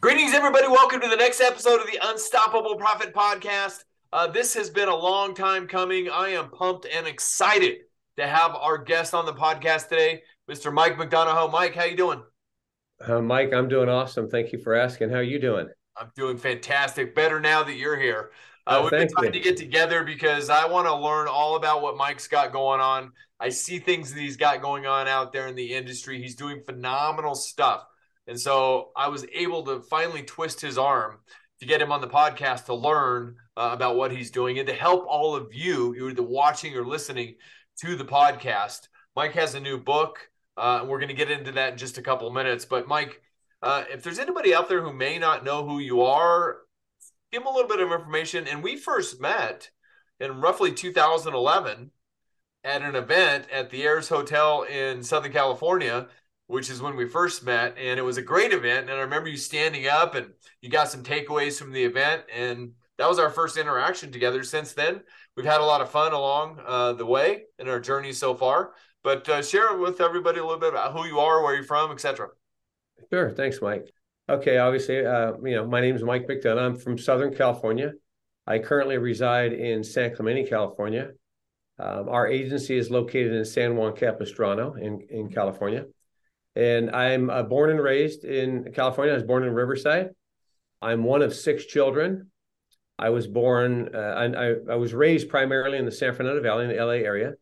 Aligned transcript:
Greetings, 0.00 0.32
everybody. 0.32 0.66
Welcome 0.66 1.02
to 1.02 1.08
the 1.08 1.16
next 1.16 1.42
episode 1.42 1.78
of 1.78 1.86
the 1.86 1.98
Unstoppable 2.02 2.76
Profit 2.76 3.12
Podcast. 3.12 3.84
Uh, 4.14 4.26
this 4.26 4.54
has 4.54 4.70
been 4.70 4.88
a 4.88 4.96
long 4.96 5.34
time 5.34 5.66
coming. 5.66 6.08
I 6.08 6.30
am 6.30 6.48
pumped 6.48 6.86
and 6.86 7.06
excited 7.06 7.80
to 8.16 8.26
have 8.26 8.54
our 8.54 8.78
guest 8.78 9.12
on 9.12 9.26
the 9.26 9.34
podcast 9.34 9.90
today, 9.90 10.22
Mr. 10.50 10.72
Mike 10.72 10.96
McDonough. 10.96 11.52
Mike, 11.52 11.74
how 11.74 11.84
you 11.84 11.98
doing? 11.98 12.22
Uh, 12.98 13.20
Mike, 13.20 13.52
I'm 13.52 13.68
doing 13.68 13.90
awesome. 13.90 14.26
Thank 14.26 14.52
you 14.52 14.58
for 14.58 14.74
asking. 14.74 15.10
How 15.10 15.16
are 15.16 15.22
you 15.22 15.38
doing? 15.38 15.68
I'm 15.98 16.10
doing 16.16 16.38
fantastic. 16.38 17.14
Better 17.14 17.38
now 17.38 17.62
that 17.62 17.74
you're 17.74 18.00
here. 18.00 18.30
Uh, 18.66 18.76
oh, 18.78 18.82
we've 18.84 18.92
been 18.92 19.08
trying 19.08 19.26
you. 19.26 19.32
to 19.32 19.40
get 19.40 19.58
together 19.58 20.02
because 20.02 20.48
I 20.48 20.66
want 20.66 20.86
to 20.86 20.94
learn 20.94 21.28
all 21.28 21.56
about 21.56 21.82
what 21.82 21.98
Mike's 21.98 22.26
got 22.26 22.54
going 22.54 22.80
on. 22.80 23.12
I 23.38 23.50
see 23.50 23.78
things 23.78 24.14
that 24.14 24.20
he's 24.20 24.38
got 24.38 24.62
going 24.62 24.86
on 24.86 25.08
out 25.08 25.30
there 25.30 25.46
in 25.46 25.56
the 25.56 25.74
industry. 25.74 26.22
He's 26.22 26.36
doing 26.36 26.62
phenomenal 26.64 27.34
stuff. 27.34 27.84
And 28.26 28.38
so 28.38 28.90
I 28.96 29.08
was 29.08 29.26
able 29.32 29.64
to 29.64 29.80
finally 29.80 30.22
twist 30.22 30.60
his 30.60 30.78
arm 30.78 31.18
to 31.60 31.66
get 31.66 31.82
him 31.82 31.92
on 31.92 32.00
the 32.00 32.08
podcast 32.08 32.66
to 32.66 32.74
learn 32.74 33.36
uh, 33.56 33.70
about 33.72 33.96
what 33.96 34.12
he's 34.12 34.30
doing 34.30 34.58
and 34.58 34.68
to 34.68 34.74
help 34.74 35.04
all 35.06 35.34
of 35.34 35.52
you, 35.52 36.08
either 36.08 36.22
watching 36.22 36.76
or 36.76 36.86
listening 36.86 37.34
to 37.80 37.96
the 37.96 38.04
podcast. 38.04 38.88
Mike 39.16 39.32
has 39.32 39.54
a 39.54 39.60
new 39.60 39.78
book, 39.78 40.30
uh, 40.56 40.84
we're 40.86 40.98
going 40.98 41.08
to 41.08 41.14
get 41.14 41.30
into 41.30 41.52
that 41.52 41.72
in 41.72 41.78
just 41.78 41.98
a 41.98 42.02
couple 42.02 42.30
minutes. 42.30 42.64
But 42.66 42.86
Mike, 42.86 43.22
uh, 43.62 43.84
if 43.90 44.02
there's 44.02 44.18
anybody 44.18 44.54
out 44.54 44.68
there 44.68 44.82
who 44.82 44.92
may 44.92 45.18
not 45.18 45.44
know 45.44 45.66
who 45.66 45.78
you 45.78 46.02
are, 46.02 46.58
give 47.32 47.42
them 47.42 47.52
a 47.52 47.54
little 47.54 47.68
bit 47.68 47.80
of 47.80 47.92
information. 47.92 48.46
And 48.46 48.62
we 48.62 48.76
first 48.76 49.20
met 49.20 49.70
in 50.18 50.40
roughly 50.40 50.72
2011 50.72 51.90
at 52.62 52.82
an 52.82 52.94
event 52.94 53.46
at 53.50 53.70
the 53.70 53.82
Ayres 53.84 54.10
Hotel 54.10 54.62
in 54.62 55.02
Southern 55.02 55.32
California 55.32 56.08
which 56.50 56.68
is 56.68 56.82
when 56.82 56.96
we 56.96 57.06
first 57.06 57.44
met. 57.44 57.76
And 57.78 57.98
it 57.98 58.02
was 58.02 58.16
a 58.16 58.22
great 58.22 58.52
event. 58.52 58.90
And 58.90 58.98
I 58.98 59.02
remember 59.02 59.28
you 59.28 59.36
standing 59.36 59.86
up 59.86 60.16
and 60.16 60.32
you 60.60 60.68
got 60.68 60.90
some 60.90 61.04
takeaways 61.04 61.56
from 61.56 61.70
the 61.72 61.84
event. 61.84 62.22
And 62.34 62.72
that 62.98 63.08
was 63.08 63.20
our 63.20 63.30
first 63.30 63.56
interaction 63.56 64.10
together. 64.10 64.42
Since 64.42 64.72
then, 64.72 65.00
we've 65.36 65.46
had 65.46 65.60
a 65.60 65.64
lot 65.64 65.80
of 65.80 65.90
fun 65.90 66.12
along 66.12 66.58
uh, 66.66 66.94
the 66.94 67.06
way 67.06 67.44
in 67.60 67.68
our 67.68 67.78
journey 67.78 68.12
so 68.12 68.34
far. 68.34 68.72
But 69.04 69.28
uh, 69.28 69.42
share 69.42 69.76
with 69.76 70.00
everybody 70.00 70.40
a 70.40 70.44
little 70.44 70.58
bit 70.58 70.70
about 70.70 70.92
who 70.92 71.06
you 71.06 71.20
are, 71.20 71.42
where 71.42 71.54
you're 71.54 71.62
from, 71.62 71.92
etc. 71.92 72.28
Sure. 73.10 73.30
Thanks, 73.30 73.62
Mike. 73.62 73.88
Okay. 74.28 74.58
Obviously, 74.58 75.06
uh, 75.06 75.34
you 75.44 75.54
know, 75.54 75.66
my 75.66 75.80
name 75.80 75.94
is 75.94 76.02
Mike 76.02 76.26
McDonough. 76.26 76.58
I'm 76.58 76.76
from 76.76 76.98
Southern 76.98 77.32
California. 77.32 77.92
I 78.46 78.58
currently 78.58 78.98
reside 78.98 79.52
in 79.52 79.84
San 79.84 80.16
Clemente, 80.16 80.48
California. 80.48 81.12
Um, 81.78 82.08
our 82.08 82.26
agency 82.26 82.76
is 82.76 82.90
located 82.90 83.32
in 83.34 83.44
San 83.44 83.76
Juan 83.76 83.94
Capistrano 83.94 84.74
in, 84.74 85.00
in 85.08 85.30
California. 85.30 85.86
And 86.56 86.90
I'm 86.90 87.30
uh, 87.30 87.42
born 87.44 87.70
and 87.70 87.80
raised 87.80 88.24
in 88.24 88.72
California. 88.74 89.12
I 89.12 89.16
was 89.16 89.24
born 89.24 89.44
in 89.44 89.52
Riverside. 89.52 90.10
I'm 90.82 91.04
one 91.04 91.22
of 91.22 91.34
six 91.34 91.66
children. 91.66 92.30
I 92.98 93.10
was 93.10 93.26
born, 93.26 93.90
uh, 93.94 93.98
I, 93.98 94.72
I, 94.72 94.74
was 94.76 94.92
raised 94.92 95.30
primarily 95.30 95.78
in 95.78 95.86
the 95.86 95.92
San 95.92 96.14
Fernando 96.14 96.42
Valley 96.42 96.66
in 96.66 96.70
the 96.70 96.84
LA 96.84 96.92
area. 96.92 97.32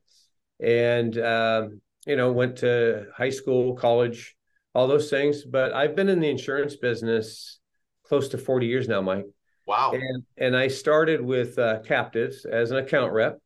And, 0.60 1.18
um, 1.18 1.80
you 2.06 2.14
know, 2.14 2.30
went 2.30 2.58
to 2.58 3.06
high 3.16 3.30
school, 3.30 3.74
college, 3.74 4.36
all 4.74 4.86
those 4.86 5.10
things. 5.10 5.44
But 5.44 5.72
I've 5.72 5.96
been 5.96 6.08
in 6.08 6.20
the 6.20 6.30
insurance 6.30 6.76
business 6.76 7.58
close 8.04 8.28
to 8.28 8.38
40 8.38 8.66
years 8.66 8.86
now, 8.86 9.00
Mike. 9.00 9.26
Wow. 9.66 9.92
And, 9.92 10.22
and 10.36 10.56
I 10.56 10.68
started 10.68 11.20
with 11.20 11.58
uh, 11.58 11.80
captives 11.80 12.44
as 12.44 12.70
an 12.70 12.78
account 12.78 13.12
rep 13.12 13.38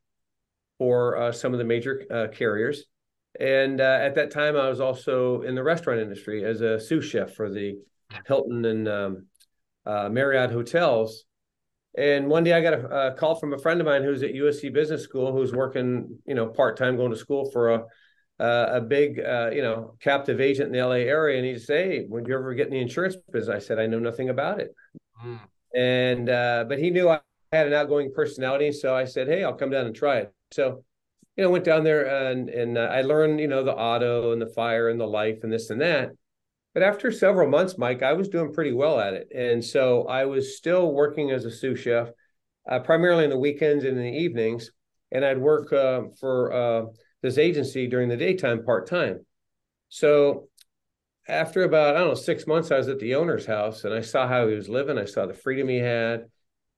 for 0.77 1.17
uh, 1.17 1.31
some 1.31 1.51
of 1.53 1.59
the 1.59 1.65
major 1.65 2.03
uh, 2.11 2.27
carriers. 2.31 2.85
And 3.39 3.81
uh, 3.81 3.99
at 4.01 4.15
that 4.15 4.31
time, 4.31 4.55
I 4.55 4.69
was 4.69 4.79
also 4.79 5.41
in 5.41 5.55
the 5.55 5.63
restaurant 5.63 5.99
industry 5.99 6.45
as 6.45 6.61
a 6.61 6.79
sous 6.79 7.05
chef 7.05 7.33
for 7.33 7.49
the 7.49 7.77
Hilton 8.27 8.65
and 8.65 8.87
um, 8.87 9.25
uh, 9.85 10.09
Marriott 10.09 10.51
hotels. 10.51 11.25
And 11.97 12.27
one 12.27 12.43
day 12.43 12.53
I 12.53 12.61
got 12.61 12.73
a, 12.73 13.07
a, 13.07 13.13
call 13.13 13.35
from 13.35 13.53
a 13.53 13.57
friend 13.57 13.79
of 13.79 13.85
mine 13.85 14.03
who's 14.03 14.23
at 14.23 14.33
USC 14.33 14.73
Business 14.73 15.03
School, 15.03 15.31
who's 15.31 15.53
working, 15.53 16.17
you 16.25 16.33
know, 16.33 16.47
part 16.47 16.77
time, 16.77 16.97
going 16.97 17.11
to 17.11 17.17
school 17.17 17.49
for 17.51 17.73
a 17.73 17.83
uh, 18.39 18.67
a 18.73 18.81
big, 18.81 19.19
uh, 19.19 19.51
you 19.53 19.61
know, 19.61 19.95
captive 19.99 20.41
agent 20.41 20.67
in 20.67 20.73
the 20.73 20.85
LA 20.85 21.05
area. 21.05 21.37
And 21.37 21.45
he 21.45 21.57
said, 21.57 21.85
"Hey, 21.85 22.05
would 22.09 22.27
you 22.27 22.33
ever 22.33 22.53
get 22.55 22.67
in 22.67 22.73
the 22.73 22.79
insurance 22.79 23.15
business?" 23.31 23.55
I 23.55 23.59
said, 23.59 23.79
"I 23.79 23.85
know 23.85 23.99
nothing 23.99 24.29
about 24.29 24.59
it." 24.59 24.73
Mm. 25.23 25.39
And 25.75 26.29
uh, 26.29 26.65
but 26.67 26.79
he 26.79 26.89
knew 26.89 27.09
I 27.09 27.19
had 27.51 27.67
an 27.67 27.73
outgoing 27.73 28.11
personality, 28.13 28.71
so 28.71 28.95
I 28.95 29.05
said, 29.05 29.27
"Hey, 29.27 29.43
I'll 29.43 29.53
come 29.53 29.69
down 29.69 29.85
and 29.85 29.95
try 29.95 30.17
it." 30.17 30.33
So 30.51 30.83
you 31.35 31.43
know, 31.43 31.49
went 31.49 31.65
down 31.65 31.83
there 31.83 32.05
and 32.31 32.49
and 32.49 32.77
uh, 32.77 32.81
I 32.81 33.01
learned, 33.01 33.39
you 33.39 33.47
know, 33.47 33.63
the 33.63 33.75
auto 33.75 34.31
and 34.31 34.41
the 34.41 34.47
fire 34.47 34.89
and 34.89 34.99
the 34.99 35.07
life 35.07 35.39
and 35.43 35.51
this 35.51 35.69
and 35.69 35.81
that. 35.81 36.11
But 36.73 36.83
after 36.83 37.11
several 37.11 37.49
months, 37.49 37.77
Mike, 37.77 38.01
I 38.01 38.13
was 38.13 38.29
doing 38.29 38.53
pretty 38.53 38.71
well 38.71 38.99
at 38.99 39.13
it, 39.13 39.27
and 39.35 39.63
so 39.63 40.05
I 40.07 40.25
was 40.25 40.57
still 40.57 40.91
working 40.91 41.31
as 41.31 41.45
a 41.45 41.51
sous 41.51 41.79
chef, 41.79 42.09
uh, 42.69 42.79
primarily 42.79 43.23
in 43.23 43.29
the 43.29 43.37
weekends 43.37 43.83
and 43.83 43.97
in 43.97 44.03
the 44.03 44.19
evenings, 44.19 44.71
and 45.11 45.23
I'd 45.23 45.37
work 45.37 45.71
uh, 45.71 46.03
for 46.19 46.51
uh, 46.51 46.85
this 47.21 47.37
agency 47.37 47.87
during 47.87 48.09
the 48.09 48.17
daytime 48.17 48.63
part 48.63 48.87
time. 48.87 49.25
So 49.89 50.49
after 51.27 51.63
about 51.63 51.95
I 51.95 51.99
don't 51.99 52.09
know 52.09 52.13
six 52.15 52.45
months, 52.45 52.71
I 52.71 52.77
was 52.77 52.89
at 52.89 52.99
the 52.99 53.15
owner's 53.15 53.45
house 53.45 53.83
and 53.85 53.93
I 53.93 54.01
saw 54.01 54.27
how 54.27 54.47
he 54.47 54.55
was 54.55 54.69
living. 54.69 54.97
I 54.97 55.05
saw 55.05 55.25
the 55.25 55.33
freedom 55.33 55.69
he 55.69 55.77
had. 55.77 56.25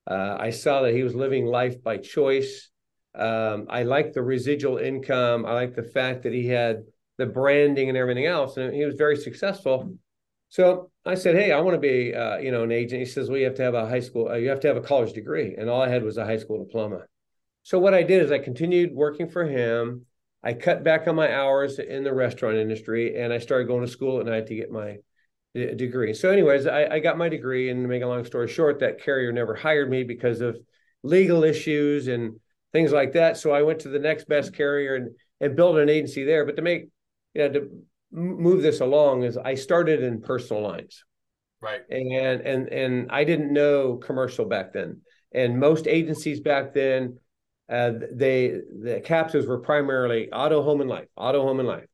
Uh, 0.05 0.38
I 0.39 0.51
saw 0.51 0.83
that 0.83 0.94
he 0.94 1.03
was 1.03 1.15
living 1.15 1.45
life 1.45 1.81
by 1.81 1.97
choice. 1.97 2.69
Um, 3.17 3.67
I 3.69 3.83
like 3.83 4.13
the 4.13 4.21
residual 4.21 4.77
income. 4.77 5.45
I 5.45 5.53
like 5.53 5.75
the 5.75 5.83
fact 5.83 6.23
that 6.23 6.33
he 6.33 6.47
had 6.47 6.83
the 7.17 7.25
branding 7.25 7.89
and 7.89 7.97
everything 7.97 8.25
else, 8.25 8.57
and 8.57 8.73
he 8.73 8.85
was 8.85 8.95
very 8.95 9.15
successful. 9.17 9.97
So 10.49 10.91
I 11.05 11.15
said, 11.15 11.35
"Hey, 11.35 11.51
I 11.51 11.59
want 11.61 11.75
to 11.75 11.79
be, 11.79 12.13
uh, 12.13 12.37
you 12.37 12.51
know, 12.51 12.63
an 12.63 12.71
agent." 12.71 12.99
He 12.99 13.05
says, 13.05 13.29
"Well, 13.29 13.39
you 13.39 13.45
have 13.45 13.55
to 13.55 13.63
have 13.63 13.73
a 13.73 13.87
high 13.87 13.99
school, 13.99 14.29
uh, 14.29 14.35
you 14.35 14.49
have 14.49 14.59
to 14.61 14.67
have 14.67 14.77
a 14.77 14.81
college 14.81 15.13
degree," 15.13 15.55
and 15.57 15.69
all 15.69 15.81
I 15.81 15.89
had 15.89 16.03
was 16.03 16.17
a 16.17 16.25
high 16.25 16.37
school 16.37 16.63
diploma. 16.63 17.05
So 17.63 17.79
what 17.79 17.93
I 17.93 18.03
did 18.03 18.21
is 18.21 18.31
I 18.31 18.39
continued 18.39 18.93
working 18.93 19.27
for 19.27 19.45
him. 19.45 20.05
I 20.43 20.53
cut 20.53 20.83
back 20.83 21.07
on 21.07 21.15
my 21.15 21.33
hours 21.33 21.79
in 21.79 22.03
the 22.03 22.13
restaurant 22.13 22.57
industry, 22.57 23.17
and 23.17 23.33
I 23.33 23.39
started 23.39 23.67
going 23.67 23.83
to 23.83 23.91
school 23.91 24.19
at 24.19 24.27
night 24.27 24.47
to 24.47 24.55
get 24.55 24.71
my 24.71 24.97
uh, 25.55 25.73
degree. 25.75 26.13
So, 26.13 26.29
anyways, 26.29 26.67
I, 26.67 26.85
I 26.85 26.99
got 26.99 27.17
my 27.17 27.29
degree, 27.29 27.69
and 27.69 27.81
to 27.83 27.87
make 27.87 28.03
a 28.03 28.07
long 28.07 28.25
story 28.25 28.47
short, 28.47 28.79
that 28.79 29.01
carrier 29.01 29.31
never 29.31 29.55
hired 29.55 29.89
me 29.89 30.03
because 30.03 30.41
of 30.41 30.59
legal 31.01 31.43
issues 31.43 32.07
and 32.07 32.39
things 32.75 32.91
like 32.91 33.13
that. 33.13 33.38
So 33.38 33.52
I 33.52 33.62
went 33.62 33.80
to 33.80 33.90
the 33.90 34.00
next 34.00 34.28
best 34.28 34.53
carrier 34.53 34.96
and 34.96 35.12
and 35.40 35.56
built 35.56 35.78
an 35.78 35.90
agency 35.90 36.25
there. 36.25 36.46
But 36.46 36.58
to 36.58 36.62
make 36.62 36.90
you 37.34 37.47
know 37.47 37.53
to 37.53 37.69
move 38.12 38.62
this 38.62 38.81
along 38.81 39.24
is 39.24 39.38
I 39.38 39.56
started 39.56 40.03
in 40.03 40.22
personal 40.22 40.62
lines. 40.62 41.06
Right. 41.62 41.81
And 41.90 42.41
and 42.41 42.68
and 42.68 43.12
I 43.12 43.24
didn't 43.24 43.53
know 43.53 43.96
commercial 43.96 44.46
back 44.46 44.74
then. 44.74 45.02
And 45.34 45.59
most 45.59 45.88
agencies 45.88 46.41
back 46.41 46.74
then, 46.74 47.18
uh, 47.69 47.94
they 48.12 48.59
the 48.81 49.02
captives 49.03 49.47
were 49.47 49.59
primarily 49.59 50.31
auto, 50.31 50.62
home, 50.62 50.81
and 50.81 50.90
life, 50.90 51.07
auto, 51.16 51.44
home, 51.44 51.59
and 51.59 51.68
life, 51.68 51.88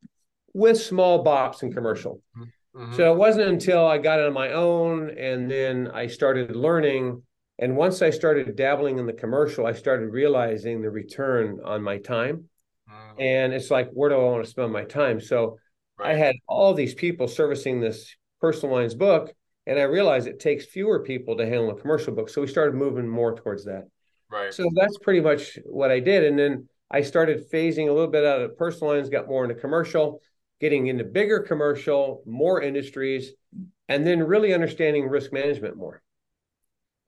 with 0.54 0.82
small 0.82 1.24
box 1.24 1.62
and 1.62 1.74
commercial. 1.74 2.22
Mm-hmm. 2.36 2.96
So 2.96 3.14
it 3.14 3.18
wasn't 3.18 3.50
until 3.50 3.86
I 3.86 4.00
got 4.00 4.20
on 4.20 4.34
my 4.34 4.54
own 4.54 5.12
and 5.12 5.50
then 5.50 5.92
I 5.94 6.08
started 6.08 6.56
learning 6.56 7.22
and 7.62 7.78
once 7.78 8.02
I 8.02 8.10
started 8.10 8.56
dabbling 8.56 8.98
in 8.98 9.06
the 9.06 9.14
commercial, 9.14 9.68
I 9.68 9.74
started 9.74 10.08
realizing 10.08 10.82
the 10.82 10.90
return 10.90 11.60
on 11.64 11.84
my 11.84 12.00
time. 12.00 12.50
Mm. 12.90 13.22
And 13.22 13.54
it's 13.54 13.70
like, 13.70 13.90
where 13.92 14.10
do 14.10 14.16
I 14.16 14.24
want 14.24 14.44
to 14.44 14.50
spend 14.50 14.74
my 14.74 14.84
time? 14.84 15.22
So 15.22 15.60
right. 16.00 16.16
I 16.16 16.18
had 16.18 16.36
all 16.48 16.74
these 16.74 16.96
people 16.96 17.28
servicing 17.28 17.80
this 17.80 18.16
personal 18.42 18.76
lines 18.76 18.96
book, 18.96 19.32
and 19.68 19.78
I 19.78 19.84
realized 19.84 20.28
it 20.28 20.40
takes 20.40 20.66
fewer 20.66 21.04
people 21.04 21.38
to 21.38 21.46
handle 21.46 21.70
a 21.70 21.80
commercial 21.80 22.16
book. 22.16 22.30
So 22.30 22.42
we 22.42 22.48
started 22.48 22.74
moving 22.74 23.08
more 23.08 23.36
towards 23.36 23.64
that. 23.66 23.88
Right. 24.32 24.52
So 24.52 24.68
that's 24.74 24.98
pretty 24.98 25.22
much 25.22 25.60
what 25.66 25.92
I 25.92 26.00
did. 26.00 26.24
And 26.24 26.40
then 26.40 26.68
I 26.90 27.02
started 27.02 27.50
phasing 27.52 27.90
a 27.90 27.94
little 27.94 28.10
bit 28.10 28.26
out 28.26 28.42
of 28.42 28.58
personal 28.58 28.96
lines, 28.96 29.10
got 29.10 29.28
more 29.28 29.44
into 29.44 29.56
commercial, 29.56 30.20
getting 30.60 30.88
into 30.88 31.04
bigger 31.04 31.42
commercial, 31.42 32.24
more 32.26 32.60
industries, 32.60 33.34
and 33.88 34.08
then 34.08 34.24
really 34.24 34.52
understanding 34.52 35.08
risk 35.08 35.32
management 35.32 35.78
more. 35.78 36.02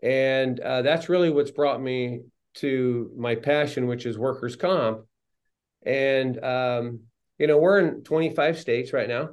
And 0.04 0.60
uh, 0.60 0.82
that's 0.82 1.08
really 1.08 1.30
what's 1.30 1.52
brought 1.52 1.82
me 1.82 2.22
to 2.56 3.10
my 3.18 3.36
passion, 3.36 3.88
which 3.88 4.06
is 4.06 4.18
workers' 4.18 4.58
comp. 4.58 5.06
And, 5.86 6.44
um, 6.44 7.00
you 7.40 7.48
know, 7.48 7.58
we're 7.58 7.80
in 7.80 8.04
25 8.04 8.60
states 8.60 8.94
right 8.94 9.08
now. 9.08 9.30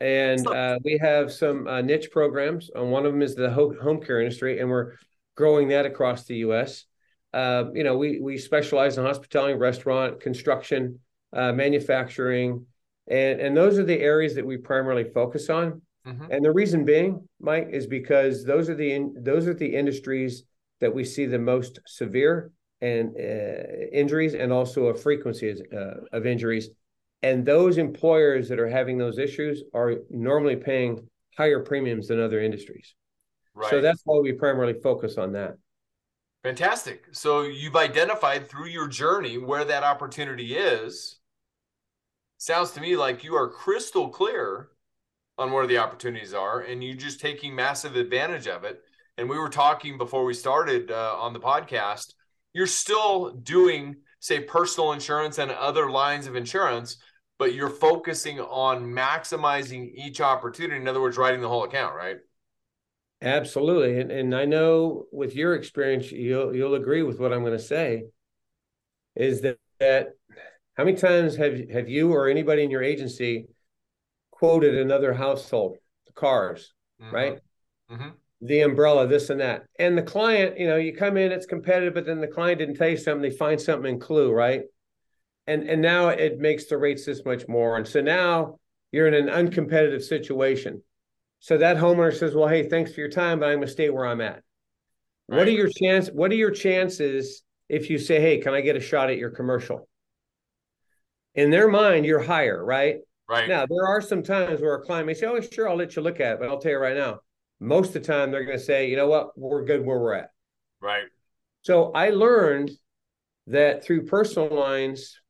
And 0.00 0.46
uh, 0.46 0.78
we 0.84 0.98
have 0.98 1.32
some 1.32 1.66
uh, 1.66 1.80
niche 1.80 2.10
programs. 2.10 2.70
And 2.74 2.90
one 2.90 3.06
of 3.06 3.12
them 3.12 3.22
is 3.22 3.34
the 3.34 3.50
home 3.50 4.00
care 4.00 4.20
industry. 4.20 4.60
And 4.60 4.68
we're 4.68 4.92
growing 5.34 5.68
that 5.68 5.86
across 5.86 6.24
the 6.24 6.36
U.S. 6.36 6.84
Uh, 7.32 7.64
you 7.72 7.82
know, 7.82 7.96
we 7.96 8.20
we 8.20 8.36
specialize 8.36 8.98
in 8.98 9.04
hospitality, 9.04 9.54
restaurant, 9.54 10.20
construction, 10.20 10.98
uh, 11.32 11.52
manufacturing, 11.52 12.66
and 13.08 13.40
and 13.40 13.56
those 13.56 13.78
are 13.78 13.84
the 13.84 13.98
areas 13.98 14.34
that 14.34 14.44
we 14.44 14.58
primarily 14.58 15.04
focus 15.04 15.48
on. 15.48 15.80
Mm-hmm. 16.06 16.32
And 16.32 16.44
the 16.44 16.52
reason 16.52 16.84
being, 16.84 17.28
Mike, 17.40 17.68
is 17.70 17.86
because 17.86 18.44
those 18.44 18.68
are 18.68 18.74
the 18.74 18.92
in, 18.92 19.14
those 19.18 19.46
are 19.46 19.54
the 19.54 19.74
industries 19.74 20.44
that 20.80 20.92
we 20.92 21.04
see 21.04 21.26
the 21.26 21.38
most 21.38 21.78
severe 21.86 22.50
and 22.80 23.14
uh, 23.16 23.86
injuries 23.92 24.34
and 24.34 24.52
also 24.52 24.86
a 24.86 24.94
frequency 24.94 25.54
uh, 25.72 25.94
of 26.12 26.26
injuries. 26.26 26.70
And 27.22 27.46
those 27.46 27.78
employers 27.78 28.48
that 28.48 28.58
are 28.58 28.68
having 28.68 28.98
those 28.98 29.18
issues 29.18 29.62
are 29.72 29.94
normally 30.10 30.56
paying 30.56 31.08
higher 31.38 31.60
premiums 31.60 32.08
than 32.08 32.20
other 32.20 32.40
industries. 32.40 32.94
Right. 33.54 33.70
So 33.70 33.80
that's 33.80 34.02
why 34.04 34.18
we 34.18 34.32
primarily 34.32 34.74
focus 34.82 35.18
on 35.18 35.32
that. 35.32 35.54
Fantastic. 36.42 37.04
So 37.12 37.42
you've 37.42 37.76
identified 37.76 38.48
through 38.48 38.66
your 38.66 38.88
journey 38.88 39.38
where 39.38 39.64
that 39.64 39.84
opportunity 39.84 40.56
is. 40.56 41.20
Sounds 42.38 42.72
to 42.72 42.80
me 42.80 42.96
like 42.96 43.22
you 43.22 43.36
are 43.36 43.48
crystal 43.48 44.08
clear 44.08 44.70
on 45.42 45.52
where 45.52 45.66
the 45.66 45.78
opportunities 45.78 46.32
are 46.32 46.60
and 46.60 46.82
you 46.82 46.94
just 46.94 47.20
taking 47.20 47.54
massive 47.54 47.96
advantage 47.96 48.46
of 48.46 48.64
it. 48.64 48.80
And 49.18 49.28
we 49.28 49.38
were 49.38 49.48
talking 49.48 49.98
before 49.98 50.24
we 50.24 50.32
started 50.32 50.90
uh, 50.90 51.16
on 51.18 51.32
the 51.32 51.40
podcast, 51.40 52.14
you're 52.54 52.66
still 52.66 53.32
doing 53.32 53.96
say 54.20 54.40
personal 54.40 54.92
insurance 54.92 55.38
and 55.38 55.50
other 55.50 55.90
lines 55.90 56.28
of 56.28 56.36
insurance, 56.36 56.98
but 57.38 57.54
you're 57.54 57.68
focusing 57.68 58.38
on 58.38 58.84
maximizing 58.84 59.92
each 59.96 60.20
opportunity. 60.20 60.80
In 60.80 60.86
other 60.86 61.00
words, 61.00 61.18
writing 61.18 61.40
the 61.40 61.48
whole 61.48 61.64
account, 61.64 61.96
right? 61.96 62.18
Absolutely. 63.20 64.00
And, 64.00 64.12
and 64.12 64.34
I 64.34 64.44
know 64.44 65.06
with 65.10 65.34
your 65.34 65.54
experience, 65.54 66.12
you'll, 66.12 66.54
you'll 66.54 66.76
agree 66.76 67.02
with 67.02 67.18
what 67.18 67.32
I'm 67.32 67.40
going 67.40 67.52
to 67.52 67.58
say 67.58 68.04
is 69.16 69.40
that, 69.42 69.58
that 69.80 70.10
how 70.74 70.84
many 70.84 70.96
times 70.96 71.36
have, 71.36 71.58
have 71.70 71.88
you 71.88 72.12
or 72.12 72.28
anybody 72.28 72.62
in 72.62 72.70
your 72.70 72.82
agency 72.82 73.48
quoted 74.42 74.74
another 74.74 75.14
household, 75.14 75.76
the 76.04 76.12
cars, 76.14 76.74
mm-hmm. 77.00 77.14
right? 77.14 77.38
Mm-hmm. 77.92 78.08
The 78.40 78.62
umbrella, 78.62 79.06
this 79.06 79.30
and 79.30 79.40
that. 79.40 79.66
And 79.78 79.96
the 79.96 80.02
client, 80.02 80.58
you 80.58 80.66
know, 80.66 80.78
you 80.78 80.96
come 80.96 81.16
in, 81.16 81.30
it's 81.30 81.46
competitive, 81.46 81.94
but 81.94 82.06
then 82.06 82.20
the 82.20 82.26
client 82.26 82.58
didn't 82.58 82.74
tell 82.74 82.88
you 82.88 82.96
something, 82.96 83.22
they 83.22 83.36
find 83.36 83.60
something 83.60 83.94
in 83.94 84.00
CLUE, 84.00 84.32
right? 84.32 84.62
And 85.46 85.68
and 85.68 85.80
now 85.80 86.08
it 86.08 86.40
makes 86.40 86.66
the 86.66 86.76
rates 86.76 87.06
this 87.06 87.24
much 87.24 87.46
more. 87.46 87.76
And 87.76 87.86
so 87.86 88.00
now 88.00 88.58
you're 88.90 89.06
in 89.06 89.14
an 89.14 89.28
uncompetitive 89.28 90.02
situation. 90.02 90.82
So 91.38 91.58
that 91.58 91.76
homeowner 91.76 92.12
says, 92.12 92.34
"Well, 92.34 92.48
hey, 92.48 92.68
thanks 92.68 92.92
for 92.92 92.98
your 92.98 93.10
time, 93.10 93.38
but 93.38 93.46
I'm 93.46 93.58
going 93.58 93.68
to 93.68 93.72
stay 93.72 93.90
where 93.90 94.06
I'm 94.06 94.20
at." 94.20 94.42
Right. 95.28 95.38
What 95.38 95.46
are 95.46 95.52
your 95.52 95.70
chance? 95.70 96.08
What 96.08 96.32
are 96.32 96.36
your 96.36 96.50
chances 96.50 97.44
if 97.68 97.90
you 97.90 97.98
say, 97.98 98.20
"Hey, 98.20 98.38
can 98.38 98.54
I 98.54 98.60
get 98.60 98.74
a 98.74 98.80
shot 98.80 99.08
at 99.08 99.18
your 99.18 99.30
commercial?" 99.30 99.88
In 101.36 101.50
their 101.50 101.68
mind, 101.68 102.06
you're 102.06 102.22
higher, 102.22 102.64
right? 102.64 102.96
Right. 103.28 103.48
Now, 103.48 103.66
there 103.66 103.86
are 103.86 104.00
some 104.00 104.22
times 104.22 104.60
where 104.60 104.74
a 104.74 104.82
client 104.82 105.06
may 105.06 105.14
say, 105.14 105.26
"Oh, 105.26 105.40
sure, 105.40 105.68
I'll 105.68 105.76
let 105.76 105.96
you 105.96 106.02
look 106.02 106.20
at 106.20 106.34
it," 106.34 106.40
but 106.40 106.48
I'll 106.48 106.58
tell 106.58 106.72
you 106.72 106.78
right 106.78 106.96
now, 106.96 107.20
most 107.60 107.88
of 107.88 107.94
the 107.94 108.00
time 108.00 108.30
they're 108.30 108.44
going 108.44 108.58
to 108.58 108.64
say, 108.64 108.90
"You 108.90 108.96
know 108.96 109.08
what? 109.08 109.38
We're 109.38 109.64
good 109.64 109.84
where 109.84 109.98
we're 109.98 110.14
at." 110.14 110.30
Right. 110.80 111.04
So 111.62 111.92
I 111.92 112.10
learned 112.10 112.72
that 113.46 113.84
through 113.84 114.06
personal 114.06 114.48
lines, 114.48 115.20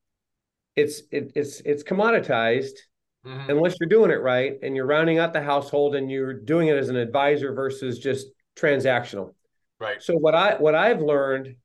it's 0.75 1.03
it, 1.11 1.31
it's 1.35 1.61
it's 1.61 1.83
commoditized 1.83 2.77
mm-hmm. 3.25 3.49
unless 3.49 3.75
you're 3.79 3.89
doing 3.89 4.11
it 4.11 4.21
right 4.21 4.57
and 4.61 4.75
you're 4.75 4.85
rounding 4.85 5.19
out 5.19 5.33
the 5.33 5.41
household 5.41 5.95
and 5.95 6.11
you're 6.11 6.33
doing 6.33 6.67
it 6.67 6.77
as 6.77 6.89
an 6.89 6.95
advisor 6.95 7.53
versus 7.53 7.99
just 7.99 8.27
transactional. 8.55 9.33
Right. 9.79 10.01
So 10.01 10.15
what 10.15 10.35
I 10.35 10.55
what 10.55 10.75
I've 10.75 11.01
learned 11.01 11.55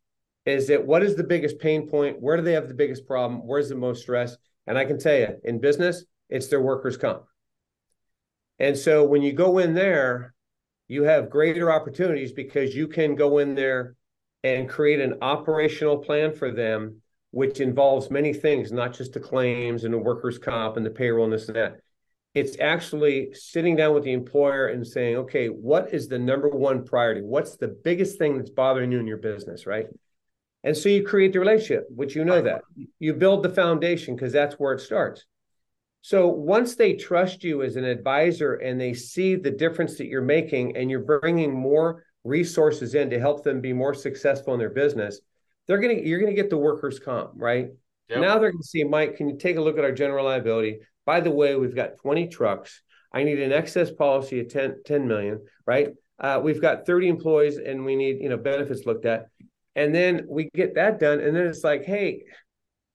is 0.44 0.68
that 0.68 0.84
what 0.84 1.02
is 1.02 1.16
the 1.16 1.24
biggest 1.24 1.58
pain 1.58 1.88
point? 1.88 2.20
Where 2.20 2.36
do 2.36 2.42
they 2.42 2.52
have 2.52 2.68
the 2.68 2.74
biggest 2.74 3.06
problem? 3.06 3.46
Where's 3.46 3.68
the 3.68 3.74
most 3.74 4.02
stress? 4.02 4.36
And 4.66 4.78
I 4.78 4.84
can 4.84 4.98
tell 4.98 5.14
you, 5.14 5.36
in 5.44 5.60
business, 5.60 6.04
it's 6.28 6.48
their 6.48 6.60
workers' 6.60 6.96
comp. 6.96 7.24
And 8.58 8.76
so 8.76 9.04
when 9.04 9.22
you 9.22 9.32
go 9.32 9.58
in 9.58 9.74
there, 9.74 10.34
you 10.88 11.04
have 11.04 11.30
greater 11.30 11.70
opportunities 11.70 12.32
because 12.32 12.74
you 12.74 12.88
can 12.88 13.14
go 13.14 13.38
in 13.38 13.54
there 13.54 13.94
and 14.42 14.68
create 14.68 15.00
an 15.00 15.18
operational 15.22 15.98
plan 15.98 16.32
for 16.32 16.50
them 16.50 17.00
which 17.30 17.60
involves 17.60 18.10
many 18.10 18.32
things, 18.32 18.72
not 18.72 18.94
just 18.94 19.12
the 19.12 19.20
claims 19.20 19.84
and 19.84 19.92
the 19.92 19.98
workers' 19.98 20.38
comp 20.38 20.76
and 20.76 20.86
the 20.86 20.90
payroll 20.90 21.24
and 21.24 21.32
this 21.32 21.48
and 21.48 21.56
that. 21.56 21.80
It's 22.34 22.58
actually 22.60 23.34
sitting 23.34 23.76
down 23.76 23.94
with 23.94 24.04
the 24.04 24.12
employer 24.12 24.68
and 24.68 24.86
saying, 24.86 25.16
okay, 25.16 25.48
what 25.48 25.92
is 25.92 26.08
the 26.08 26.18
number 26.18 26.48
one 26.48 26.84
priority? 26.84 27.22
What's 27.22 27.56
the 27.56 27.68
biggest 27.68 28.18
thing 28.18 28.36
that's 28.36 28.50
bothering 28.50 28.92
you 28.92 28.98
in 28.98 29.06
your 29.06 29.18
business, 29.18 29.66
right? 29.66 29.86
And 30.64 30.76
so 30.76 30.88
you 30.88 31.04
create 31.04 31.32
the 31.32 31.40
relationship, 31.40 31.86
which 31.90 32.14
you 32.14 32.24
know 32.24 32.42
that. 32.42 32.62
You 32.98 33.14
build 33.14 33.42
the 33.42 33.50
foundation 33.50 34.14
because 34.14 34.32
that's 34.32 34.56
where 34.56 34.74
it 34.74 34.80
starts. 34.80 35.24
So 36.08 36.26
once 36.26 36.74
they 36.74 36.94
trust 36.94 37.44
you 37.44 37.62
as 37.62 37.76
an 37.76 37.84
advisor 37.84 38.54
and 38.54 38.80
they 38.80 38.94
see 38.94 39.34
the 39.34 39.50
difference 39.50 39.98
that 39.98 40.06
you're 40.06 40.22
making 40.22 40.74
and 40.74 40.90
you're 40.90 41.00
bringing 41.00 41.52
more 41.52 42.02
resources 42.24 42.94
in 42.94 43.10
to 43.10 43.20
help 43.20 43.44
them 43.44 43.60
be 43.60 43.74
more 43.74 43.92
successful 43.92 44.54
in 44.54 44.58
their 44.58 44.70
business, 44.70 45.20
they're 45.66 45.76
gonna 45.76 46.00
you're 46.00 46.18
gonna 46.18 46.32
get 46.32 46.48
the 46.48 46.56
workers' 46.56 46.98
comp, 46.98 47.32
right? 47.34 47.68
Yep. 48.08 48.20
Now 48.22 48.38
they're 48.38 48.52
gonna 48.52 48.62
see, 48.62 48.84
Mike, 48.84 49.18
can 49.18 49.28
you 49.28 49.36
take 49.36 49.58
a 49.58 49.60
look 49.60 49.76
at 49.76 49.84
our 49.84 49.92
general 49.92 50.24
liability? 50.24 50.78
By 51.04 51.20
the 51.20 51.30
way, 51.30 51.56
we've 51.56 51.76
got 51.76 51.98
20 51.98 52.28
trucks. 52.28 52.80
I 53.12 53.22
need 53.22 53.38
an 53.40 53.52
excess 53.52 53.90
policy 53.92 54.40
of 54.40 54.48
10, 54.48 54.76
10 54.86 55.06
million, 55.06 55.44
right? 55.66 55.90
Uh, 56.18 56.40
we've 56.42 56.62
got 56.62 56.86
30 56.86 57.08
employees 57.08 57.58
and 57.58 57.84
we 57.84 57.96
need, 57.96 58.22
you 58.22 58.30
know, 58.30 58.38
benefits 58.38 58.86
looked 58.86 59.04
at. 59.04 59.26
And 59.76 59.94
then 59.94 60.24
we 60.26 60.48
get 60.54 60.76
that 60.76 61.00
done. 61.00 61.20
And 61.20 61.36
then 61.36 61.46
it's 61.46 61.64
like, 61.64 61.84
hey, 61.84 62.22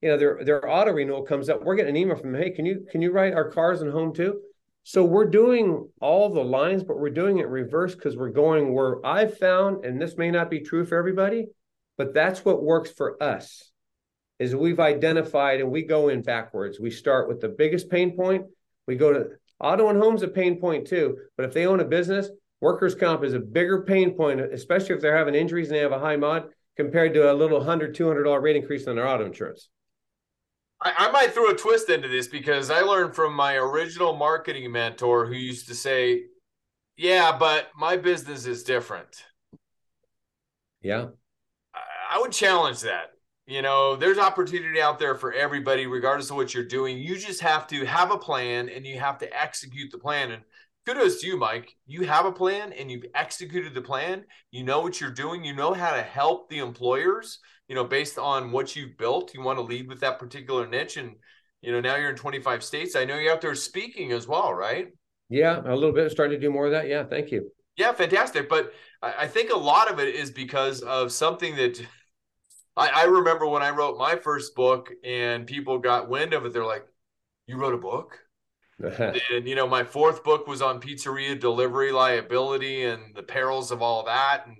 you 0.03 0.09
know, 0.09 0.17
their 0.17 0.43
their 0.43 0.69
auto 0.69 0.91
renewal 0.91 1.23
comes 1.23 1.49
up. 1.49 1.63
We're 1.63 1.75
getting 1.75 1.95
an 1.95 2.01
email 2.01 2.17
from 2.17 2.33
them. 2.33 2.41
Hey, 2.41 2.49
can 2.51 2.65
you 2.65 2.85
can 2.91 3.01
you 3.01 3.11
write 3.11 3.33
our 3.33 3.49
cars 3.49 3.81
and 3.81 3.91
home 3.91 4.13
too? 4.13 4.41
So 4.83 5.05
we're 5.05 5.29
doing 5.29 5.89
all 6.01 6.29
the 6.29 6.43
lines, 6.43 6.83
but 6.83 6.99
we're 6.99 7.09
doing 7.09 7.37
it 7.37 7.47
reverse 7.47 7.95
because 7.95 8.17
we're 8.17 8.29
going 8.29 8.73
where 8.73 9.03
I've 9.05 9.37
found, 9.37 9.85
and 9.85 10.01
this 10.01 10.17
may 10.17 10.29
not 10.29 10.49
be 10.49 10.59
true 10.59 10.85
for 10.85 10.97
everybody, 10.97 11.47
but 11.97 12.13
that's 12.13 12.43
what 12.43 12.61
works 12.61 12.91
for 12.91 13.21
us 13.23 13.71
is 14.39 14.53
we've 14.53 14.81
identified 14.81 15.61
and 15.61 15.71
we 15.71 15.83
go 15.83 16.09
in 16.09 16.21
backwards. 16.21 16.79
We 16.81 16.91
start 16.91 17.29
with 17.29 17.39
the 17.39 17.47
biggest 17.47 17.89
pain 17.89 18.15
point. 18.17 18.45
We 18.87 18.97
go 18.97 19.13
to 19.13 19.27
auto 19.57 19.87
and 19.87 19.97
home's 19.97 20.23
a 20.23 20.27
pain 20.27 20.59
point 20.59 20.87
too. 20.87 21.17
But 21.37 21.45
if 21.45 21.53
they 21.53 21.65
own 21.65 21.79
a 21.79 21.85
business, 21.85 22.29
workers' 22.59 22.95
comp 22.95 23.23
is 23.23 23.33
a 23.33 23.39
bigger 23.39 23.83
pain 23.83 24.17
point, 24.17 24.41
especially 24.41 24.95
if 24.95 25.01
they're 25.01 25.15
having 25.15 25.35
injuries 25.35 25.69
and 25.69 25.77
they 25.77 25.81
have 25.81 25.93
a 25.93 25.99
high 25.99 26.17
mod 26.17 26.49
compared 26.75 27.13
to 27.13 27.31
a 27.31 27.33
little 27.33 27.61
$100, 27.61 27.95
$200 27.95 28.41
rate 28.41 28.55
increase 28.55 28.87
on 28.87 28.95
their 28.95 29.07
auto 29.07 29.25
insurance. 29.25 29.69
I, 30.81 30.93
I 30.97 31.11
might 31.11 31.33
throw 31.33 31.49
a 31.49 31.55
twist 31.55 31.89
into 31.89 32.07
this 32.07 32.27
because 32.27 32.69
I 32.69 32.81
learned 32.81 33.15
from 33.15 33.33
my 33.33 33.55
original 33.55 34.15
marketing 34.15 34.71
mentor 34.71 35.25
who 35.25 35.35
used 35.35 35.67
to 35.67 35.75
say, 35.75 36.23
Yeah, 36.97 37.37
but 37.37 37.69
my 37.77 37.97
business 37.97 38.45
is 38.45 38.63
different. 38.63 39.23
Yeah. 40.81 41.07
I 42.11 42.19
would 42.19 42.31
challenge 42.31 42.81
that. 42.81 43.11
You 43.45 43.61
know, 43.61 43.95
there's 43.95 44.17
opportunity 44.17 44.79
out 44.79 44.99
there 44.99 45.15
for 45.15 45.33
everybody, 45.33 45.85
regardless 45.85 46.29
of 46.29 46.37
what 46.37 46.53
you're 46.53 46.63
doing. 46.63 46.97
You 46.97 47.17
just 47.17 47.41
have 47.41 47.67
to 47.67 47.85
have 47.85 48.11
a 48.11 48.17
plan 48.17 48.69
and 48.69 48.85
you 48.85 48.99
have 48.99 49.17
to 49.19 49.41
execute 49.41 49.91
the 49.91 49.97
plan. 49.97 50.31
And 50.31 50.43
kudos 50.85 51.19
to 51.21 51.27
you, 51.27 51.37
Mike. 51.37 51.75
You 51.85 52.05
have 52.05 52.25
a 52.25 52.31
plan 52.31 52.71
and 52.71 52.89
you've 52.89 53.05
executed 53.15 53.73
the 53.73 53.81
plan. 53.81 54.23
You 54.51 54.63
know 54.63 54.81
what 54.81 55.01
you're 55.01 55.11
doing. 55.11 55.43
You 55.43 55.55
know 55.55 55.73
how 55.73 55.91
to 55.93 56.01
help 56.01 56.49
the 56.49 56.59
employers, 56.59 57.39
you 57.67 57.75
know, 57.75 57.83
based 57.83 58.17
on 58.17 58.51
what 58.51 58.75
you've 58.75 58.97
built. 58.97 59.33
You 59.33 59.41
want 59.41 59.57
to 59.57 59.63
lead 59.63 59.87
with 59.87 59.99
that 60.01 60.19
particular 60.19 60.67
niche. 60.67 60.97
And, 60.97 61.15
you 61.61 61.71
know, 61.71 61.79
now 61.79 61.95
you're 61.95 62.09
in 62.09 62.15
25 62.15 62.63
states. 62.63 62.95
I 62.95 63.05
know 63.05 63.17
you're 63.17 63.33
out 63.33 63.41
there 63.41 63.55
speaking 63.55 64.11
as 64.11 64.27
well, 64.27 64.53
right? 64.53 64.87
Yeah, 65.29 65.61
a 65.65 65.73
little 65.75 65.93
bit. 65.93 66.11
Starting 66.11 66.39
to 66.39 66.45
do 66.45 66.51
more 66.51 66.65
of 66.65 66.71
that. 66.71 66.87
Yeah, 66.87 67.03
thank 67.05 67.31
you. 67.31 67.51
Yeah, 67.77 67.91
fantastic. 67.93 68.49
But 68.49 68.73
I 69.01 69.27
think 69.27 69.51
a 69.51 69.57
lot 69.57 69.91
of 69.91 69.99
it 69.99 70.15
is 70.15 70.29
because 70.29 70.81
of 70.81 71.11
something 71.11 71.55
that 71.55 71.83
I, 72.75 72.89
I 72.89 73.03
remember 73.05 73.47
when 73.47 73.61
I 73.61 73.71
wrote 73.71 73.97
my 73.97 74.15
first 74.15 74.55
book 74.55 74.91
and 75.03 75.47
people 75.47 75.79
got 75.79 76.09
wind 76.09 76.33
of 76.33 76.45
it. 76.45 76.53
They're 76.53 76.65
like, 76.65 76.85
"You 77.47 77.57
wrote 77.57 77.73
a 77.73 77.77
book?" 77.77 78.19
and 78.79 79.47
you 79.47 79.55
know, 79.55 79.67
my 79.67 79.83
fourth 79.83 80.23
book 80.23 80.47
was 80.47 80.61
on 80.61 80.81
pizzeria 80.81 81.39
delivery 81.39 81.91
liability 81.91 82.83
and 82.83 83.15
the 83.15 83.23
perils 83.23 83.71
of 83.71 83.81
all 83.81 84.05
that. 84.05 84.45
And 84.47 84.57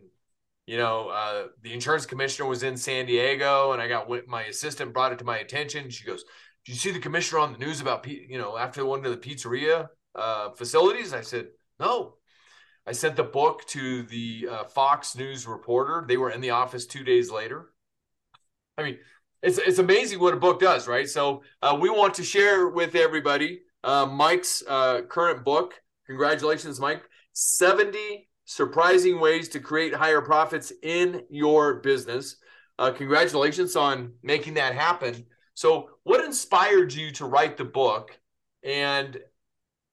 you 0.65 0.77
know, 0.77 1.09
uh, 1.09 1.47
the 1.61 1.73
insurance 1.73 2.05
commissioner 2.05 2.47
was 2.47 2.63
in 2.63 2.77
San 2.77 3.05
Diego, 3.05 3.73
and 3.73 3.81
I 3.81 3.87
got 3.87 4.09
my 4.27 4.43
assistant 4.43 4.93
brought 4.93 5.11
it 5.11 5.19
to 5.19 5.25
my 5.25 5.37
attention. 5.37 5.89
She 5.89 6.05
goes, 6.05 6.23
"Did 6.65 6.73
you 6.73 6.77
see 6.79 6.91
the 6.91 6.99
commissioner 6.99 7.41
on 7.41 7.53
the 7.53 7.59
news 7.59 7.81
about 7.81 8.07
you 8.07 8.37
know 8.37 8.57
after 8.57 8.81
the 8.81 8.85
one 8.85 9.03
to 9.03 9.09
the 9.09 9.17
pizzeria 9.17 9.89
uh, 10.15 10.51
facilities?" 10.51 11.13
I 11.13 11.21
said, 11.21 11.47
"No." 11.79 12.15
I 12.85 12.91
sent 12.91 13.15
the 13.15 13.23
book 13.23 13.65
to 13.67 14.03
the 14.03 14.49
uh, 14.51 14.63
Fox 14.65 15.15
News 15.15 15.47
reporter. 15.47 16.03
They 16.05 16.17
were 16.17 16.31
in 16.31 16.41
the 16.41 16.49
office 16.49 16.85
two 16.85 17.05
days 17.05 17.31
later. 17.31 17.69
I 18.77 18.83
mean, 18.83 18.97
it's 19.41 19.57
it's 19.57 19.79
amazing 19.79 20.19
what 20.19 20.33
a 20.33 20.37
book 20.37 20.59
does, 20.59 20.87
right? 20.87 21.07
So 21.07 21.43
uh, 21.61 21.77
we 21.79 21.89
want 21.89 22.15
to 22.15 22.23
share 22.23 22.67
with 22.67 22.95
everybody 22.95 23.61
uh, 23.83 24.05
Mike's 24.05 24.63
uh, 24.67 25.01
current 25.03 25.45
book. 25.45 25.73
Congratulations, 26.07 26.79
Mike! 26.79 27.03
Seventy 27.33 28.27
surprising 28.53 29.19
ways 29.19 29.49
to 29.49 29.59
create 29.59 29.95
higher 29.95 30.21
profits 30.21 30.71
in 30.83 31.23
your 31.29 31.75
business. 31.75 32.35
Uh, 32.77 32.91
congratulations 32.91 33.75
on 33.75 34.13
making 34.21 34.53
that 34.53 34.75
happen. 34.75 35.25
So, 35.55 35.89
what 36.03 36.23
inspired 36.23 36.93
you 36.93 37.11
to 37.13 37.25
write 37.25 37.57
the 37.57 37.65
book? 37.65 38.17
And, 38.63 39.17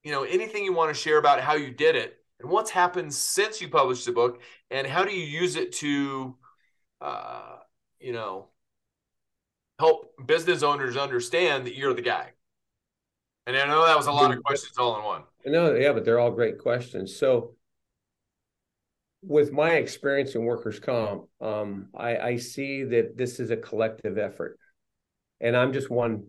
you 0.04 0.12
know, 0.12 0.24
anything 0.24 0.64
you 0.64 0.74
want 0.74 0.94
to 0.94 1.00
share 1.00 1.18
about 1.18 1.40
how 1.40 1.54
you 1.54 1.70
did 1.70 1.96
it 1.96 2.18
and 2.38 2.50
what's 2.50 2.70
happened 2.70 3.12
since 3.14 3.60
you 3.60 3.68
published 3.68 4.04
the 4.04 4.12
book 4.12 4.40
and 4.70 4.86
how 4.86 5.04
do 5.04 5.12
you 5.12 5.24
use 5.24 5.56
it 5.56 5.72
to, 5.72 6.36
uh, 7.00 7.56
you 7.98 8.12
know, 8.12 8.48
help 9.78 10.14
business 10.26 10.62
owners 10.62 10.96
understand 10.96 11.66
that 11.66 11.76
you're 11.76 11.94
the 11.94 12.02
guy? 12.02 12.32
And 13.46 13.56
I 13.56 13.66
know 13.66 13.86
that 13.86 13.96
was 13.96 14.06
a 14.06 14.12
lot 14.12 14.34
of 14.34 14.42
questions 14.44 14.76
all 14.76 14.98
in 14.98 15.04
one. 15.04 15.22
No, 15.46 15.74
yeah, 15.74 15.92
but 15.92 16.04
they're 16.04 16.20
all 16.20 16.30
great 16.30 16.58
questions. 16.58 17.16
So, 17.16 17.54
with 19.22 19.52
my 19.52 19.72
experience 19.72 20.34
in 20.34 20.44
workers' 20.44 20.80
comp, 20.80 21.24
um, 21.40 21.88
I, 21.94 22.16
I 22.16 22.36
see 22.36 22.84
that 22.84 23.16
this 23.16 23.38
is 23.40 23.50
a 23.50 23.56
collective 23.56 24.18
effort, 24.18 24.58
and 25.40 25.56
I'm 25.56 25.72
just 25.72 25.90
one, 25.90 26.26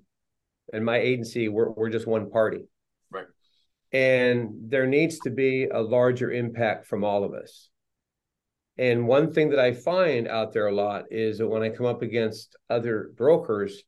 and 0.73 0.85
my 0.85 0.97
agency 0.97 1.47
we're 1.47 1.69
we're 1.69 1.89
just 1.89 2.07
one 2.07 2.29
party, 2.29 2.65
right? 3.09 3.27
And 3.91 4.69
there 4.69 4.87
needs 4.87 5.19
to 5.19 5.29
be 5.29 5.65
a 5.65 5.81
larger 5.81 6.31
impact 6.31 6.87
from 6.87 7.03
all 7.03 7.23
of 7.23 7.33
us. 7.33 7.69
And 8.77 9.07
one 9.07 9.33
thing 9.33 9.49
that 9.49 9.59
I 9.59 9.73
find 9.73 10.27
out 10.27 10.53
there 10.53 10.67
a 10.67 10.73
lot 10.73 11.05
is 11.11 11.37
that 11.37 11.47
when 11.47 11.61
I 11.61 11.69
come 11.69 11.85
up 11.85 12.01
against 12.01 12.55
other 12.69 13.11
brokers, 13.15 13.83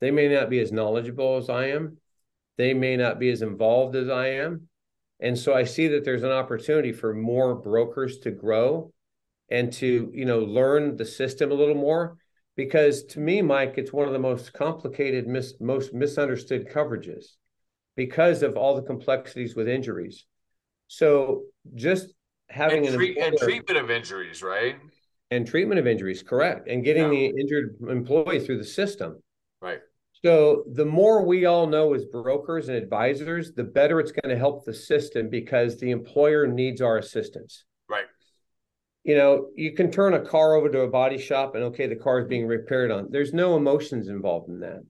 they 0.00 0.10
may 0.10 0.28
not 0.28 0.50
be 0.50 0.60
as 0.60 0.72
knowledgeable 0.72 1.36
as 1.36 1.48
I 1.48 1.68
am, 1.68 1.98
they 2.56 2.74
may 2.74 2.96
not 2.96 3.18
be 3.18 3.30
as 3.30 3.42
involved 3.42 3.96
as 3.96 4.08
I 4.08 4.28
am. 4.28 4.68
And 5.20 5.36
so 5.36 5.54
I 5.54 5.64
see 5.64 5.88
that 5.88 6.04
there's 6.04 6.22
an 6.22 6.30
opportunity 6.30 6.92
for 6.92 7.12
more 7.12 7.54
brokers 7.54 8.18
to 8.20 8.30
grow 8.30 8.92
and 9.50 9.72
to, 9.74 10.10
you 10.14 10.24
know, 10.24 10.40
learn 10.40 10.96
the 10.96 11.04
system 11.04 11.50
a 11.50 11.54
little 11.54 11.74
more. 11.74 12.18
Because 12.56 13.04
to 13.04 13.20
me, 13.20 13.40
Mike, 13.40 13.74
it's 13.76 13.92
one 13.92 14.06
of 14.06 14.12
the 14.12 14.18
most 14.18 14.52
complicated, 14.52 15.26
mis- 15.26 15.54
most 15.60 15.94
misunderstood 15.94 16.68
coverages 16.68 17.24
because 17.96 18.42
of 18.42 18.56
all 18.56 18.74
the 18.74 18.82
complexities 18.82 19.54
with 19.54 19.68
injuries. 19.68 20.24
So 20.88 21.42
just 21.74 22.14
having 22.48 22.86
and, 22.86 22.96
treat, 22.96 23.16
an 23.16 23.24
and 23.24 23.38
treatment 23.38 23.78
of 23.78 23.90
injuries, 23.90 24.42
right? 24.42 24.76
And 25.30 25.46
treatment 25.46 25.78
of 25.78 25.86
injuries, 25.86 26.22
correct. 26.22 26.68
And 26.68 26.84
getting 26.84 27.04
yeah. 27.04 27.10
the 27.10 27.40
injured 27.40 27.76
employee 27.88 28.40
through 28.40 28.58
the 28.58 28.64
system. 28.64 29.22
So 30.24 30.64
the 30.72 30.84
more 30.84 31.24
we 31.24 31.44
all 31.44 31.66
know 31.66 31.94
as 31.94 32.04
brokers 32.04 32.68
and 32.68 32.76
advisors, 32.76 33.52
the 33.52 33.64
better 33.64 34.00
it's 34.00 34.10
going 34.10 34.34
to 34.34 34.38
help 34.38 34.64
the 34.64 34.74
system 34.74 35.28
because 35.28 35.76
the 35.76 35.92
employer 35.92 36.46
needs 36.46 36.80
our 36.80 36.98
assistance. 36.98 37.64
Right. 37.88 38.06
You 39.04 39.16
know, 39.16 39.48
you 39.54 39.74
can 39.74 39.92
turn 39.92 40.14
a 40.14 40.20
car 40.20 40.54
over 40.54 40.68
to 40.70 40.80
a 40.80 40.88
body 40.88 41.18
shop 41.18 41.54
and 41.54 41.64
okay, 41.64 41.86
the 41.86 41.96
car 41.96 42.18
is 42.20 42.26
being 42.26 42.46
repaired 42.46 42.90
on. 42.90 43.08
There's 43.10 43.32
no 43.32 43.56
emotions 43.56 44.08
involved 44.08 44.48
in 44.48 44.60
that. 44.60 44.80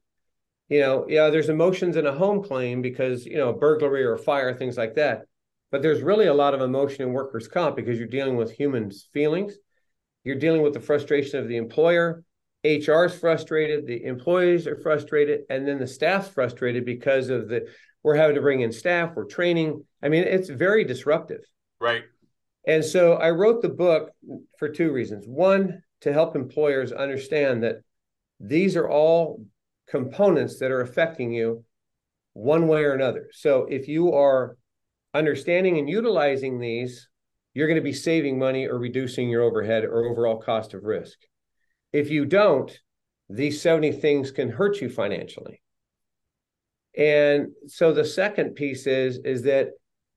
You 0.71 0.81
know, 0.81 1.07
yeah, 1.09 1.31
there's 1.31 1.49
emotions 1.49 1.97
in 1.97 2.07
a 2.07 2.13
home 2.13 2.43
claim 2.43 2.83
because, 2.83 3.25
you 3.27 3.37
know, 3.37 3.53
burglary 3.53 4.05
or 4.05 4.17
fire, 4.17 4.55
things 4.55 4.77
like 4.77 4.95
that. 4.97 5.23
But 5.71 5.83
there's 5.83 6.03
really 6.03 6.27
a 6.27 6.35
lot 6.35 6.55
of 6.55 6.63
emotion 6.63 7.03
in 7.03 7.13
workers' 7.13 7.49
comp 7.49 7.77
because 7.77 7.99
you're 7.99 8.09
dealing 8.09 8.37
with 8.37 8.51
humans' 8.51 9.09
feelings. 9.13 9.55
You're 10.25 10.39
dealing 10.39 10.63
with 10.63 10.73
the 10.73 10.81
frustration 10.81 11.39
of 11.39 11.49
the 11.49 11.57
employer 11.57 12.25
HR 12.65 13.05
is 13.05 13.15
frustrated, 13.15 13.87
the 13.87 14.05
employees 14.05 14.67
are 14.67 14.77
frustrated, 14.77 15.43
and 15.49 15.67
then 15.67 15.79
the 15.79 15.87
staff's 15.87 16.29
frustrated 16.29 16.85
because 16.85 17.29
of 17.29 17.49
the 17.49 17.69
we're 18.03 18.17
having 18.17 18.37
to 18.37 18.41
bring 18.41 18.61
in 18.61 18.73
staff, 18.73 19.13
we're 19.15 19.25
training. 19.25 19.85
I 20.03 20.09
mean, 20.09 20.25
it's 20.25 20.49
very 20.49 20.85
disruptive. 20.85 21.41
Right. 21.81 22.05
And 22.67 22.85
so 22.85 23.15
I 23.15 23.31
wrote 23.31 23.61
the 23.63 23.69
book 23.69 24.11
for 24.59 24.69
two 24.69 24.93
reasons. 24.93 25.25
One, 25.27 25.83
to 26.03 26.13
help 26.13 26.37
employers 26.37 26.93
understand 26.93 27.65
that 27.65 27.77
these 28.41 28.77
are 28.77 28.89
all 28.89 29.45
components 29.89 30.59
that 30.61 30.71
are 30.71 30.81
affecting 30.81 31.33
you 31.33 31.65
one 32.35 32.69
way 32.69 32.85
or 32.85 32.93
another. 32.93 33.31
So 33.33 33.67
if 33.69 33.89
you 33.89 34.13
are 34.13 34.57
understanding 35.13 35.79
and 35.79 35.89
utilizing 35.89 36.61
these, 36.61 37.09
you're 37.55 37.67
going 37.67 37.81
to 37.81 37.83
be 37.83 37.93
saving 37.93 38.39
money 38.39 38.67
or 38.67 38.79
reducing 38.79 39.29
your 39.29 39.43
overhead 39.43 39.85
or 39.85 40.05
overall 40.05 40.39
cost 40.39 40.75
of 40.75 40.85
risk. 40.85 41.19
If 41.93 42.11
you 42.11 42.25
don't, 42.25 42.77
these 43.29 43.61
70 43.61 43.93
things 43.93 44.31
can 44.31 44.51
hurt 44.51 44.81
you 44.81 44.89
financially. 44.89 45.63
And 46.97 47.49
so 47.67 47.93
the 47.93 48.05
second 48.05 48.55
piece 48.55 48.87
is 48.87 49.19
is 49.19 49.43
that 49.43 49.71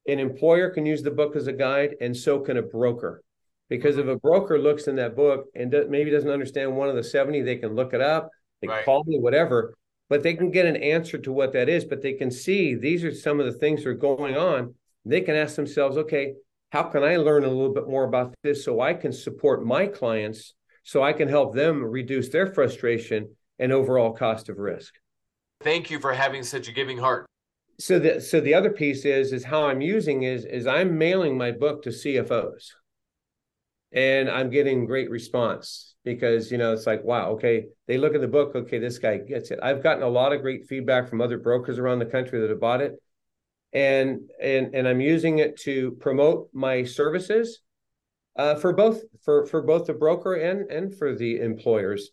an 0.07 0.19
employer 0.19 0.69
can 0.69 0.85
use 0.85 1.03
the 1.03 1.11
book 1.11 1.35
as 1.35 1.47
a 1.47 1.53
guide 1.53 1.95
and 2.01 2.15
so 2.15 2.39
can 2.39 2.57
a 2.57 2.61
broker. 2.61 3.21
Because 3.69 3.97
if 3.97 4.07
a 4.07 4.17
broker 4.17 4.59
looks 4.59 4.87
in 4.87 4.95
that 4.95 5.15
book 5.15 5.45
and 5.55 5.73
maybe 5.89 6.11
doesn't 6.11 6.29
understand 6.29 6.75
one 6.75 6.89
of 6.89 6.95
the 6.95 7.03
70, 7.03 7.41
they 7.41 7.57
can 7.57 7.75
look 7.75 7.93
it 7.93 8.01
up, 8.01 8.29
they 8.61 8.67
right. 8.67 8.83
call 8.83 9.03
me, 9.05 9.17
whatever, 9.17 9.75
but 10.09 10.23
they 10.23 10.33
can 10.33 10.51
get 10.51 10.65
an 10.65 10.75
answer 10.75 11.17
to 11.19 11.31
what 11.31 11.53
that 11.53 11.69
is. 11.69 11.85
But 11.85 12.01
they 12.01 12.13
can 12.13 12.31
see 12.31 12.75
these 12.75 13.03
are 13.03 13.13
some 13.13 13.39
of 13.39 13.45
the 13.45 13.53
things 13.53 13.83
that 13.83 13.89
are 13.89 13.93
going 13.93 14.35
on. 14.35 14.73
They 15.05 15.21
can 15.21 15.35
ask 15.35 15.55
themselves, 15.55 15.97
okay, 15.97 16.33
how 16.71 16.83
can 16.83 17.03
I 17.03 17.17
learn 17.17 17.43
a 17.43 17.49
little 17.49 17.73
bit 17.73 17.87
more 17.87 18.03
about 18.03 18.33
this 18.43 18.65
so 18.65 18.81
I 18.81 18.93
can 18.93 19.13
support 19.13 19.65
my 19.65 19.87
clients 19.87 20.53
so 20.83 21.03
I 21.03 21.13
can 21.13 21.27
help 21.27 21.53
them 21.53 21.83
reduce 21.83 22.29
their 22.29 22.47
frustration 22.47 23.35
and 23.59 23.71
overall 23.71 24.13
cost 24.13 24.49
of 24.49 24.57
risk. 24.57 24.93
Thank 25.61 25.91
you 25.91 25.99
for 25.99 26.13
having 26.13 26.43
such 26.43 26.67
a 26.67 26.71
giving 26.71 26.97
heart. 26.97 27.25
So 27.79 27.99
the 27.99 28.21
so 28.21 28.41
the 28.41 28.53
other 28.53 28.71
piece 28.71 29.05
is 29.05 29.33
is 29.33 29.43
how 29.43 29.67
I'm 29.67 29.81
using 29.81 30.23
is 30.23 30.45
is 30.45 30.67
I'm 30.67 30.97
mailing 30.97 31.37
my 31.37 31.51
book 31.51 31.83
to 31.83 31.89
CFOs. 31.89 32.71
And 33.93 34.29
I'm 34.29 34.49
getting 34.49 34.85
great 34.85 35.09
response 35.09 35.95
because 36.03 36.51
you 36.51 36.57
know 36.57 36.73
it's 36.73 36.87
like 36.87 37.03
wow 37.03 37.31
okay 37.31 37.65
they 37.87 37.97
look 37.97 38.15
at 38.15 38.21
the 38.21 38.27
book 38.27 38.55
okay 38.55 38.79
this 38.79 38.97
guy 38.97 39.17
gets 39.17 39.51
it. 39.51 39.59
I've 39.61 39.83
gotten 39.83 40.03
a 40.03 40.09
lot 40.09 40.33
of 40.33 40.41
great 40.41 40.65
feedback 40.67 41.09
from 41.09 41.21
other 41.21 41.37
brokers 41.37 41.77
around 41.77 41.99
the 41.99 42.05
country 42.05 42.39
that 42.39 42.49
have 42.49 42.59
bought 42.59 42.81
it 42.81 42.95
and 43.73 44.29
and 44.41 44.75
and 44.75 44.87
I'm 44.87 45.01
using 45.01 45.39
it 45.39 45.57
to 45.61 45.91
promote 45.91 46.49
my 46.53 46.83
services 46.83 47.61
uh, 48.35 48.55
for 48.55 48.73
both 48.73 49.01
for 49.23 49.45
for 49.45 49.61
both 49.61 49.87
the 49.87 49.93
broker 49.93 50.35
and 50.35 50.71
and 50.71 50.95
for 50.97 51.15
the 51.15 51.39
employers. 51.39 52.11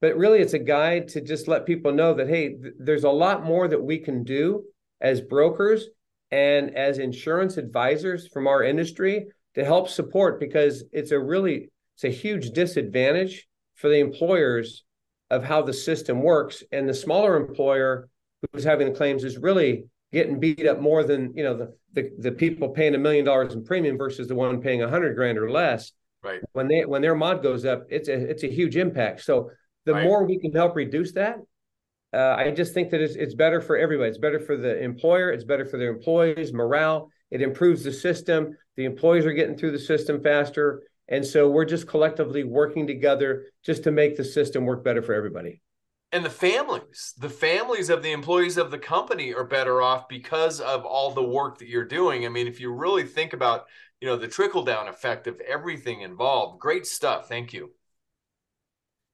But 0.00 0.16
really, 0.16 0.40
it's 0.40 0.54
a 0.54 0.58
guide 0.58 1.08
to 1.08 1.20
just 1.20 1.48
let 1.48 1.66
people 1.66 1.92
know 1.92 2.14
that 2.14 2.28
hey, 2.28 2.50
th- 2.50 2.74
there's 2.78 3.04
a 3.04 3.10
lot 3.10 3.44
more 3.44 3.68
that 3.68 3.82
we 3.82 3.98
can 3.98 4.24
do 4.24 4.64
as 5.00 5.20
brokers 5.20 5.86
and 6.30 6.76
as 6.76 6.98
insurance 6.98 7.56
advisors 7.56 8.28
from 8.28 8.46
our 8.46 8.62
industry 8.62 9.26
to 9.54 9.64
help 9.64 9.88
support 9.88 10.40
because 10.40 10.84
it's 10.92 11.10
a 11.10 11.18
really 11.18 11.70
it's 11.94 12.04
a 12.04 12.08
huge 12.08 12.50
disadvantage 12.50 13.46
for 13.74 13.88
the 13.88 13.98
employers 13.98 14.84
of 15.30 15.44
how 15.44 15.62
the 15.62 15.72
system 15.72 16.22
works 16.22 16.62
and 16.72 16.88
the 16.88 16.94
smaller 16.94 17.36
employer 17.36 18.08
who's 18.52 18.64
having 18.64 18.88
the 18.88 18.96
claims 18.96 19.24
is 19.24 19.38
really 19.38 19.84
getting 20.12 20.40
beat 20.40 20.66
up 20.66 20.80
more 20.80 21.04
than 21.04 21.32
you 21.36 21.42
know 21.42 21.56
the 21.56 21.74
the, 21.92 22.10
the 22.18 22.32
people 22.32 22.68
paying 22.68 22.94
a 22.94 22.98
million 22.98 23.24
dollars 23.24 23.54
in 23.54 23.64
premium 23.64 23.98
versus 23.98 24.28
the 24.28 24.34
one 24.34 24.60
paying 24.60 24.82
a 24.82 24.88
hundred 24.88 25.14
grand 25.14 25.38
or 25.38 25.50
less. 25.50 25.92
Right. 26.22 26.40
When 26.52 26.68
they 26.68 26.84
when 26.84 27.02
their 27.02 27.14
mod 27.14 27.42
goes 27.42 27.64
up, 27.64 27.84
it's 27.88 28.08
a 28.08 28.14
it's 28.14 28.44
a 28.44 28.48
huge 28.48 28.76
impact. 28.76 29.22
So 29.22 29.50
the 29.86 29.94
right. 29.94 30.04
more 30.04 30.24
we 30.24 30.38
can 30.38 30.52
help 30.52 30.76
reduce 30.76 31.12
that, 31.12 31.36
uh, 32.12 32.34
I 32.36 32.50
just 32.50 32.74
think 32.74 32.90
that 32.90 33.00
it's 33.00 33.14
it's 33.14 33.34
better 33.34 33.60
for 33.60 33.76
everybody. 33.76 34.10
It's 34.10 34.18
better 34.18 34.40
for 34.40 34.56
the 34.56 34.80
employer. 34.82 35.30
It's 35.30 35.44
better 35.44 35.64
for 35.64 35.78
their 35.78 35.90
employees' 35.90 36.52
morale. 36.52 37.10
It 37.30 37.42
improves 37.42 37.84
the 37.84 37.92
system. 37.92 38.56
The 38.76 38.84
employees 38.84 39.24
are 39.24 39.32
getting 39.32 39.56
through 39.56 39.72
the 39.72 39.78
system 39.78 40.22
faster, 40.22 40.82
and 41.08 41.24
so 41.24 41.48
we're 41.48 41.64
just 41.64 41.86
collectively 41.86 42.44
working 42.44 42.86
together 42.86 43.46
just 43.64 43.84
to 43.84 43.90
make 43.90 44.16
the 44.16 44.24
system 44.24 44.66
work 44.66 44.84
better 44.84 45.02
for 45.02 45.14
everybody 45.14 45.62
and 46.12 46.24
the 46.24 46.30
families 46.30 47.14
the 47.18 47.28
families 47.28 47.88
of 47.88 48.02
the 48.02 48.12
employees 48.12 48.56
of 48.56 48.70
the 48.70 48.78
company 48.78 49.32
are 49.32 49.44
better 49.44 49.80
off 49.80 50.08
because 50.08 50.60
of 50.60 50.84
all 50.84 51.12
the 51.12 51.22
work 51.22 51.58
that 51.58 51.68
you're 51.68 51.84
doing. 51.84 52.26
I 52.26 52.28
mean 52.28 52.46
if 52.46 52.60
you 52.60 52.72
really 52.72 53.04
think 53.04 53.32
about 53.32 53.66
you 54.00 54.08
know 54.08 54.16
the 54.16 54.28
trickle 54.28 54.64
down 54.64 54.88
effect 54.88 55.26
of 55.26 55.40
everything 55.40 56.00
involved 56.00 56.60
great 56.60 56.86
stuff. 56.86 57.28
Thank 57.28 57.52
you. 57.52 57.70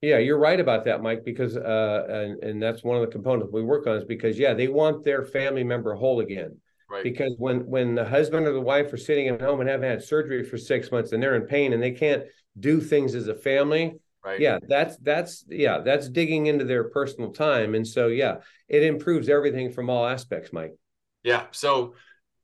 Yeah 0.00 0.18
you're 0.18 0.38
right 0.38 0.60
about 0.60 0.84
that 0.84 1.02
mike 1.02 1.24
because 1.24 1.56
uh 1.56 2.06
and, 2.08 2.42
and 2.42 2.62
that's 2.62 2.84
one 2.84 2.96
of 2.96 3.02
the 3.02 3.12
components 3.12 3.52
we 3.52 3.62
work 3.62 3.86
on 3.86 3.96
is 3.96 4.04
because 4.04 4.38
yeah 4.38 4.54
they 4.54 4.68
want 4.68 5.04
their 5.04 5.24
family 5.24 5.64
member 5.64 5.94
whole 5.94 6.20
again. 6.20 6.58
Right. 6.88 7.02
Because 7.02 7.34
when 7.38 7.66
when 7.66 7.94
the 7.94 8.04
husband 8.04 8.46
or 8.46 8.52
the 8.52 8.60
wife 8.60 8.92
are 8.92 8.98
sitting 8.98 9.28
at 9.28 9.40
home 9.42 9.60
and 9.60 9.68
haven't 9.68 9.90
had 9.90 10.02
surgery 10.02 10.44
for 10.44 10.56
six 10.56 10.90
months 10.90 11.12
and 11.12 11.22
they're 11.22 11.34
in 11.34 11.42
pain 11.42 11.72
and 11.72 11.82
they 11.82 11.90
can't 11.90 12.24
do 12.58 12.80
things 12.80 13.14
as 13.14 13.28
a 13.28 13.34
family 13.34 13.98
right? 14.26 14.40
Yeah 14.40 14.58
that's 14.68 14.96
that's 14.98 15.44
yeah 15.48 15.78
that's 15.78 16.08
digging 16.08 16.46
into 16.46 16.64
their 16.64 16.84
personal 16.84 17.32
time. 17.32 17.74
And 17.74 17.86
so 17.86 18.08
yeah 18.08 18.38
it 18.68 18.82
improves 18.82 19.28
everything 19.28 19.70
from 19.70 19.88
all 19.88 20.06
aspects 20.06 20.52
mike. 20.52 20.74
Yeah 21.22 21.44
so 21.52 21.94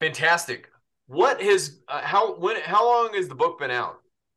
fantastic. 0.00 0.70
What 1.06 1.42
has 1.42 1.80
uh, 1.88 2.00
how 2.00 2.36
when 2.36 2.60
how 2.62 2.86
long 2.86 3.14
has 3.14 3.28
the 3.28 3.34
book 3.34 3.58
been 3.58 3.70
out? 3.70 3.96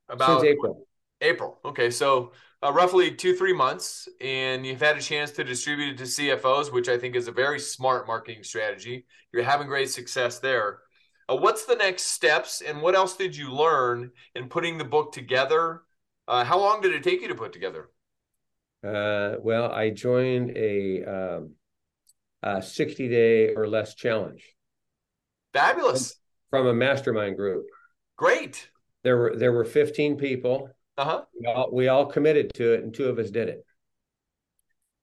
About 0.10 0.42
Since 0.42 0.52
april. 0.52 0.88
April. 1.22 1.60
Okay 1.64 1.92
so 1.92 2.32
uh, 2.64 2.74
roughly 2.74 3.12
two 3.12 3.36
three 3.36 3.54
months. 3.54 4.10
And 4.20 4.66
you've 4.66 4.82
had 4.82 4.98
a 4.98 5.02
chance 5.02 5.32
to 5.32 5.44
distribute 5.44 5.94
it 5.94 5.98
to 6.00 6.04
cfos 6.04 6.74
which 6.74 6.90
i 6.90 6.98
think 6.98 7.16
is 7.16 7.28
a 7.28 7.32
very 7.32 7.60
smart 7.60 8.08
marketing 8.08 8.44
strategy. 8.44 9.06
You're 9.32 9.44
having 9.44 9.68
great 9.68 9.92
success 9.92 10.40
there. 10.40 10.80
Uh, 11.28 11.36
what's 11.36 11.66
the 11.66 11.76
next 11.76 12.04
steps, 12.04 12.62
and 12.62 12.82
what 12.82 12.96
else 12.96 13.18
did 13.18 13.36
you 13.36 13.52
learn 13.52 14.12
in 14.36 14.48
putting 14.48 14.78
the 14.78 14.84
book 14.84 15.12
together? 15.12 15.82
Uh, 16.28 16.44
how 16.44 16.60
long 16.60 16.82
did 16.82 16.94
it 16.94 17.04
take 17.04 17.22
you 17.22 17.28
to 17.28 17.36
put 17.36 17.54
together? 17.54 17.90
Uh, 18.84 19.36
well, 19.42 19.72
I 19.72 19.90
joined 19.90 20.56
a, 20.56 21.04
um, 21.04 21.52
a 22.44 22.62
60 22.62 23.10
day 23.10 23.54
or 23.54 23.68
less 23.68 23.96
challenge. 23.96 24.56
Fabulous. 25.54 26.16
From 26.50 26.68
a 26.68 26.74
mastermind 26.74 27.38
group. 27.38 27.66
Great. 28.18 28.70
There 29.04 29.18
were 29.18 29.36
there 29.36 29.52
were 29.52 29.66
15 29.66 30.18
people. 30.18 30.70
Uh-huh. 30.98 31.24
We 31.40 31.48
all, 31.48 31.70
we 31.72 31.88
all 31.88 32.06
committed 32.06 32.54
to 32.56 32.74
it, 32.74 32.84
and 32.84 32.94
two 32.94 33.08
of 33.10 33.20
us 33.20 33.30
did 33.30 33.50
it. 33.50 33.66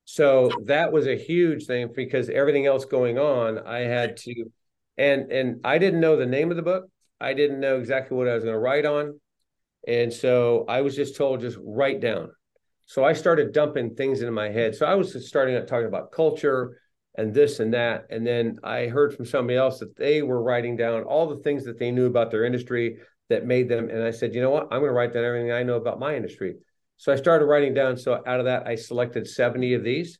So 0.05 0.51
that 0.65 0.93
was 0.93 1.07
a 1.07 1.17
huge 1.17 1.67
thing 1.67 1.89
because 1.95 2.29
everything 2.29 2.67
else 2.67 2.85
going 2.85 3.19
on, 3.19 3.59
I 3.59 3.81
had 3.81 4.17
to, 4.19 4.51
and 4.99 5.31
and 5.31 5.61
I 5.65 5.79
didn't 5.79 6.01
know 6.01 6.17
the 6.17 6.27
name 6.27 6.51
of 6.51 6.57
the 6.57 6.63
book. 6.63 6.87
I 7.21 7.35
didn't 7.35 7.61
know 7.61 7.79
exactly 7.79 8.17
what 8.17 8.29
I 8.29 8.35
was 8.35 8.43
going 8.45 8.55
to 8.55 8.59
write 8.59 8.85
on, 8.85 9.21
and 9.87 10.13
so 10.13 10.65
I 10.69 10.81
was 10.83 10.97
just 10.97 11.17
told 11.17 11.41
just 11.41 11.59
write 11.63 12.01
down. 12.01 12.31
So 12.87 13.05
I 13.05 13.13
started 13.13 13.53
dumping 13.53 13.95
things 13.95 14.21
into 14.21 14.33
my 14.33 14.51
head. 14.51 14.75
So 14.75 14.87
I 14.87 14.95
was 14.95 15.27
starting 15.27 15.57
out 15.57 15.67
talking 15.67 15.87
about 15.87 16.13
culture 16.13 16.79
and 17.17 17.33
this 17.33 17.61
and 17.61 17.75
that, 17.75 18.07
and 18.11 18.27
then 18.27 18.59
I 18.63 18.87
heard 18.87 19.15
from 19.15 19.27
somebody 19.27 19.57
else 19.57 19.79
that 19.81 19.97
they 19.97 20.23
were 20.23 20.43
writing 20.43 20.77
down 20.77 21.03
all 21.03 21.29
the 21.29 21.43
things 21.43 21.65
that 21.65 21.79
they 21.79 21.91
knew 21.91 22.07
about 22.07 22.31
their 22.31 22.45
industry 22.45 22.99
that 23.29 23.47
made 23.47 23.69
them. 23.69 23.89
And 23.91 24.03
I 24.03 24.11
said, 24.11 24.35
you 24.35 24.41
know 24.41 24.51
what? 24.51 24.65
I'm 24.65 24.81
going 24.81 24.91
to 24.91 24.93
write 24.93 25.13
down 25.13 25.25
everything 25.25 25.53
I 25.53 25.63
know 25.63 25.77
about 25.77 25.99
my 25.99 26.15
industry. 26.15 26.57
So 26.97 27.13
I 27.13 27.17
started 27.17 27.47
writing 27.47 27.75
down. 27.75 27.97
So 27.97 28.23
out 28.27 28.39
of 28.39 28.47
that, 28.47 28.67
I 28.67 28.77
selected 28.77 29.27
70 29.27 29.75
of 29.75 29.85
these, 29.85 30.19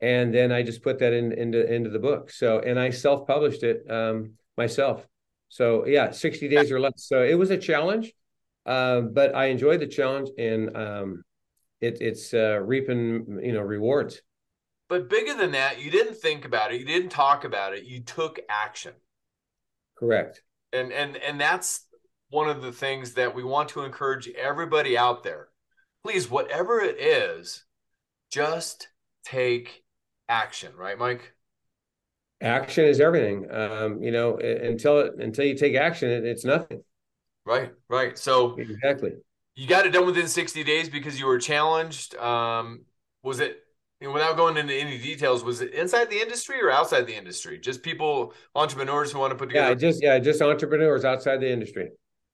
and 0.00 0.34
then 0.34 0.50
I 0.50 0.62
just 0.62 0.82
put 0.82 0.98
that 0.98 1.12
in 1.12 1.32
into 1.32 1.72
into 1.72 1.90
the 1.90 1.98
book. 1.98 2.30
So 2.30 2.58
and 2.58 2.78
I 2.78 2.90
self 2.90 3.26
published 3.26 3.62
it 3.62 3.88
um, 3.90 4.32
myself. 4.56 5.06
So 5.48 5.86
yeah, 5.86 6.10
60 6.10 6.48
days 6.48 6.72
or 6.72 6.80
less. 6.80 7.06
So 7.06 7.22
it 7.22 7.34
was 7.34 7.50
a 7.50 7.56
challenge, 7.56 8.12
um, 8.68 9.12
but 9.12 9.34
I 9.34 9.46
enjoy 9.46 9.78
the 9.78 9.86
challenge, 9.86 10.30
and 10.38 10.76
um, 10.76 11.24
it, 11.80 11.98
it's 12.00 12.32
uh, 12.34 12.60
reaping 12.62 13.40
you 13.42 13.52
know 13.52 13.60
rewards. 13.60 14.22
But 14.88 15.10
bigger 15.10 15.34
than 15.34 15.52
that, 15.52 15.82
you 15.82 15.90
didn't 15.90 16.16
think 16.16 16.44
about 16.44 16.72
it. 16.72 16.80
You 16.80 16.86
didn't 16.86 17.10
talk 17.10 17.44
about 17.44 17.74
it. 17.74 17.84
You 17.84 18.00
took 18.00 18.38
action. 18.48 18.92
Correct. 19.98 20.42
And 20.72 20.92
and 20.92 21.16
and 21.16 21.40
that's 21.40 21.86
one 22.30 22.48
of 22.48 22.62
the 22.62 22.72
things 22.72 23.14
that 23.14 23.34
we 23.34 23.42
want 23.42 23.70
to 23.70 23.82
encourage 23.82 24.28
everybody 24.28 24.96
out 24.96 25.24
there 25.24 25.48
please, 26.02 26.30
whatever 26.30 26.80
it 26.80 26.98
is, 26.98 27.64
just 28.30 28.88
take 29.24 29.84
action, 30.28 30.72
right, 30.76 30.98
Mike? 30.98 31.34
Action 32.40 32.84
is 32.84 33.00
everything. 33.00 33.50
Um, 33.50 34.02
you 34.02 34.12
know, 34.12 34.36
until 34.36 35.10
until 35.18 35.44
you 35.44 35.56
take 35.56 35.74
action, 35.74 36.10
it, 36.10 36.24
it's 36.24 36.44
nothing. 36.44 36.82
Right, 37.48 37.72
right. 37.88 38.18
So 38.18 38.56
exactly, 38.58 39.12
you 39.54 39.66
got 39.66 39.86
it 39.86 39.90
done 39.90 40.04
within 40.04 40.28
sixty 40.28 40.62
days 40.64 40.90
because 40.90 41.18
you 41.18 41.26
were 41.26 41.38
challenged. 41.38 42.14
Um, 42.16 42.82
was 43.22 43.40
it? 43.40 43.62
You 44.00 44.08
know, 44.08 44.14
without 44.14 44.36
going 44.36 44.56
into 44.56 44.74
any 44.74 44.98
details, 44.98 45.42
was 45.42 45.60
it 45.60 45.72
inside 45.72 46.08
the 46.08 46.20
industry 46.20 46.62
or 46.62 46.70
outside 46.70 47.06
the 47.06 47.16
industry? 47.16 47.58
Just 47.58 47.82
people, 47.82 48.32
entrepreneurs 48.54 49.10
who 49.10 49.18
want 49.18 49.32
to 49.32 49.36
put 49.36 49.48
together. 49.48 49.70
Yeah, 49.70 49.74
just 49.74 50.02
yeah, 50.02 50.18
just 50.18 50.42
entrepreneurs 50.42 51.04
outside 51.04 51.40
the 51.40 51.50
industry. 51.50 51.88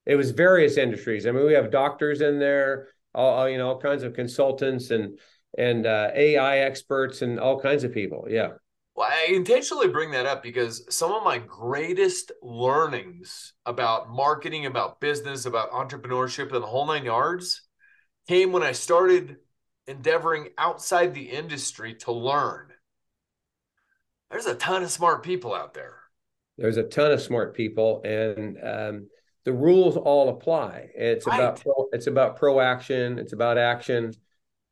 It 0.05 0.17
was 0.17 0.33
various 0.33 0.77
industries. 0.77 1.27
I 1.27 1.31
mean, 1.31 1.47
we 1.47 1.55
have 1.55 1.71
doctors 1.71 2.21
in 2.21 2.39
there 2.39 2.89
all 3.15 3.49
you 3.49 3.59
know 3.59 3.69
all 3.69 3.81
kinds 3.81 4.03
of 4.03 4.15
consultants 4.15 4.91
and 4.91 5.19
and 5.57 5.87
uh, 5.87 6.11
AI 6.15 6.59
experts 6.59 7.23
and 7.23 7.39
all 7.39 7.61
kinds 7.61 7.85
of 7.85 7.93
people. 7.93 8.27
Yeah. 8.29 8.55
Well, 8.97 9.09
I 9.11 9.33
intentionally 9.33 9.89
bring 9.89 10.13
that 10.13 10.27
up 10.27 10.43
because 10.43 10.85
some 10.95 11.11
of 11.11 11.25
my 11.25 11.39
greatest 11.39 12.31
learnings 12.43 13.53
about 13.67 14.09
marketing, 14.09 14.67
about 14.67 15.01
business, 15.01 15.47
about 15.47 15.73
entrepreneurship, 15.73 16.53
and 16.53 16.63
the 16.63 16.67
whole 16.67 16.87
nine 16.87 17.05
yards 17.05 17.63
came 18.29 18.53
when 18.53 18.63
I 18.63 18.73
started 18.73 19.37
endeavoring 19.89 20.51
outside 20.59 21.13
the 21.13 21.29
industry 21.29 21.95
to 21.95 22.13
learn. 22.13 22.69
There's 24.31 24.47
a 24.47 24.55
ton 24.55 24.83
of 24.83 24.91
smart 24.91 25.23
people 25.23 25.55
out 25.55 25.75
there. 25.75 25.97
There's 26.57 26.77
a 26.77 26.85
ton 26.85 27.11
of 27.11 27.21
smart 27.21 27.55
people, 27.55 28.01
and 28.05 28.57
um, 28.63 29.09
the 29.45 29.53
rules 29.53 29.97
all 29.97 30.29
apply. 30.29 30.89
It's 30.95 31.27
right. 31.27 31.41
about 31.41 31.61
pro, 31.61 31.89
it's 31.93 32.07
about 32.07 32.37
proaction. 32.37 33.19
It's 33.19 33.33
about 33.33 33.59
action. 33.59 34.13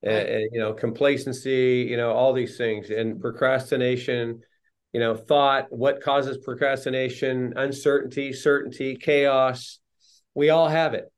Right. 0.05 0.15
And, 0.15 0.29
and, 0.29 0.49
you 0.53 0.61
know 0.61 0.73
complacency. 0.73 1.87
You 1.89 1.97
know 1.97 2.13
all 2.13 2.33
these 2.33 2.57
things 2.57 2.91
and 2.91 3.21
procrastination. 3.21 4.41
You 4.93 5.01
know 5.01 5.15
thought. 5.15 5.67
What 5.71 6.03
causes 6.03 6.39
procrastination? 6.39 7.55
Uncertainty, 7.57 8.33
certainty, 8.33 8.97
chaos. 8.97 9.79
We 10.35 10.51
all 10.51 10.69
have 10.69 10.95
it, 10.95 11.13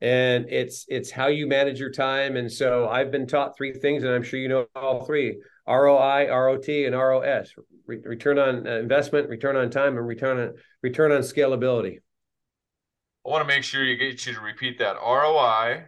and 0.00 0.46
it's 0.48 0.84
it's 0.88 1.10
how 1.10 1.26
you 1.26 1.46
manage 1.46 1.80
your 1.80 1.90
time. 1.90 2.36
And 2.36 2.50
so 2.50 2.88
I've 2.88 3.10
been 3.10 3.26
taught 3.26 3.56
three 3.56 3.72
things, 3.72 4.04
and 4.04 4.12
I'm 4.12 4.22
sure 4.22 4.38
you 4.38 4.48
know 4.48 4.66
all 4.76 5.04
three: 5.04 5.40
ROI, 5.66 6.28
ROT, 6.28 6.68
and 6.68 6.94
ROS. 6.94 7.52
Re- 7.86 8.00
return 8.02 8.38
on 8.38 8.66
uh, 8.66 8.76
investment, 8.76 9.28
return 9.28 9.56
on 9.56 9.70
time, 9.70 9.96
and 9.96 10.06
return 10.06 10.38
on 10.38 10.52
return 10.82 11.12
on 11.12 11.20
scalability. 11.20 11.98
I 13.26 13.30
want 13.30 13.48
to 13.48 13.54
make 13.54 13.64
sure 13.64 13.82
you 13.82 13.96
get 13.96 14.26
you 14.26 14.34
to 14.34 14.40
repeat 14.40 14.78
that 14.78 14.96
ROI, 14.96 15.84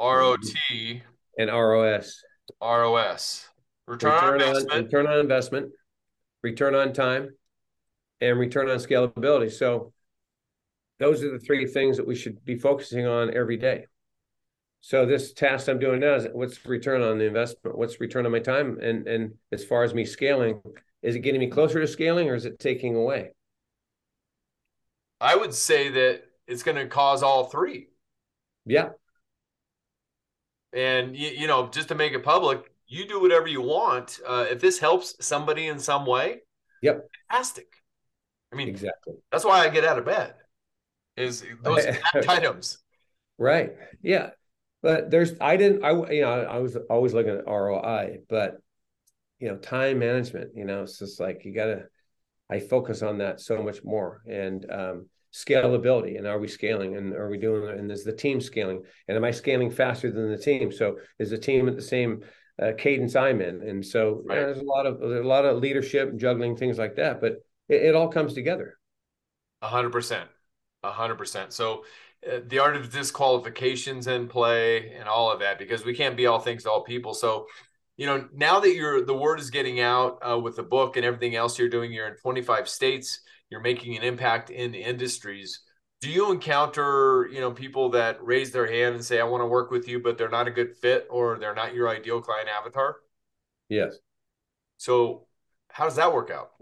ROT, 0.00 0.38
and 1.38 1.50
ROS. 1.50 2.22
ROS. 2.62 3.48
Return, 3.86 4.12
return 4.12 4.40
on 4.40 4.56
investment. 4.56 4.72
On, 4.72 4.84
return 4.84 5.06
on 5.06 5.18
investment, 5.18 5.72
return 6.42 6.74
on 6.74 6.92
time, 6.92 7.28
and 8.20 8.38
return 8.38 8.70
on 8.70 8.78
scalability. 8.78 9.52
So 9.52 9.92
those 10.98 11.22
are 11.22 11.32
the 11.32 11.38
three 11.38 11.66
things 11.66 11.96
that 11.96 12.06
we 12.06 12.14
should 12.14 12.44
be 12.44 12.56
focusing 12.56 13.06
on 13.06 13.34
every 13.34 13.56
day. 13.56 13.86
So 14.80 15.04
this 15.04 15.32
task 15.32 15.68
I'm 15.68 15.78
doing 15.78 16.00
now 16.00 16.14
is 16.14 16.26
what's 16.32 16.64
return 16.64 17.02
on 17.02 17.18
the 17.18 17.26
investment? 17.26 17.76
What's 17.76 18.00
return 18.00 18.26
on 18.26 18.32
my 18.32 18.38
time? 18.38 18.78
And 18.80 19.06
and 19.06 19.34
as 19.52 19.64
far 19.64 19.82
as 19.82 19.92
me 19.92 20.04
scaling, 20.04 20.62
is 21.02 21.16
it 21.16 21.20
getting 21.20 21.40
me 21.40 21.48
closer 21.48 21.80
to 21.80 21.86
scaling 21.86 22.28
or 22.28 22.34
is 22.34 22.46
it 22.46 22.58
taking 22.58 22.96
away? 22.96 23.32
I 25.20 25.36
would 25.36 25.52
say 25.52 25.90
that 25.90 26.22
it's 26.46 26.62
going 26.62 26.78
to 26.78 26.86
cause 26.86 27.22
all 27.22 27.44
three. 27.44 27.88
Yeah. 28.64 28.90
And 30.72 31.16
you, 31.16 31.28
you 31.28 31.46
know, 31.46 31.68
just 31.68 31.88
to 31.88 31.94
make 31.94 32.12
it 32.12 32.22
public, 32.22 32.70
you 32.86 33.06
do 33.06 33.20
whatever 33.20 33.48
you 33.48 33.62
want. 33.62 34.20
Uh, 34.26 34.46
if 34.50 34.60
this 34.60 34.78
helps 34.78 35.14
somebody 35.24 35.68
in 35.68 35.78
some 35.78 36.06
way, 36.06 36.40
yep, 36.82 37.08
fantastic. 37.28 37.68
I 38.52 38.56
mean, 38.56 38.68
exactly. 38.68 39.14
That's 39.30 39.44
why 39.44 39.60
I 39.60 39.68
get 39.68 39.84
out 39.84 39.98
of 39.98 40.04
bed. 40.04 40.34
Is 41.16 41.44
those 41.62 41.84
items. 42.28 42.78
Right. 43.38 43.72
Yeah. 44.02 44.30
But 44.82 45.10
there's 45.10 45.34
I 45.40 45.56
didn't 45.56 45.84
I 45.84 45.90
you 46.12 46.22
know 46.22 46.30
I 46.30 46.58
was 46.58 46.76
always 46.88 47.12
looking 47.12 47.36
at 47.36 47.46
ROI, 47.46 48.20
but 48.28 48.58
you 49.38 49.48
know 49.48 49.56
time 49.56 49.98
management. 49.98 50.52
You 50.56 50.64
know, 50.64 50.82
it's 50.82 50.98
just 50.98 51.20
like 51.20 51.44
you 51.44 51.54
got 51.54 51.66
to 51.66 51.84
I 52.50 52.60
focus 52.60 53.02
on 53.02 53.18
that 53.18 53.40
so 53.40 53.62
much 53.62 53.84
more 53.84 54.22
and 54.26 54.66
um, 54.70 55.06
scalability. 55.32 56.18
And 56.18 56.26
are 56.26 56.38
we 56.38 56.48
scaling? 56.48 56.96
And 56.96 57.14
are 57.14 57.28
we 57.28 57.38
doing? 57.38 57.78
And 57.78 57.90
is 57.90 58.04
the 58.04 58.12
team 58.12 58.40
scaling? 58.40 58.82
And 59.08 59.16
am 59.16 59.24
I 59.24 59.30
scaling 59.30 59.70
faster 59.70 60.10
than 60.10 60.30
the 60.30 60.38
team? 60.38 60.72
So 60.72 60.98
is 61.18 61.30
the 61.30 61.38
team 61.38 61.68
at 61.68 61.76
the 61.76 61.82
same 61.82 62.22
uh, 62.60 62.72
cadence 62.76 63.16
I'm 63.16 63.40
in? 63.40 63.62
And 63.62 63.84
so 63.84 64.22
right. 64.24 64.36
there's 64.36 64.58
a 64.58 64.64
lot 64.64 64.86
of 64.86 65.00
a 65.02 65.26
lot 65.26 65.44
of 65.44 65.58
leadership, 65.58 66.16
juggling 66.16 66.56
things 66.56 66.78
like 66.78 66.96
that. 66.96 67.20
But 67.20 67.44
it, 67.68 67.82
it 67.82 67.94
all 67.94 68.08
comes 68.08 68.34
together. 68.34 68.78
A 69.62 69.68
hundred 69.68 69.92
percent, 69.92 70.28
a 70.82 70.90
hundred 70.90 71.16
percent. 71.16 71.52
So 71.52 71.84
uh, 72.26 72.40
the 72.46 72.58
art 72.58 72.76
of 72.76 72.92
disqualifications 72.92 74.06
in 74.06 74.28
play 74.28 74.92
and 74.92 75.08
all 75.08 75.30
of 75.30 75.40
that 75.40 75.58
because 75.58 75.84
we 75.84 75.94
can't 75.94 76.16
be 76.16 76.26
all 76.26 76.38
things 76.38 76.64
to 76.64 76.70
all 76.70 76.82
people. 76.82 77.14
So 77.14 77.46
you 78.00 78.06
know, 78.06 78.26
now 78.32 78.60
that 78.60 78.74
you're 78.74 79.04
the 79.04 79.14
word 79.14 79.40
is 79.40 79.50
getting 79.50 79.78
out 79.78 80.22
uh, 80.26 80.38
with 80.38 80.56
the 80.56 80.62
book 80.62 80.96
and 80.96 81.04
everything 81.04 81.34
else 81.36 81.58
you're 81.58 81.68
doing, 81.68 81.92
you're 81.92 82.08
in 82.08 82.16
25 82.16 82.66
states, 82.66 83.20
you're 83.50 83.60
making 83.60 83.94
an 83.94 84.02
impact 84.02 84.48
in 84.48 84.74
industries. 84.74 85.60
Do 86.00 86.08
you 86.08 86.32
encounter, 86.32 87.28
you 87.30 87.40
know, 87.40 87.50
people 87.50 87.90
that 87.90 88.16
raise 88.24 88.52
their 88.52 88.66
hand 88.66 88.94
and 88.94 89.04
say, 89.04 89.20
"I 89.20 89.24
want 89.24 89.42
to 89.42 89.46
work 89.46 89.70
with 89.70 89.86
you," 89.86 90.00
but 90.00 90.16
they're 90.16 90.30
not 90.30 90.48
a 90.48 90.50
good 90.50 90.78
fit 90.78 91.08
or 91.10 91.38
they're 91.38 91.54
not 91.54 91.74
your 91.74 91.90
ideal 91.90 92.22
client 92.22 92.48
avatar? 92.48 92.96
Yes. 93.68 93.98
So, 94.78 95.26
how 95.68 95.84
does 95.84 95.96
that 95.96 96.14
work 96.14 96.30
out? 96.30 96.52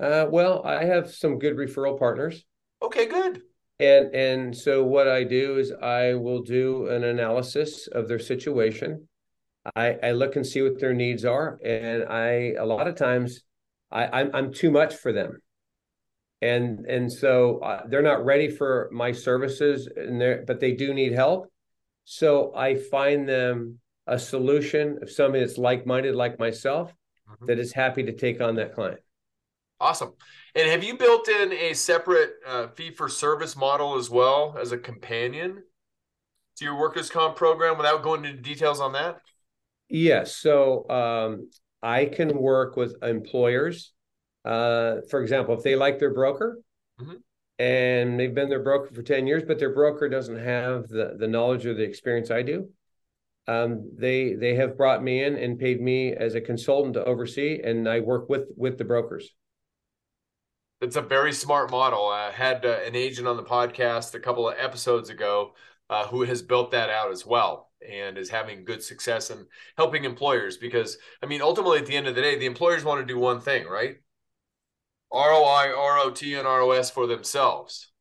Uh, 0.00 0.28
well, 0.30 0.64
I 0.64 0.86
have 0.86 1.12
some 1.12 1.38
good 1.38 1.58
referral 1.58 1.98
partners. 1.98 2.42
Okay, 2.80 3.04
good. 3.04 3.42
And 3.78 4.14
and 4.14 4.56
so 4.56 4.82
what 4.82 5.08
I 5.08 5.24
do 5.24 5.58
is 5.58 5.72
I 5.72 6.14
will 6.14 6.40
do 6.40 6.86
an 6.86 7.04
analysis 7.04 7.86
of 7.88 8.08
their 8.08 8.18
situation 8.18 9.06
I, 9.74 9.96
I 10.02 10.10
look 10.12 10.36
and 10.36 10.46
see 10.46 10.62
what 10.62 10.78
their 10.78 10.94
needs 10.94 11.24
are, 11.24 11.58
and 11.64 12.04
I 12.04 12.54
a 12.58 12.64
lot 12.64 12.86
of 12.86 12.94
times 12.94 13.42
I 13.90 14.06
I'm, 14.06 14.30
I'm 14.34 14.52
too 14.52 14.70
much 14.70 14.94
for 14.94 15.12
them, 15.12 15.40
and 16.40 16.86
and 16.86 17.12
so 17.12 17.58
uh, 17.58 17.82
they're 17.88 18.02
not 18.02 18.24
ready 18.24 18.48
for 18.48 18.88
my 18.92 19.12
services, 19.12 19.88
and 19.96 20.20
they 20.20 20.40
but 20.46 20.60
they 20.60 20.72
do 20.72 20.94
need 20.94 21.12
help. 21.12 21.50
So 22.04 22.54
I 22.54 22.76
find 22.76 23.28
them 23.28 23.80
a 24.06 24.18
solution 24.18 24.98
of 25.02 25.10
somebody 25.10 25.44
that's 25.44 25.58
like 25.58 25.86
minded 25.86 26.14
like 26.14 26.38
myself 26.38 26.94
mm-hmm. 27.28 27.46
that 27.46 27.58
is 27.58 27.72
happy 27.72 28.04
to 28.04 28.12
take 28.12 28.40
on 28.40 28.54
that 28.56 28.74
client. 28.74 29.00
Awesome. 29.80 30.12
And 30.54 30.70
have 30.70 30.82
you 30.82 30.96
built 30.96 31.28
in 31.28 31.52
a 31.52 31.74
separate 31.74 32.34
uh, 32.46 32.68
fee 32.68 32.90
for 32.90 33.08
service 33.08 33.56
model 33.56 33.96
as 33.96 34.08
well 34.08 34.56
as 34.58 34.72
a 34.72 34.78
companion 34.78 35.62
to 36.56 36.64
your 36.64 36.78
workers' 36.78 37.10
comp 37.10 37.36
program 37.36 37.76
without 37.76 38.02
going 38.02 38.24
into 38.24 38.40
details 38.40 38.80
on 38.80 38.92
that? 38.92 39.20
Yes. 39.88 40.36
So 40.36 40.88
um, 40.88 41.50
I 41.82 42.06
can 42.06 42.36
work 42.36 42.76
with 42.76 42.96
employers. 43.02 43.92
Uh, 44.44 44.96
for 45.10 45.22
example, 45.22 45.54
if 45.54 45.62
they 45.62 45.76
like 45.76 45.98
their 45.98 46.14
broker 46.14 46.58
mm-hmm. 47.00 47.14
and 47.58 48.18
they've 48.18 48.34
been 48.34 48.48
their 48.48 48.62
broker 48.62 48.92
for 48.94 49.02
10 49.02 49.26
years, 49.26 49.42
but 49.46 49.58
their 49.58 49.74
broker 49.74 50.08
doesn't 50.08 50.38
have 50.38 50.88
the, 50.88 51.16
the 51.18 51.28
knowledge 51.28 51.66
or 51.66 51.74
the 51.74 51.82
experience 51.82 52.30
I 52.30 52.42
do, 52.42 52.68
um, 53.48 53.92
they 53.96 54.34
they 54.34 54.56
have 54.56 54.76
brought 54.76 55.02
me 55.02 55.22
in 55.22 55.36
and 55.36 55.58
paid 55.58 55.80
me 55.80 56.12
as 56.12 56.34
a 56.34 56.40
consultant 56.40 56.94
to 56.94 57.04
oversee, 57.04 57.60
and 57.62 57.88
I 57.88 58.00
work 58.00 58.28
with 58.28 58.48
with 58.56 58.76
the 58.76 58.84
brokers. 58.84 59.30
It's 60.80 60.96
a 60.96 61.02
very 61.02 61.32
smart 61.32 61.70
model. 61.70 62.06
I 62.08 62.32
had 62.32 62.66
uh, 62.66 62.80
an 62.84 62.96
agent 62.96 63.28
on 63.28 63.36
the 63.36 63.44
podcast 63.44 64.14
a 64.14 64.20
couple 64.20 64.48
of 64.48 64.56
episodes 64.58 65.10
ago 65.10 65.54
uh, 65.90 66.06
who 66.08 66.22
has 66.22 66.42
built 66.42 66.72
that 66.72 66.90
out 66.90 67.10
as 67.12 67.24
well 67.24 67.70
and 67.88 68.18
is 68.18 68.30
having 68.30 68.64
good 68.64 68.82
success 68.82 69.30
in 69.30 69.46
helping 69.76 70.04
employers 70.04 70.56
because 70.56 70.98
I 71.22 71.26
mean 71.26 71.42
ultimately 71.42 71.78
at 71.78 71.86
the 71.86 71.96
end 71.96 72.06
of 72.06 72.14
the 72.14 72.22
day 72.22 72.38
the 72.38 72.46
employers 72.46 72.84
want 72.84 73.06
to 73.06 73.12
do 73.12 73.18
one 73.18 73.40
thing, 73.40 73.66
right? 73.66 73.96
ROI, 75.12 75.72
ROT, 75.72 76.22
and 76.22 76.44
ROS 76.44 76.90
for 76.90 77.06
themselves. 77.06 77.92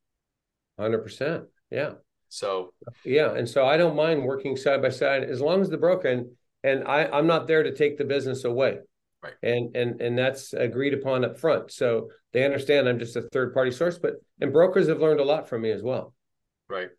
Hundred 0.80 1.00
percent. 1.00 1.45
Yeah. 1.69 1.93
So 2.30 2.74
yeah, 3.04 3.34
and 3.34 3.48
so 3.48 3.65
I 3.65 3.78
don't 3.78 3.95
mind 3.95 4.24
working 4.24 4.58
side 4.58 4.82
by 4.82 4.89
side 4.89 5.24
as 5.24 5.39
long 5.39 5.62
as 5.62 5.69
the 5.69 5.78
broker 5.78 6.08
and 6.08 6.28
and 6.63 6.88
I 6.88 7.06
I'm 7.06 7.28
not 7.28 7.48
there 7.48 7.63
to 7.63 7.74
take 7.74 7.98
the 7.98 8.06
business 8.06 8.43
away. 8.43 8.80
Right. 9.24 9.34
And 9.41 9.76
and 9.76 10.02
and 10.02 10.17
that's 10.17 10.54
agreed 10.54 10.93
upon 10.93 11.24
up 11.24 11.39
front. 11.39 11.71
So 11.71 12.10
they 12.34 12.43
understand 12.43 12.89
I'm 12.89 13.00
just 13.00 13.15
a 13.15 13.21
third 13.21 13.54
party 13.54 13.71
source, 13.71 13.98
but 13.98 14.15
and 14.41 14.52
brokers 14.52 14.88
have 14.88 15.00
learned 15.00 15.19
a 15.19 15.24
lot 15.24 15.48
from 15.48 15.62
me 15.62 15.71
as 15.71 15.82
well. 15.82 16.13
Right. 16.67 16.89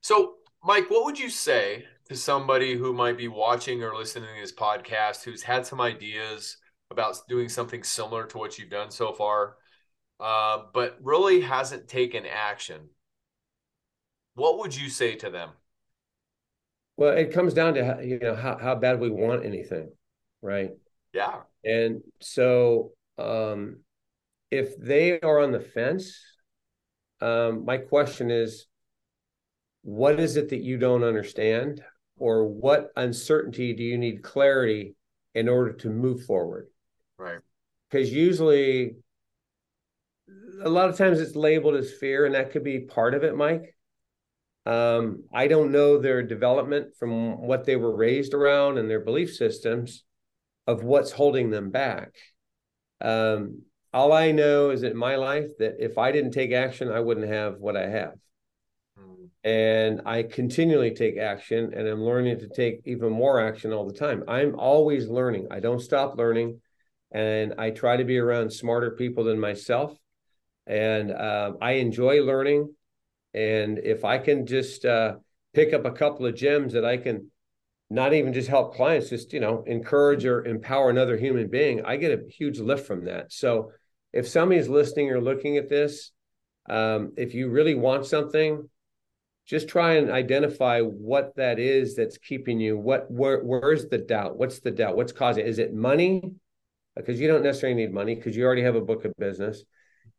So 0.00 0.34
Mike, 0.62 0.90
what 0.90 1.04
would 1.04 1.18
you 1.18 1.30
say 1.30 1.84
to 2.08 2.16
somebody 2.16 2.76
who 2.76 2.92
might 2.92 3.16
be 3.16 3.28
watching 3.28 3.82
or 3.82 3.94
listening 3.94 4.28
to 4.34 4.40
this 4.40 4.52
podcast 4.52 5.24
who's 5.24 5.42
had 5.42 5.66
some 5.66 5.80
ideas 5.80 6.56
about 6.90 7.16
doing 7.28 7.48
something 7.48 7.82
similar 7.82 8.26
to 8.26 8.38
what 8.38 8.58
you've 8.58 8.70
done 8.70 8.90
so 8.90 9.12
far, 9.12 9.56
uh, 10.18 10.64
but 10.74 10.98
really 11.02 11.40
hasn't 11.40 11.88
taken 11.88 12.26
action? 12.26 12.88
what 14.40 14.58
would 14.58 14.74
you 14.76 14.88
say 14.88 15.14
to 15.16 15.30
them? 15.30 15.50
Well, 16.96 17.16
it 17.16 17.32
comes 17.32 17.54
down 17.54 17.74
to 17.74 17.84
how, 17.84 18.00
you 18.00 18.18
know 18.18 18.34
how 18.34 18.58
how 18.58 18.74
bad 18.74 19.00
we 19.00 19.10
want 19.10 19.44
anything, 19.44 19.90
right? 20.42 20.70
Yeah. 21.12 21.40
And 21.64 22.02
so, 22.20 22.92
um, 23.18 23.80
if 24.50 24.76
they 24.78 25.20
are 25.20 25.40
on 25.40 25.52
the 25.52 25.60
fence, 25.60 26.18
um, 27.20 27.64
my 27.64 27.78
question 27.78 28.30
is, 28.30 28.66
what 29.82 30.20
is 30.20 30.36
it 30.36 30.50
that 30.50 30.62
you 30.62 30.78
don't 30.78 31.04
understand, 31.04 31.82
or 32.18 32.46
what 32.46 32.92
uncertainty 32.96 33.72
do 33.72 33.82
you 33.82 33.98
need 33.98 34.22
clarity 34.22 34.94
in 35.34 35.48
order 35.48 35.72
to 35.72 35.88
move 35.88 36.24
forward? 36.24 36.68
Right. 37.18 37.40
Because 37.90 38.12
usually, 38.12 38.96
a 40.62 40.68
lot 40.68 40.88
of 40.88 40.96
times 40.96 41.20
it's 41.20 41.34
labeled 41.34 41.76
as 41.76 41.92
fear, 41.92 42.26
and 42.26 42.34
that 42.34 42.52
could 42.52 42.64
be 42.64 42.80
part 42.80 43.14
of 43.14 43.24
it, 43.24 43.36
Mike. 43.36 43.74
Um, 44.66 45.24
I 45.32 45.48
don't 45.48 45.72
know 45.72 45.98
their 45.98 46.22
development 46.22 46.94
from 46.98 47.40
what 47.40 47.64
they 47.64 47.76
were 47.76 47.96
raised 47.96 48.34
around 48.34 48.78
and 48.78 48.88
their 48.88 49.00
belief 49.00 49.34
systems 49.34 50.04
of 50.66 50.84
what's 50.84 51.10
holding 51.10 51.50
them 51.50 51.70
back. 51.70 52.14
Um, 53.00 53.62
all 53.92 54.12
I 54.12 54.30
know 54.30 54.70
is 54.70 54.82
in 54.82 54.96
my 54.96 55.16
life 55.16 55.48
that 55.58 55.76
if 55.78 55.98
I 55.98 56.12
didn't 56.12 56.32
take 56.32 56.52
action, 56.52 56.92
I 56.92 57.00
wouldn't 57.00 57.28
have 57.28 57.56
what 57.58 57.76
I 57.76 57.88
have. 57.88 58.14
And 59.42 60.02
I 60.04 60.22
continually 60.24 60.90
take 60.94 61.16
action 61.16 61.72
and 61.74 61.88
I'm 61.88 62.02
learning 62.02 62.40
to 62.40 62.48
take 62.48 62.82
even 62.84 63.10
more 63.10 63.40
action 63.40 63.72
all 63.72 63.86
the 63.86 63.94
time. 63.94 64.24
I'm 64.28 64.54
always 64.58 65.08
learning. 65.08 65.48
I 65.50 65.60
don't 65.60 65.80
stop 65.80 66.18
learning. 66.18 66.60
And 67.12 67.54
I 67.58 67.70
try 67.70 67.96
to 67.96 68.04
be 68.04 68.18
around 68.18 68.52
smarter 68.52 68.92
people 68.92 69.24
than 69.24 69.40
myself. 69.40 69.96
And 70.66 71.10
uh, 71.10 71.52
I 71.60 71.72
enjoy 71.72 72.22
learning. 72.22 72.74
And 73.32 73.78
if 73.78 74.04
I 74.04 74.18
can 74.18 74.46
just 74.46 74.84
uh, 74.84 75.16
pick 75.54 75.72
up 75.72 75.84
a 75.86 75.92
couple 75.92 76.26
of 76.26 76.34
gems 76.34 76.74
that 76.74 76.84
I 76.84 76.98
can 76.98 77.30
not 77.88 78.12
even 78.12 78.32
just 78.32 78.48
help 78.48 78.76
clients, 78.76 79.10
just 79.10 79.32
you 79.32 79.40
know, 79.40 79.64
encourage 79.66 80.24
or 80.24 80.44
empower 80.44 80.90
another 80.90 81.16
human 81.16 81.48
being, 81.48 81.84
I 81.84 81.96
get 81.96 82.12
a 82.12 82.30
huge 82.30 82.60
lift 82.60 82.86
from 82.86 83.06
that. 83.06 83.32
So 83.32 83.72
if 84.12 84.28
somebody's 84.28 84.68
listening 84.68 85.10
or 85.10 85.20
looking 85.20 85.56
at 85.56 85.68
this, 85.68 86.12
um, 86.68 87.12
if 87.16 87.34
you 87.34 87.48
really 87.48 87.74
want 87.74 88.06
something, 88.06 88.68
just 89.50 89.68
try 89.68 89.94
and 89.94 90.10
identify 90.10 90.80
what 90.80 91.34
that 91.36 91.58
is 91.58 91.96
that's 91.96 92.16
keeping 92.16 92.60
you. 92.60 92.78
What 92.78 93.10
where 93.10 93.42
where's 93.42 93.88
the 93.88 93.98
doubt? 93.98 94.38
What's 94.38 94.60
the 94.60 94.70
doubt? 94.70 94.96
What's 94.96 95.12
causing 95.12 95.44
it? 95.44 95.48
Is 95.48 95.58
it 95.58 95.74
money? 95.74 96.34
Because 96.96 97.20
you 97.20 97.28
don't 97.28 97.42
necessarily 97.42 97.80
need 97.80 97.92
money 97.92 98.14
because 98.14 98.36
you 98.36 98.44
already 98.44 98.62
have 98.62 98.76
a 98.76 98.80
book 98.80 99.04
of 99.04 99.12
business 99.18 99.64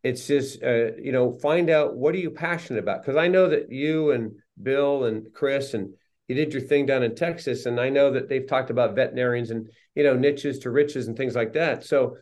it's 0.03 0.27
just 0.27 0.63
uh, 0.63 0.93
you 0.95 1.11
know 1.11 1.37
find 1.39 1.69
out 1.69 1.95
what 1.95 2.15
are 2.15 2.19
you 2.19 2.31
passionate 2.31 2.79
about 2.79 3.01
because 3.01 3.17
i 3.17 3.27
know 3.27 3.49
that 3.49 3.71
you 3.71 4.11
and 4.11 4.31
bill 4.61 5.05
and 5.05 5.31
chris 5.33 5.73
and 5.73 5.93
you 6.27 6.35
did 6.35 6.53
your 6.53 6.61
thing 6.61 6.85
down 6.85 7.03
in 7.03 7.15
texas 7.15 7.65
and 7.65 7.79
i 7.79 7.89
know 7.89 8.11
that 8.11 8.27
they've 8.27 8.47
talked 8.47 8.69
about 8.69 8.95
veterinarians 8.95 9.51
and 9.51 9.69
you 9.95 10.03
know 10.03 10.15
niches 10.15 10.59
to 10.59 10.71
riches 10.71 11.07
and 11.07 11.17
things 11.17 11.35
like 11.35 11.53
that 11.53 11.83
so 11.83 12.17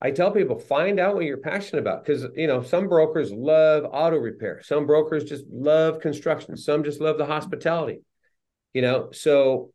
i 0.00 0.10
tell 0.10 0.30
people 0.30 0.58
find 0.58 1.00
out 1.00 1.14
what 1.14 1.24
you're 1.24 1.38
passionate 1.38 1.80
about 1.80 2.04
because 2.04 2.26
you 2.34 2.46
know 2.46 2.62
some 2.62 2.88
brokers 2.88 3.32
love 3.32 3.84
auto 3.90 4.16
repair 4.16 4.60
some 4.62 4.86
brokers 4.86 5.24
just 5.24 5.44
love 5.50 6.00
construction 6.00 6.56
some 6.56 6.84
just 6.84 7.00
love 7.00 7.18
the 7.18 7.26
hospitality 7.26 8.00
you 8.74 8.82
know 8.82 9.08
so 9.12 9.70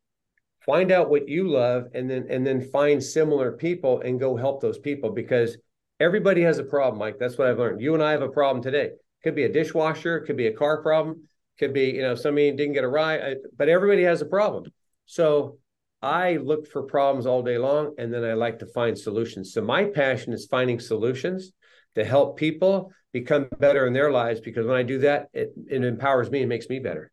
find 0.65 0.91
out 0.91 1.09
what 1.09 1.27
you 1.27 1.49
love 1.49 1.85
and 1.93 2.09
then 2.09 2.27
and 2.29 2.45
then 2.45 2.61
find 2.61 3.03
similar 3.03 3.51
people 3.51 4.01
and 4.01 4.19
go 4.19 4.35
help 4.35 4.61
those 4.61 4.77
people 4.77 5.11
because 5.11 5.57
Everybody 6.01 6.41
has 6.41 6.57
a 6.57 6.63
problem, 6.63 6.97
Mike. 6.97 7.19
That's 7.19 7.37
what 7.37 7.47
I've 7.47 7.59
learned. 7.59 7.79
You 7.79 7.93
and 7.93 8.01
I 8.01 8.09
have 8.09 8.23
a 8.23 8.27
problem 8.27 8.63
today. 8.63 8.89
Could 9.23 9.35
be 9.35 9.43
a 9.43 9.53
dishwasher, 9.53 10.21
could 10.21 10.35
be 10.35 10.47
a 10.47 10.51
car 10.51 10.81
problem, 10.81 11.27
could 11.59 11.73
be, 11.73 11.91
you 11.91 12.01
know, 12.01 12.15
somebody 12.15 12.51
didn't 12.53 12.73
get 12.73 12.83
a 12.83 12.87
ride, 12.87 13.37
but 13.55 13.69
everybody 13.69 14.01
has 14.01 14.19
a 14.19 14.25
problem. 14.25 14.63
So 15.05 15.59
I 16.01 16.37
look 16.37 16.67
for 16.67 16.83
problems 16.83 17.25
all 17.25 17.43
day 17.43 17.57
long 17.57 17.93
and 17.97 18.13
then 18.13 18.23
I 18.23 18.33
like 18.33 18.59
to 18.59 18.65
find 18.65 18.97
solutions. 18.97 19.53
So 19.53 19.61
my 19.61 19.85
passion 19.85 20.33
is 20.33 20.47
finding 20.47 20.79
solutions 20.79 21.51
to 21.95 22.03
help 22.03 22.37
people 22.37 22.91
become 23.13 23.47
better 23.59 23.85
in 23.85 23.93
their 23.93 24.11
lives 24.11 24.39
because 24.39 24.65
when 24.65 24.77
I 24.77 24.83
do 24.83 24.99
that, 24.99 25.27
it, 25.33 25.53
it 25.69 25.83
empowers 25.83 26.31
me 26.31 26.39
and 26.39 26.49
makes 26.49 26.69
me 26.69 26.79
better. 26.79 27.11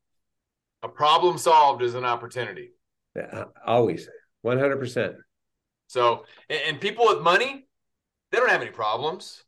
A 0.83 0.89
problem 0.89 1.39
solved 1.39 1.83
is 1.83 1.95
an 1.95 2.05
opportunity. 2.05 2.71
Uh, 3.21 3.45
always, 3.67 4.09
100%. 4.47 5.17
So, 5.89 6.25
and 6.49 6.81
people 6.81 7.07
with 7.09 7.21
money, 7.21 7.67
they 8.31 8.39
don't 8.39 8.51
have 8.51 8.63
any 8.63 8.71
problems. 8.71 9.45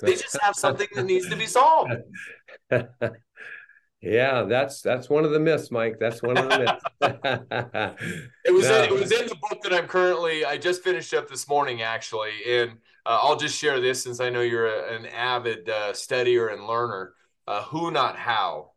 They 0.00 0.12
just 0.12 0.38
have 0.42 0.54
something 0.54 0.86
that 0.94 1.06
needs 1.06 1.28
to 1.28 1.36
be 1.36 1.46
solved. 1.46 1.92
yeah, 4.00 4.42
that's 4.42 4.82
that's 4.82 5.08
one 5.08 5.24
of 5.24 5.30
the 5.30 5.40
myths, 5.40 5.70
Mike. 5.70 5.98
That's 5.98 6.22
one 6.22 6.36
of 6.36 6.48
the 6.48 6.58
myths. 6.58 6.84
it 8.44 8.52
was 8.52 8.68
no. 8.68 8.82
in, 8.82 8.84
it 8.84 8.92
was 8.92 9.12
in 9.12 9.26
the 9.26 9.36
book 9.48 9.62
that 9.62 9.72
I'm 9.72 9.86
currently. 9.86 10.44
I 10.44 10.56
just 10.56 10.82
finished 10.82 11.12
up 11.14 11.28
this 11.28 11.48
morning, 11.48 11.82
actually, 11.82 12.32
and 12.46 12.72
uh, 13.06 13.18
I'll 13.22 13.36
just 13.36 13.58
share 13.58 13.80
this 13.80 14.02
since 14.02 14.20
I 14.20 14.30
know 14.30 14.40
you're 14.40 14.66
a, 14.66 14.96
an 14.96 15.06
avid 15.06 15.68
uh, 15.68 15.92
studier 15.92 16.52
and 16.52 16.66
learner. 16.66 17.14
Uh, 17.46 17.62
who, 17.62 17.90
not 17.90 18.16
how. 18.16 18.72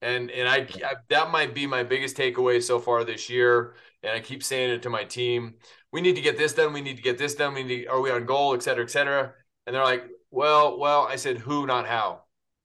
And 0.00 0.30
and 0.30 0.48
I, 0.48 0.66
I 0.86 0.94
that 1.10 1.30
might 1.30 1.54
be 1.54 1.66
my 1.66 1.82
biggest 1.82 2.16
takeaway 2.16 2.62
so 2.62 2.78
far 2.78 3.04
this 3.04 3.28
year. 3.28 3.74
And 4.02 4.12
I 4.12 4.20
keep 4.20 4.42
saying 4.42 4.70
it 4.70 4.82
to 4.82 4.90
my 4.90 5.04
team 5.04 5.54
we 5.94 6.00
need 6.00 6.16
to 6.16 6.22
get 6.22 6.36
this 6.36 6.52
done. 6.52 6.72
We 6.72 6.80
need 6.80 6.96
to 6.96 7.02
get 7.04 7.18
this 7.18 7.36
done. 7.36 7.54
We 7.54 7.62
need, 7.62 7.86
are 7.86 8.00
we 8.00 8.10
on 8.10 8.26
goal, 8.26 8.52
et 8.54 8.64
cetera, 8.64 8.82
et 8.82 8.90
cetera. 8.90 9.32
And 9.64 9.76
they're 9.76 9.84
like, 9.84 10.02
well, 10.32 10.76
well, 10.76 11.06
I 11.08 11.14
said, 11.14 11.38
who, 11.38 11.68
not 11.68 11.86
how. 11.86 12.23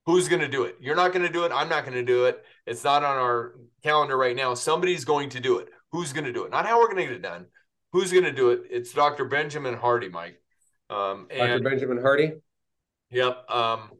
Who's 0.09 0.27
going 0.27 0.41
to 0.41 0.47
do 0.47 0.63
it? 0.63 0.75
You're 0.81 0.95
not 0.95 1.13
going 1.13 1.23
to 1.23 1.31
do 1.31 1.43
it. 1.43 1.51
I'm 1.53 1.69
not 1.69 1.83
going 1.83 1.93
to 1.93 2.03
do 2.03 2.25
it. 2.25 2.43
It's 2.65 2.83
not 2.83 3.03
on 3.03 3.17
our 3.17 3.53
calendar 3.83 4.17
right 4.17 4.35
now. 4.35 4.55
Somebody's 4.55 5.05
going 5.05 5.29
to 5.29 5.39
do 5.39 5.59
it. 5.59 5.67
Who's 5.91 6.13
going 6.13 6.23
to 6.23 6.33
do 6.33 6.45
it? 6.45 6.49
Not 6.49 6.65
how 6.65 6.79
we're 6.79 6.87
going 6.87 6.97
to 6.97 7.03
get 7.03 7.11
it 7.11 7.21
done. 7.21 7.45
Who's 7.91 8.11
going 8.11 8.23
to 8.23 8.31
do 8.31 8.49
it? 8.49 8.61
It's 8.71 8.91
Dr. 8.91 9.25
Benjamin 9.25 9.75
Hardy, 9.75 10.09
Mike. 10.09 10.41
Um, 10.89 11.27
and, 11.29 11.61
Dr. 11.61 11.69
Benjamin 11.69 12.01
Hardy. 12.01 12.31
Yep. 13.11 13.51
Um, 13.51 13.91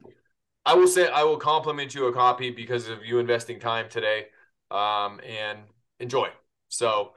I 0.65 0.74
will 0.74 0.88
say 0.88 1.08
I 1.08 1.22
will 1.26 1.38
compliment 1.38 1.93
you 1.93 2.08
a 2.08 2.12
copy 2.12 2.50
because 2.50 2.89
of 2.89 3.06
you 3.06 3.19
investing 3.19 3.60
time 3.60 3.88
today 3.88 4.26
um, 4.72 5.19
and 5.24 5.60
enjoy. 6.00 6.30
So 6.69 7.13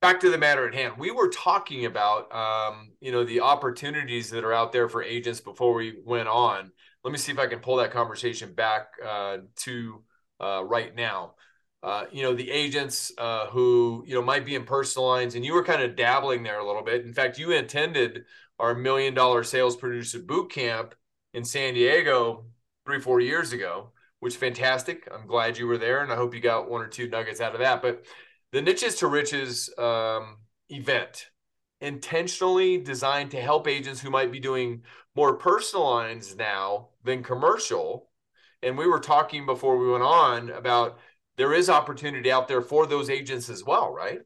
back 0.00 0.20
to 0.20 0.30
the 0.30 0.38
matter 0.38 0.68
at 0.68 0.74
hand. 0.74 0.94
We 0.96 1.10
were 1.10 1.28
talking 1.28 1.86
about, 1.86 2.32
um, 2.32 2.92
you 3.00 3.10
know, 3.10 3.24
the 3.24 3.40
opportunities 3.40 4.30
that 4.30 4.44
are 4.44 4.52
out 4.52 4.70
there 4.70 4.88
for 4.88 5.02
agents 5.02 5.40
before 5.40 5.74
we 5.74 5.96
went 6.04 6.28
on. 6.28 6.70
Let 7.04 7.12
me 7.12 7.18
see 7.18 7.32
if 7.32 7.38
I 7.38 7.46
can 7.46 7.58
pull 7.58 7.76
that 7.76 7.90
conversation 7.90 8.52
back 8.54 8.88
uh, 9.04 9.38
to 9.56 10.02
uh, 10.40 10.64
right 10.64 10.94
now. 10.94 11.34
Uh, 11.82 12.04
you 12.12 12.22
know, 12.22 12.32
the 12.32 12.48
agents 12.50 13.10
uh, 13.18 13.46
who, 13.46 14.04
you 14.06 14.14
know, 14.14 14.22
might 14.22 14.46
be 14.46 14.54
in 14.54 14.64
personal 14.64 15.08
lines, 15.08 15.34
and 15.34 15.44
you 15.44 15.52
were 15.52 15.64
kind 15.64 15.82
of 15.82 15.96
dabbling 15.96 16.44
there 16.44 16.60
a 16.60 16.66
little 16.66 16.84
bit. 16.84 17.04
In 17.04 17.12
fact, 17.12 17.38
you 17.38 17.50
attended 17.52 18.24
our 18.60 18.74
million 18.74 19.14
dollar 19.14 19.42
sales 19.42 19.76
producer 19.76 20.20
boot 20.20 20.50
camp 20.50 20.94
in 21.34 21.44
San 21.44 21.74
Diego 21.74 22.44
three, 22.86 23.00
four 23.00 23.20
years 23.20 23.52
ago, 23.52 23.90
which 24.20 24.36
fantastic. 24.36 25.08
I'm 25.12 25.26
glad 25.26 25.58
you 25.58 25.66
were 25.66 25.78
there 25.78 26.02
and 26.02 26.12
I 26.12 26.16
hope 26.16 26.34
you 26.34 26.40
got 26.40 26.70
one 26.70 26.82
or 26.82 26.86
two 26.86 27.08
nuggets 27.08 27.40
out 27.40 27.54
of 27.54 27.60
that. 27.60 27.82
But 27.82 28.04
the 28.52 28.62
Niches 28.62 28.96
to 28.96 29.08
Riches 29.08 29.70
um, 29.78 30.36
event, 30.68 31.26
intentionally 31.80 32.78
designed 32.78 33.32
to 33.32 33.40
help 33.40 33.66
agents 33.66 34.00
who 34.00 34.10
might 34.10 34.30
be 34.30 34.38
doing 34.38 34.82
more 35.16 35.36
personal 35.36 35.84
lines 35.90 36.36
now 36.36 36.88
than 37.04 37.22
commercial. 37.22 38.10
And 38.62 38.78
we 38.78 38.86
were 38.86 39.00
talking 39.00 39.46
before 39.46 39.76
we 39.76 39.90
went 39.90 40.04
on 40.04 40.50
about 40.50 40.98
there 41.36 41.52
is 41.52 41.68
opportunity 41.68 42.30
out 42.30 42.48
there 42.48 42.62
for 42.62 42.86
those 42.86 43.10
agents 43.10 43.48
as 43.48 43.64
well, 43.64 43.92
right? 43.92 44.20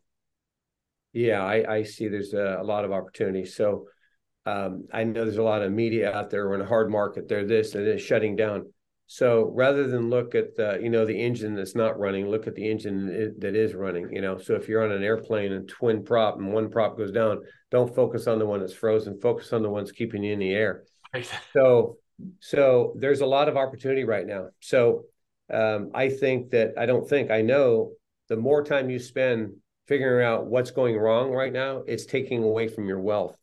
Yeah, 1.13 1.43
I, 1.43 1.77
I 1.77 1.83
see 1.85 2.09
there's 2.09 2.35
a, 2.35 2.59
a, 2.61 2.65
lot 2.65 2.85
of 2.85 2.93
opportunity. 2.93 3.47
So 3.47 3.87
um, 4.45 4.87
I 4.93 5.05
know 5.05 5.25
there's 5.25 5.39
a 5.39 5.43
lot 5.43 5.63
of 5.63 5.73
media 5.73 6.13
out 6.13 6.31
there. 6.31 6.47
We're 6.47 6.57
in 6.57 6.61
a 6.61 6.67
hard 6.67 6.91
market. 6.91 7.29
They're 7.29 7.47
this 7.47 7.75
and 7.75 7.87
it's 7.87 8.03
shutting 8.03 8.37
down. 8.37 8.67
So 9.07 9.53
rather 9.55 9.87
than 9.87 10.11
look 10.11 10.35
at 10.35 10.57
the, 10.57 10.81
you 10.83 10.91
know, 10.91 11.07
the 11.07 11.19
engine 11.19 11.55
that's 11.55 11.77
not 11.77 11.99
running, 11.99 12.29
look 12.29 12.49
at 12.49 12.57
the 12.57 12.69
engine 12.69 13.35
that 13.39 13.55
is 13.55 13.73
running, 13.73 14.11
you 14.13 14.21
know. 14.21 14.37
So 14.37 14.55
if 14.55 14.69
you're 14.69 14.85
on 14.85 14.91
an 14.91 15.05
airplane 15.05 15.53
and 15.53 15.69
twin 15.69 16.05
prop 16.05 16.37
and 16.37 16.53
one 16.53 16.71
prop 16.71 16.99
goes 16.99 17.13
down, 17.13 17.43
don't 17.71 17.95
focus 17.95 18.27
on 18.27 18.41
the 18.41 18.47
one 18.47 18.61
that's 18.61 18.73
frozen, 18.73 19.21
focus 19.21 19.53
on 19.53 19.63
the 19.63 19.71
ones 19.71 19.93
keeping 19.93 20.25
you 20.25 20.33
in 20.33 20.41
the 20.41 20.53
air. 20.53 20.83
so 21.53 21.99
so 22.41 22.95
there's 22.99 23.21
a 23.21 23.27
lot 23.27 23.49
of 23.49 23.57
opportunity 23.57 24.05
right 24.05 24.27
now. 24.27 24.49
So 24.61 25.05
um, 25.53 25.91
I 25.95 26.09
think 26.09 26.51
that 26.51 26.73
I 26.79 26.87
don't 26.87 27.09
think 27.09 27.31
I 27.31 27.43
know 27.43 27.93
the 28.29 28.37
more 28.37 28.65
time 28.65 28.91
you 28.91 28.99
spend 28.99 29.55
figuring 29.87 30.27
out 30.27 30.47
what's 30.47 30.71
going 30.71 30.97
wrong 30.97 31.31
right 31.31 31.53
now, 31.53 31.83
it's 31.87 32.07
taking 32.07 32.43
away 32.43 32.69
from 32.69 32.89
your 32.89 33.01
wealth. 33.01 33.37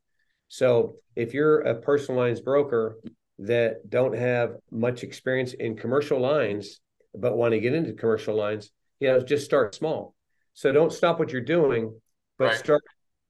So 0.50 0.96
if 1.16 1.34
you're 1.34 1.62
a 1.62 1.76
personal 1.76 2.20
lines 2.20 2.42
broker 2.42 2.98
that 3.40 3.90
don't 3.90 4.16
have 4.16 4.56
much 4.70 5.04
experience 5.04 5.54
in 5.54 5.78
commercial 5.78 6.20
lines, 6.20 6.82
but 7.16 7.38
want 7.38 7.54
to 7.54 7.60
get 7.60 7.74
into 7.74 7.94
commercial 7.94 8.36
lines, 8.36 8.72
you 9.00 9.08
know, 9.08 9.20
just 9.22 9.46
start 9.46 9.74
small. 9.74 10.16
So 10.54 10.72
don't 10.72 10.92
stop 10.92 11.18
what 11.18 11.32
you're 11.32 11.42
doing, 11.42 12.00
but 12.38 12.46
right. 12.46 12.58
start 12.58 12.84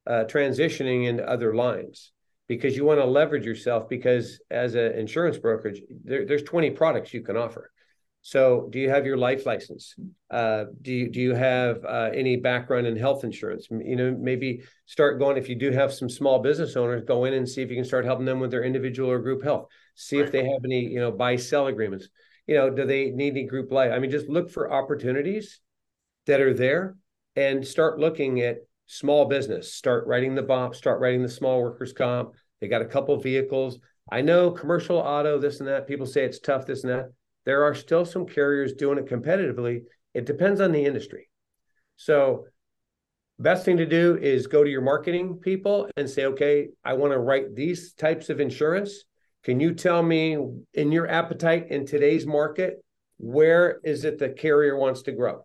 uh, 0.06 0.24
transitioning 0.24 1.06
into 1.06 1.26
other 1.26 1.54
lines 1.54 2.12
because 2.48 2.76
you 2.76 2.84
want 2.84 3.00
to 3.00 3.06
leverage 3.06 3.44
yourself 3.44 3.88
because 3.88 4.40
as 4.50 4.74
an 4.74 4.92
insurance 4.92 5.38
brokerage, 5.38 5.80
there, 6.04 6.26
there's 6.26 6.42
20 6.42 6.70
products 6.70 7.14
you 7.14 7.22
can 7.22 7.36
offer. 7.36 7.70
So, 8.26 8.68
do 8.70 8.78
you 8.78 8.88
have 8.88 9.04
your 9.04 9.18
life 9.18 9.44
license? 9.44 9.94
Uh, 10.30 10.64
do 10.80 10.94
you 10.94 11.10
do 11.10 11.20
you 11.20 11.34
have 11.34 11.84
uh, 11.84 12.08
any 12.14 12.36
background 12.36 12.86
in 12.86 12.96
health 12.96 13.22
insurance? 13.22 13.68
You 13.70 13.96
know, 13.96 14.16
maybe 14.18 14.62
start 14.86 15.18
going. 15.18 15.36
If 15.36 15.50
you 15.50 15.56
do 15.56 15.70
have 15.72 15.92
some 15.92 16.08
small 16.08 16.38
business 16.38 16.74
owners, 16.74 17.02
go 17.06 17.26
in 17.26 17.34
and 17.34 17.46
see 17.46 17.60
if 17.60 17.68
you 17.68 17.76
can 17.76 17.84
start 17.84 18.06
helping 18.06 18.24
them 18.24 18.40
with 18.40 18.50
their 18.50 18.64
individual 18.64 19.10
or 19.10 19.18
group 19.18 19.44
health. 19.44 19.68
See 19.94 20.18
if 20.18 20.32
they 20.32 20.42
have 20.42 20.64
any, 20.64 20.80
you 20.80 21.00
know, 21.00 21.12
buy 21.12 21.36
sell 21.36 21.66
agreements. 21.66 22.08
You 22.46 22.54
know, 22.56 22.70
do 22.70 22.86
they 22.86 23.10
need 23.10 23.32
any 23.32 23.44
group 23.44 23.70
life? 23.70 23.92
I 23.92 23.98
mean, 23.98 24.10
just 24.10 24.30
look 24.30 24.50
for 24.50 24.72
opportunities 24.72 25.60
that 26.24 26.40
are 26.40 26.54
there 26.54 26.96
and 27.36 27.66
start 27.66 27.98
looking 27.98 28.40
at 28.40 28.56
small 28.86 29.26
business. 29.26 29.74
Start 29.74 30.06
writing 30.06 30.34
the 30.34 30.42
BOP. 30.42 30.74
Start 30.74 31.00
writing 31.00 31.22
the 31.22 31.28
small 31.28 31.60
workers 31.60 31.92
comp. 31.92 32.34
They 32.60 32.68
got 32.68 32.82
a 32.82 32.86
couple 32.86 33.16
vehicles. 33.18 33.78
I 34.10 34.20
know 34.20 34.50
commercial 34.50 34.98
auto, 34.98 35.38
this 35.38 35.60
and 35.60 35.68
that. 35.68 35.86
People 35.86 36.06
say 36.06 36.24
it's 36.24 36.38
tough, 36.38 36.66
this 36.66 36.84
and 36.84 36.92
that 36.92 37.10
there 37.44 37.64
are 37.64 37.74
still 37.74 38.04
some 38.04 38.26
carriers 38.26 38.72
doing 38.72 38.98
it 38.98 39.06
competitively. 39.06 39.82
It 40.14 40.26
depends 40.26 40.60
on 40.60 40.72
the 40.72 40.84
industry. 40.84 41.28
So, 41.96 42.46
best 43.38 43.64
thing 43.64 43.76
to 43.78 43.86
do 43.86 44.16
is 44.16 44.46
go 44.46 44.64
to 44.64 44.70
your 44.70 44.80
marketing 44.80 45.38
people 45.42 45.88
and 45.96 46.08
say, 46.08 46.26
okay, 46.26 46.68
I 46.84 46.94
want 46.94 47.12
to 47.12 47.18
write 47.18 47.54
these 47.54 47.92
types 47.92 48.30
of 48.30 48.40
insurance. 48.40 49.04
Can 49.42 49.60
you 49.60 49.74
tell 49.74 50.02
me 50.02 50.38
in 50.72 50.92
your 50.92 51.08
appetite 51.08 51.66
in 51.70 51.86
today's 51.86 52.26
market, 52.26 52.82
where 53.18 53.80
is 53.84 54.04
it 54.04 54.18
the 54.18 54.30
carrier 54.30 54.76
wants 54.76 55.02
to 55.02 55.12
grow? 55.12 55.44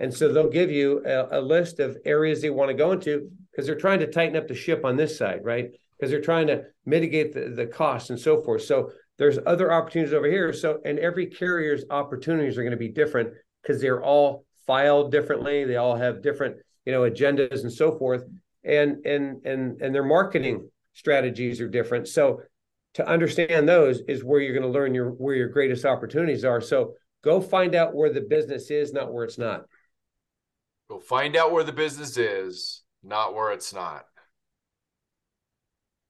And 0.00 0.12
so 0.12 0.32
they'll 0.32 0.48
give 0.48 0.70
you 0.70 1.04
a, 1.06 1.38
a 1.38 1.40
list 1.40 1.78
of 1.78 1.96
areas 2.04 2.40
they 2.40 2.50
want 2.50 2.70
to 2.70 2.74
go 2.74 2.92
into 2.92 3.30
because 3.50 3.66
they're 3.66 3.76
trying 3.76 4.00
to 4.00 4.10
tighten 4.10 4.36
up 4.36 4.48
the 4.48 4.54
ship 4.54 4.84
on 4.84 4.96
this 4.96 5.16
side, 5.16 5.40
right? 5.44 5.70
Because 5.96 6.10
they're 6.10 6.22
trying 6.22 6.46
to 6.46 6.64
mitigate 6.86 7.34
the, 7.34 7.50
the 7.50 7.66
costs 7.66 8.08
and 8.08 8.18
so 8.18 8.42
forth. 8.42 8.62
So 8.62 8.90
there's 9.18 9.38
other 9.46 9.70
opportunities 9.70 10.14
over 10.14 10.26
here. 10.26 10.52
So, 10.54 10.80
and 10.86 10.98
every 10.98 11.26
carrier's 11.26 11.84
opportunities 11.90 12.56
are 12.56 12.62
going 12.62 12.70
to 12.70 12.78
be 12.78 12.88
different 12.88 13.34
because 13.62 13.80
they're 13.80 14.02
all 14.02 14.46
filed 14.66 15.12
differently. 15.12 15.64
They 15.64 15.76
all 15.76 15.96
have 15.96 16.22
different, 16.22 16.56
you 16.86 16.92
know, 16.92 17.02
agendas 17.02 17.62
and 17.62 17.72
so 17.72 17.98
forth. 17.98 18.24
And 18.64 19.04
and 19.04 19.44
and 19.44 19.80
and 19.82 19.94
their 19.94 20.04
marketing 20.04 20.70
strategies 20.94 21.60
are 21.60 21.68
different. 21.68 22.08
So 22.08 22.42
to 22.94 23.06
understand 23.06 23.68
those 23.68 24.00
is 24.08 24.24
where 24.24 24.40
you're 24.40 24.54
going 24.54 24.70
to 24.70 24.72
learn 24.72 24.94
your 24.94 25.10
where 25.10 25.34
your 25.34 25.48
greatest 25.48 25.84
opportunities 25.84 26.44
are. 26.44 26.60
So 26.62 26.94
go 27.22 27.40
find 27.40 27.74
out 27.74 27.94
where 27.94 28.12
the 28.12 28.22
business 28.22 28.70
is, 28.70 28.92
not 28.92 29.12
where 29.12 29.24
it's 29.24 29.38
not. 29.38 29.64
Go 30.90 30.98
find 30.98 31.36
out 31.36 31.52
where 31.52 31.62
the 31.62 31.70
business 31.70 32.16
is, 32.16 32.82
not 33.04 33.32
where 33.32 33.52
it's 33.52 33.72
not. 33.72 34.06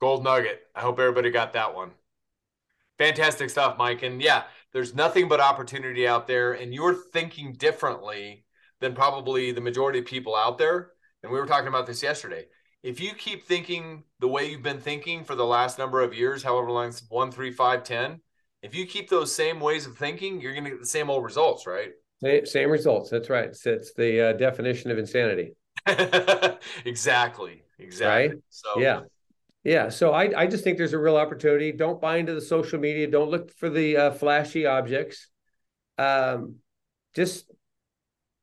Gold 0.00 0.24
nugget. 0.24 0.62
I 0.74 0.80
hope 0.80 0.98
everybody 0.98 1.30
got 1.30 1.52
that 1.52 1.74
one. 1.74 1.90
Fantastic 2.96 3.50
stuff, 3.50 3.76
Mike. 3.76 4.02
And 4.02 4.22
yeah, 4.22 4.44
there's 4.72 4.94
nothing 4.94 5.28
but 5.28 5.38
opportunity 5.38 6.08
out 6.08 6.26
there, 6.26 6.54
and 6.54 6.72
you're 6.72 6.94
thinking 6.94 7.52
differently 7.52 8.46
than 8.80 8.94
probably 8.94 9.52
the 9.52 9.60
majority 9.60 9.98
of 9.98 10.06
people 10.06 10.34
out 10.34 10.56
there. 10.56 10.92
And 11.22 11.30
we 11.30 11.38
were 11.38 11.46
talking 11.46 11.68
about 11.68 11.86
this 11.86 12.02
yesterday. 12.02 12.46
If 12.82 13.00
you 13.00 13.12
keep 13.12 13.44
thinking 13.44 14.04
the 14.18 14.28
way 14.28 14.50
you've 14.50 14.62
been 14.62 14.80
thinking 14.80 15.24
for 15.24 15.34
the 15.34 15.44
last 15.44 15.78
number 15.78 16.00
of 16.00 16.14
years, 16.14 16.42
however 16.42 16.70
long 16.70 16.88
it's 16.88 17.04
one, 17.10 17.30
three, 17.30 17.52
five, 17.52 17.84
ten, 17.84 18.22
if 18.62 18.74
you 18.74 18.86
keep 18.86 19.10
those 19.10 19.34
same 19.34 19.60
ways 19.60 19.84
of 19.84 19.98
thinking, 19.98 20.40
you're 20.40 20.54
going 20.54 20.64
to 20.64 20.70
get 20.70 20.80
the 20.80 20.86
same 20.86 21.10
old 21.10 21.22
results, 21.22 21.66
right? 21.66 21.90
Same 22.44 22.70
results. 22.70 23.10
That's 23.10 23.30
right. 23.30 23.46
It's, 23.46 23.66
it's 23.66 23.94
the 23.94 24.30
uh, 24.30 24.32
definition 24.34 24.90
of 24.90 24.98
insanity. 24.98 25.54
exactly. 26.84 27.62
Exactly. 27.78 28.28
Right. 28.28 28.42
So 28.50 28.78
yeah. 28.78 29.00
Yeah, 29.62 29.90
so 29.90 30.12
I, 30.12 30.32
I 30.34 30.46
just 30.46 30.64
think 30.64 30.78
there's 30.78 30.94
a 30.94 30.98
real 30.98 31.18
opportunity. 31.18 31.70
Don't 31.70 32.00
buy 32.00 32.16
into 32.16 32.32
the 32.32 32.40
social 32.40 32.78
media. 32.78 33.06
Don't 33.10 33.30
look 33.30 33.54
for 33.58 33.68
the 33.68 33.96
uh, 33.96 34.10
flashy 34.12 34.64
objects. 34.64 35.28
Um, 35.98 36.56
just 37.14 37.50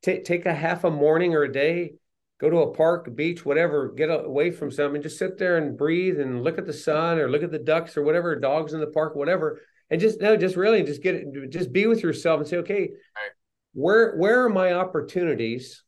take 0.04 0.26
take 0.26 0.46
a 0.46 0.54
half 0.54 0.84
a 0.84 0.92
morning 0.92 1.34
or 1.34 1.42
a 1.42 1.52
day, 1.52 1.96
go 2.40 2.52
to 2.52 2.58
a 2.58 2.74
park, 2.74 3.16
beach, 3.16 3.44
whatever. 3.44 3.92
Get 3.94 4.10
away 4.10 4.52
from 4.52 4.70
something. 4.70 5.02
Just 5.02 5.18
sit 5.18 5.40
there 5.40 5.58
and 5.58 5.76
breathe 5.76 6.20
and 6.20 6.44
look 6.44 6.60
at 6.60 6.68
the 6.68 6.74
sun 6.74 7.18
or 7.18 7.30
look 7.30 7.42
at 7.42 7.52
the 7.52 7.58
ducks 7.58 7.98
or 7.98 8.04
whatever, 8.04 8.36
dogs 8.36 8.74
in 8.74 8.80
the 8.80 8.88
park, 8.88 9.16
whatever. 9.16 9.62
And 9.90 10.00
just 10.00 10.22
no, 10.22 10.38
just 10.38 10.56
really 10.56 10.84
just 10.84 11.02
get 11.02 11.16
it. 11.16 11.50
Just 11.50 11.74
be 11.74 11.88
with 11.88 12.04
yourself 12.04 12.40
and 12.42 12.48
say, 12.48 12.58
okay, 12.58 12.82
right. 12.82 13.32
Where 13.78 14.16
where 14.18 14.46
are 14.46 14.50
my 14.50 14.74
opportunities, 14.74 15.84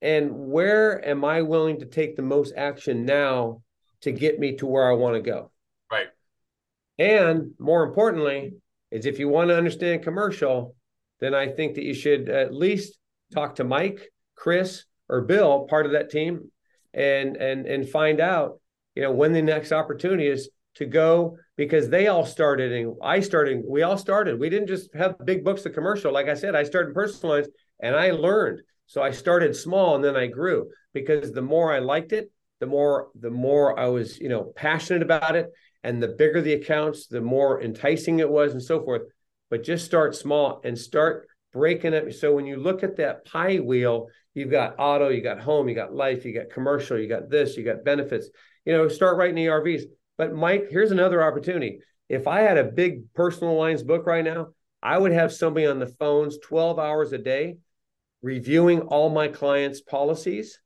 and 0.00 0.30
where 0.32 1.06
am 1.06 1.24
I 1.24 1.42
willing 1.42 1.80
to 1.80 1.86
take 1.86 2.16
the 2.16 2.22
most 2.22 2.54
action 2.56 3.04
now? 3.04 3.62
to 4.02 4.12
get 4.12 4.38
me 4.38 4.56
to 4.56 4.66
where 4.66 4.88
I 4.88 4.94
want 4.94 5.14
to 5.14 5.22
go. 5.22 5.50
Right. 5.90 6.08
And 6.98 7.52
more 7.58 7.84
importantly, 7.84 8.54
is 8.90 9.06
if 9.06 9.18
you 9.18 9.28
want 9.28 9.48
to 9.48 9.56
understand 9.56 10.02
commercial, 10.02 10.76
then 11.20 11.34
I 11.34 11.48
think 11.48 11.76
that 11.76 11.84
you 11.84 11.94
should 11.94 12.28
at 12.28 12.52
least 12.52 12.98
talk 13.32 13.56
to 13.56 13.64
Mike, 13.64 14.10
Chris, 14.34 14.84
or 15.08 15.22
Bill, 15.22 15.66
part 15.68 15.86
of 15.86 15.92
that 15.92 16.10
team, 16.10 16.50
and 16.92 17.36
and 17.36 17.66
and 17.66 17.88
find 17.88 18.20
out, 18.20 18.60
you 18.94 19.02
know, 19.02 19.12
when 19.12 19.32
the 19.32 19.40
next 19.40 19.72
opportunity 19.72 20.26
is 20.26 20.50
to 20.74 20.86
go 20.86 21.36
because 21.56 21.88
they 21.88 22.06
all 22.06 22.24
started 22.24 22.72
and 22.72 22.96
I 23.02 23.20
started, 23.20 23.62
we 23.66 23.82
all 23.82 23.98
started. 23.98 24.40
We 24.40 24.48
didn't 24.48 24.68
just 24.68 24.94
have 24.94 25.16
big 25.24 25.44
books 25.44 25.66
of 25.66 25.74
commercial. 25.74 26.12
Like 26.12 26.28
I 26.28 26.34
said, 26.34 26.54
I 26.54 26.64
started 26.64 26.94
personal 26.94 27.36
lines 27.36 27.48
and 27.80 27.94
I 27.94 28.12
learned. 28.12 28.62
So 28.86 29.02
I 29.02 29.10
started 29.10 29.54
small 29.54 29.94
and 29.94 30.04
then 30.04 30.16
I 30.16 30.26
grew 30.26 30.70
because 30.92 31.32
the 31.32 31.42
more 31.42 31.72
I 31.72 31.78
liked 31.78 32.12
it, 32.12 32.30
the 32.60 32.66
more 32.66 33.08
the 33.18 33.30
more 33.30 33.78
I 33.78 33.88
was, 33.88 34.18
you 34.18 34.28
know, 34.28 34.52
passionate 34.54 35.02
about 35.02 35.36
it. 35.36 35.50
And 35.84 36.00
the 36.00 36.08
bigger 36.08 36.40
the 36.40 36.52
accounts, 36.52 37.08
the 37.08 37.20
more 37.20 37.60
enticing 37.60 38.20
it 38.20 38.30
was 38.30 38.52
and 38.52 38.62
so 38.62 38.82
forth. 38.84 39.02
But 39.50 39.64
just 39.64 39.84
start 39.84 40.14
small 40.14 40.60
and 40.62 40.78
start 40.78 41.26
breaking 41.52 41.92
it. 41.92 42.14
So 42.14 42.34
when 42.34 42.46
you 42.46 42.56
look 42.56 42.82
at 42.82 42.96
that 42.96 43.24
pie 43.24 43.56
wheel, 43.56 44.06
you've 44.34 44.50
got 44.50 44.76
auto, 44.78 45.08
you 45.08 45.22
got 45.22 45.40
home, 45.40 45.68
you 45.68 45.74
got 45.74 45.92
life, 45.92 46.24
you 46.24 46.32
got 46.32 46.50
commercial, 46.50 46.98
you 46.98 47.08
got 47.08 47.28
this, 47.28 47.56
you 47.56 47.64
got 47.64 47.84
benefits. 47.84 48.28
You 48.64 48.74
know, 48.74 48.88
start 48.88 49.16
writing 49.16 49.36
ERVs. 49.36 49.82
But 50.22 50.34
Mike, 50.36 50.68
here's 50.70 50.92
another 50.92 51.20
opportunity. 51.20 51.80
If 52.08 52.28
I 52.28 52.42
had 52.42 52.56
a 52.56 52.62
big 52.62 53.12
personal 53.12 53.56
lines 53.56 53.82
book 53.82 54.06
right 54.06 54.22
now, 54.22 54.50
I 54.80 54.96
would 54.96 55.10
have 55.10 55.32
somebody 55.32 55.66
on 55.66 55.80
the 55.80 55.88
phones 55.88 56.38
12 56.38 56.78
hours 56.78 57.12
a 57.12 57.18
day 57.18 57.56
reviewing 58.22 58.82
all 58.82 59.10
my 59.10 59.26
clients' 59.26 59.80
policies 59.80 60.60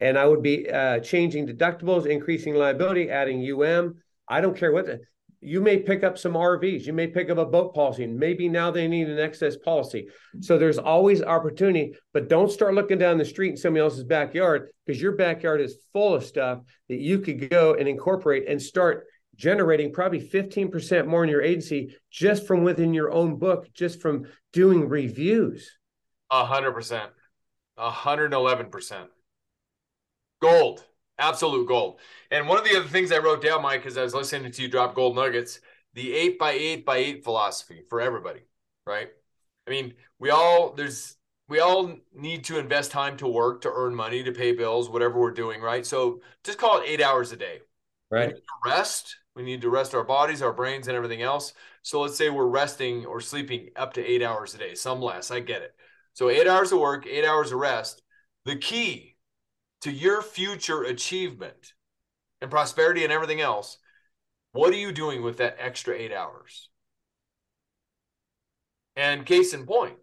and 0.00 0.18
I 0.18 0.26
would 0.26 0.42
be 0.42 0.68
uh, 0.68 0.98
changing 0.98 1.46
deductibles, 1.46 2.06
increasing 2.06 2.56
liability, 2.56 3.08
adding 3.08 3.48
UM. 3.48 4.02
I 4.28 4.40
don't 4.40 4.56
care 4.56 4.72
what 4.72 4.86
the, 4.86 4.98
you 5.40 5.60
may 5.60 5.78
pick 5.78 6.02
up 6.02 6.18
some 6.18 6.32
RVs, 6.32 6.84
you 6.84 6.92
may 6.92 7.06
pick 7.06 7.30
up 7.30 7.38
a 7.38 7.46
boat 7.46 7.74
policy, 7.74 8.04
and 8.04 8.18
maybe 8.18 8.48
now 8.48 8.70
they 8.70 8.88
need 8.88 9.08
an 9.08 9.18
excess 9.18 9.56
policy. 9.56 10.08
So 10.40 10.58
there's 10.58 10.78
always 10.78 11.22
opportunity, 11.22 11.94
but 12.12 12.28
don't 12.28 12.50
start 12.50 12.74
looking 12.74 12.98
down 12.98 13.18
the 13.18 13.24
street 13.24 13.50
in 13.50 13.56
somebody 13.56 13.82
else's 13.82 14.04
backyard 14.04 14.70
because 14.84 15.00
your 15.00 15.12
backyard 15.12 15.60
is 15.60 15.76
full 15.92 16.14
of 16.14 16.24
stuff 16.24 16.60
that 16.88 16.98
you 16.98 17.20
could 17.20 17.48
go 17.50 17.74
and 17.74 17.88
incorporate 17.88 18.48
and 18.48 18.60
start 18.60 19.06
generating 19.36 19.92
probably 19.92 20.20
15% 20.20 21.06
more 21.06 21.22
in 21.22 21.30
your 21.30 21.42
agency 21.42 21.96
just 22.10 22.46
from 22.46 22.64
within 22.64 22.92
your 22.92 23.12
own 23.12 23.36
book, 23.36 23.72
just 23.72 24.02
from 24.02 24.26
doing 24.52 24.88
reviews. 24.88 25.78
A 26.30 26.44
hundred 26.44 26.72
percent. 26.72 27.10
A 27.76 27.90
hundred 27.90 28.26
and 28.26 28.34
eleven 28.34 28.66
percent. 28.66 29.08
Gold. 30.42 30.84
Absolute 31.18 31.66
gold. 31.66 31.98
And 32.30 32.48
one 32.48 32.58
of 32.58 32.64
the 32.64 32.76
other 32.76 32.88
things 32.88 33.10
I 33.10 33.18
wrote 33.18 33.42
down, 33.42 33.62
Mike, 33.62 33.86
as 33.86 33.98
I 33.98 34.02
was 34.02 34.14
listening 34.14 34.52
to 34.52 34.62
you 34.62 34.68
drop 34.68 34.94
gold 34.94 35.16
nuggets, 35.16 35.60
the 35.94 36.12
eight 36.14 36.38
by 36.38 36.52
eight 36.52 36.84
by 36.86 36.98
eight 36.98 37.24
philosophy 37.24 37.82
for 37.88 38.00
everybody, 38.00 38.40
right? 38.86 39.08
I 39.66 39.70
mean, 39.70 39.94
we 40.18 40.30
all 40.30 40.72
there's 40.72 41.16
we 41.48 41.60
all 41.60 41.96
need 42.14 42.44
to 42.44 42.58
invest 42.58 42.90
time 42.90 43.16
to 43.16 43.26
work 43.26 43.62
to 43.62 43.72
earn 43.72 43.94
money 43.94 44.22
to 44.22 44.32
pay 44.32 44.52
bills, 44.52 44.88
whatever 44.88 45.18
we're 45.18 45.32
doing, 45.32 45.60
right? 45.60 45.84
So 45.84 46.20
just 46.44 46.58
call 46.58 46.80
it 46.80 46.88
eight 46.88 47.02
hours 47.02 47.32
a 47.32 47.36
day. 47.36 47.60
Right. 48.10 48.34
rest. 48.64 49.16
We 49.34 49.42
need 49.42 49.60
to 49.62 49.70
rest 49.70 49.94
our 49.94 50.04
bodies, 50.04 50.42
our 50.42 50.52
brains, 50.52 50.88
and 50.88 50.96
everything 50.96 51.22
else. 51.22 51.52
So 51.82 52.00
let's 52.00 52.16
say 52.16 52.30
we're 52.30 52.46
resting 52.46 53.06
or 53.06 53.20
sleeping 53.20 53.70
up 53.76 53.92
to 53.94 54.04
eight 54.04 54.22
hours 54.22 54.54
a 54.54 54.58
day, 54.58 54.74
some 54.74 55.00
less. 55.00 55.30
I 55.30 55.40
get 55.40 55.62
it. 55.62 55.74
So 56.14 56.28
eight 56.28 56.46
hours 56.46 56.72
of 56.72 56.80
work, 56.80 57.06
eight 57.06 57.24
hours 57.24 57.52
of 57.52 57.58
rest. 57.58 58.02
The 58.44 58.56
key 58.56 59.16
to 59.82 59.92
your 59.92 60.22
future 60.22 60.82
achievement 60.82 61.74
and 62.40 62.50
prosperity 62.50 63.04
and 63.04 63.12
everything 63.12 63.40
else, 63.40 63.78
what 64.52 64.72
are 64.72 64.76
you 64.76 64.92
doing 64.92 65.22
with 65.22 65.38
that 65.38 65.56
extra 65.58 65.94
eight 65.94 66.12
hours? 66.12 66.68
And 68.96 69.24
case 69.24 69.54
in 69.54 69.64
point, 69.66 69.96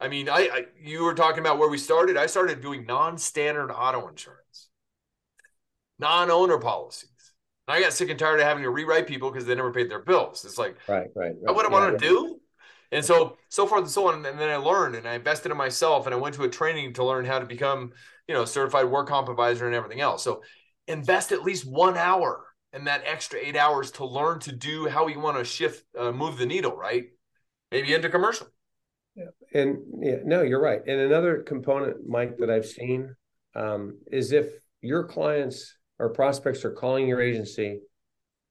I 0.00 0.08
mean, 0.08 0.28
I, 0.28 0.48
I 0.52 0.64
you 0.80 1.04
were 1.04 1.14
talking 1.14 1.40
about 1.40 1.58
where 1.58 1.68
we 1.68 1.78
started. 1.78 2.16
I 2.16 2.26
started 2.26 2.60
doing 2.60 2.86
non-standard 2.86 3.70
auto 3.70 4.08
insurance, 4.08 4.68
non-owner 5.98 6.58
policies. 6.58 7.10
I 7.70 7.80
got 7.80 7.92
sick 7.92 8.10
and 8.10 8.18
tired 8.18 8.40
of 8.40 8.46
having 8.46 8.64
to 8.64 8.70
rewrite 8.70 9.06
people 9.06 9.30
because 9.30 9.46
they 9.46 9.54
never 9.54 9.72
paid 9.72 9.90
their 9.90 10.00
bills. 10.00 10.44
It's 10.44 10.58
like, 10.58 10.76
right, 10.88 11.08
right, 11.14 11.34
right. 11.40 11.54
what 11.54 11.64
I 11.64 11.68
want 11.68 11.98
to 11.98 12.04
do. 12.04 12.40
And 12.92 13.04
so, 13.04 13.36
so 13.48 13.66
forth 13.66 13.82
and 13.82 13.90
so 13.90 14.08
on. 14.08 14.26
And 14.26 14.38
then 14.38 14.50
I 14.50 14.56
learned 14.56 14.96
and 14.96 15.06
I 15.06 15.14
invested 15.14 15.52
in 15.52 15.56
myself 15.56 16.06
and 16.06 16.14
I 16.14 16.18
went 16.18 16.34
to 16.34 16.42
a 16.42 16.48
training 16.48 16.94
to 16.94 17.04
learn 17.04 17.24
how 17.24 17.38
to 17.38 17.46
become, 17.46 17.92
you 18.30 18.36
know, 18.36 18.44
certified 18.44 18.84
work 18.84 19.08
comp 19.08 19.28
advisor 19.28 19.66
and 19.66 19.74
everything 19.74 20.00
else. 20.00 20.22
So 20.22 20.44
invest 20.86 21.32
at 21.32 21.42
least 21.42 21.68
one 21.68 21.96
hour 21.96 22.46
and 22.72 22.86
that 22.86 23.02
extra 23.04 23.40
eight 23.42 23.56
hours 23.56 23.90
to 23.90 24.06
learn 24.06 24.38
to 24.38 24.52
do 24.52 24.86
how 24.86 25.08
you 25.08 25.18
want 25.18 25.36
to 25.36 25.44
shift, 25.44 25.84
uh, 25.98 26.12
move 26.12 26.38
the 26.38 26.46
needle, 26.46 26.76
right? 26.76 27.06
Maybe 27.72 27.92
into 27.92 28.08
commercial. 28.08 28.46
Yeah. 29.16 29.24
And 29.52 29.78
yeah, 30.00 30.18
no, 30.24 30.42
you're 30.42 30.62
right. 30.62 30.80
And 30.86 31.00
another 31.00 31.42
component, 31.42 32.08
Mike, 32.08 32.38
that 32.38 32.50
I've 32.50 32.66
seen 32.66 33.16
um, 33.56 33.98
is 34.12 34.30
if 34.30 34.46
your 34.80 35.02
clients 35.02 35.76
or 35.98 36.10
prospects 36.10 36.64
are 36.64 36.70
calling 36.70 37.08
your 37.08 37.20
agency 37.20 37.80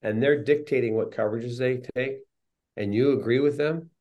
and 0.02 0.22
they're 0.22 0.44
dictating 0.44 0.98
what 0.98 1.16
coverages 1.16 1.58
they 1.58 1.84
take 1.96 2.18
and 2.76 2.94
you 2.94 3.14
agree 3.14 3.40
with 3.40 3.58
them, 3.58 3.92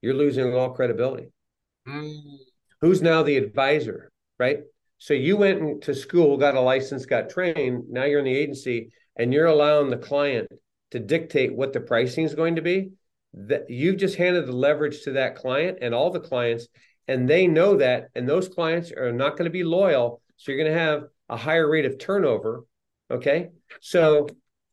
you're 0.00 0.14
losing 0.14 0.54
all 0.54 0.70
credibility. 0.70 1.26
Mm. 1.86 2.38
Who's 2.80 3.02
now 3.02 3.22
the 3.22 3.36
advisor, 3.36 4.10
right? 4.38 4.60
So 4.98 5.14
you 5.14 5.36
went 5.36 5.82
to 5.82 5.94
school, 5.94 6.36
got 6.36 6.54
a 6.54 6.60
license, 6.60 7.06
got 7.06 7.30
trained. 7.30 7.84
Now 7.90 8.04
you're 8.04 8.20
in 8.20 8.24
the 8.24 8.36
agency, 8.36 8.90
and 9.16 9.32
you're 9.32 9.46
allowing 9.46 9.90
the 9.90 9.96
client 9.96 10.48
to 10.90 10.98
dictate 10.98 11.54
what 11.54 11.72
the 11.72 11.80
pricing 11.80 12.24
is 12.24 12.34
going 12.34 12.56
to 12.56 12.62
be. 12.62 12.92
That 13.34 13.68
you've 13.68 13.98
just 13.98 14.16
handed 14.16 14.46
the 14.46 14.52
leverage 14.52 15.02
to 15.02 15.12
that 15.12 15.36
client 15.36 15.78
and 15.82 15.94
all 15.94 16.10
the 16.10 16.20
clients, 16.20 16.68
and 17.06 17.28
they 17.28 17.46
know 17.46 17.76
that, 17.76 18.08
and 18.14 18.28
those 18.28 18.48
clients 18.48 18.90
are 18.92 19.12
not 19.12 19.32
going 19.32 19.44
to 19.44 19.50
be 19.50 19.64
loyal. 19.64 20.22
So 20.36 20.52
you're 20.52 20.62
going 20.62 20.72
to 20.72 20.78
have 20.78 21.04
a 21.28 21.36
higher 21.36 21.68
rate 21.68 21.84
of 21.84 21.98
turnover. 21.98 22.64
Okay, 23.10 23.50
so 23.80 24.26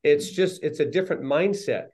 it's 0.04 0.32
just 0.32 0.64
it's 0.64 0.80
a 0.80 0.86
different 0.86 1.24
mindset. 1.24 1.88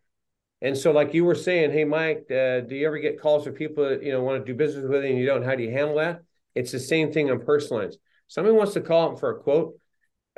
And 0.62 0.78
so, 0.78 0.92
like 0.92 1.14
you 1.14 1.24
were 1.24 1.36
saying, 1.36 1.72
hey, 1.72 1.86
Mike, 1.86 2.26
uh, 2.30 2.62
do 2.62 2.76
you 2.76 2.86
ever 2.86 2.98
get 3.00 3.22
calls 3.22 3.46
from 3.46 3.54
people 3.54 3.90
that 3.90 4.04
you 4.04 4.12
know 4.12 4.22
want 4.22 4.46
to 4.46 4.52
do 4.52 4.58
business 4.58 4.86
with 4.88 5.04
you 5.04 5.10
and 5.10 5.20
you 5.20 5.26
don't? 5.26 5.44
How 5.44 5.56
do 5.56 5.64
you 5.64 5.72
handle 5.72 5.96
that? 5.96 6.22
It's 6.54 6.72
the 6.72 6.80
same 6.80 7.12
thing 7.12 7.32
on 7.32 7.40
personal 7.40 7.84
lines. 7.84 7.98
Somebody 8.30 8.56
wants 8.56 8.74
to 8.74 8.82
call 8.82 9.10
them 9.10 9.18
for 9.18 9.32
a 9.32 9.40
quote. 9.42 9.78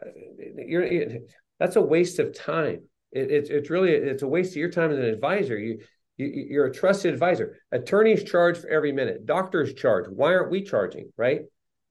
Uh, 0.03 0.09
you're 0.57 0.81
it, 0.81 1.31
that's 1.59 1.75
a 1.75 1.81
waste 1.81 2.17
of 2.17 2.35
time. 2.35 2.81
It, 3.11 3.29
it's 3.29 3.49
it's 3.51 3.69
really 3.69 3.91
it's 3.91 4.23
a 4.23 4.27
waste 4.27 4.53
of 4.53 4.57
your 4.57 4.71
time 4.71 4.91
as 4.91 4.97
an 4.97 5.05
advisor. 5.05 5.57
You, 5.59 5.79
you 6.17 6.47
you're 6.49 6.65
a 6.65 6.73
trusted 6.73 7.13
advisor. 7.13 7.59
Attorneys 7.71 8.23
charge 8.23 8.57
for 8.57 8.69
every 8.69 8.91
minute. 8.91 9.27
Doctors 9.27 9.75
charge. 9.75 10.05
Why 10.09 10.33
aren't 10.33 10.49
we 10.49 10.63
charging? 10.63 11.11
Right. 11.15 11.41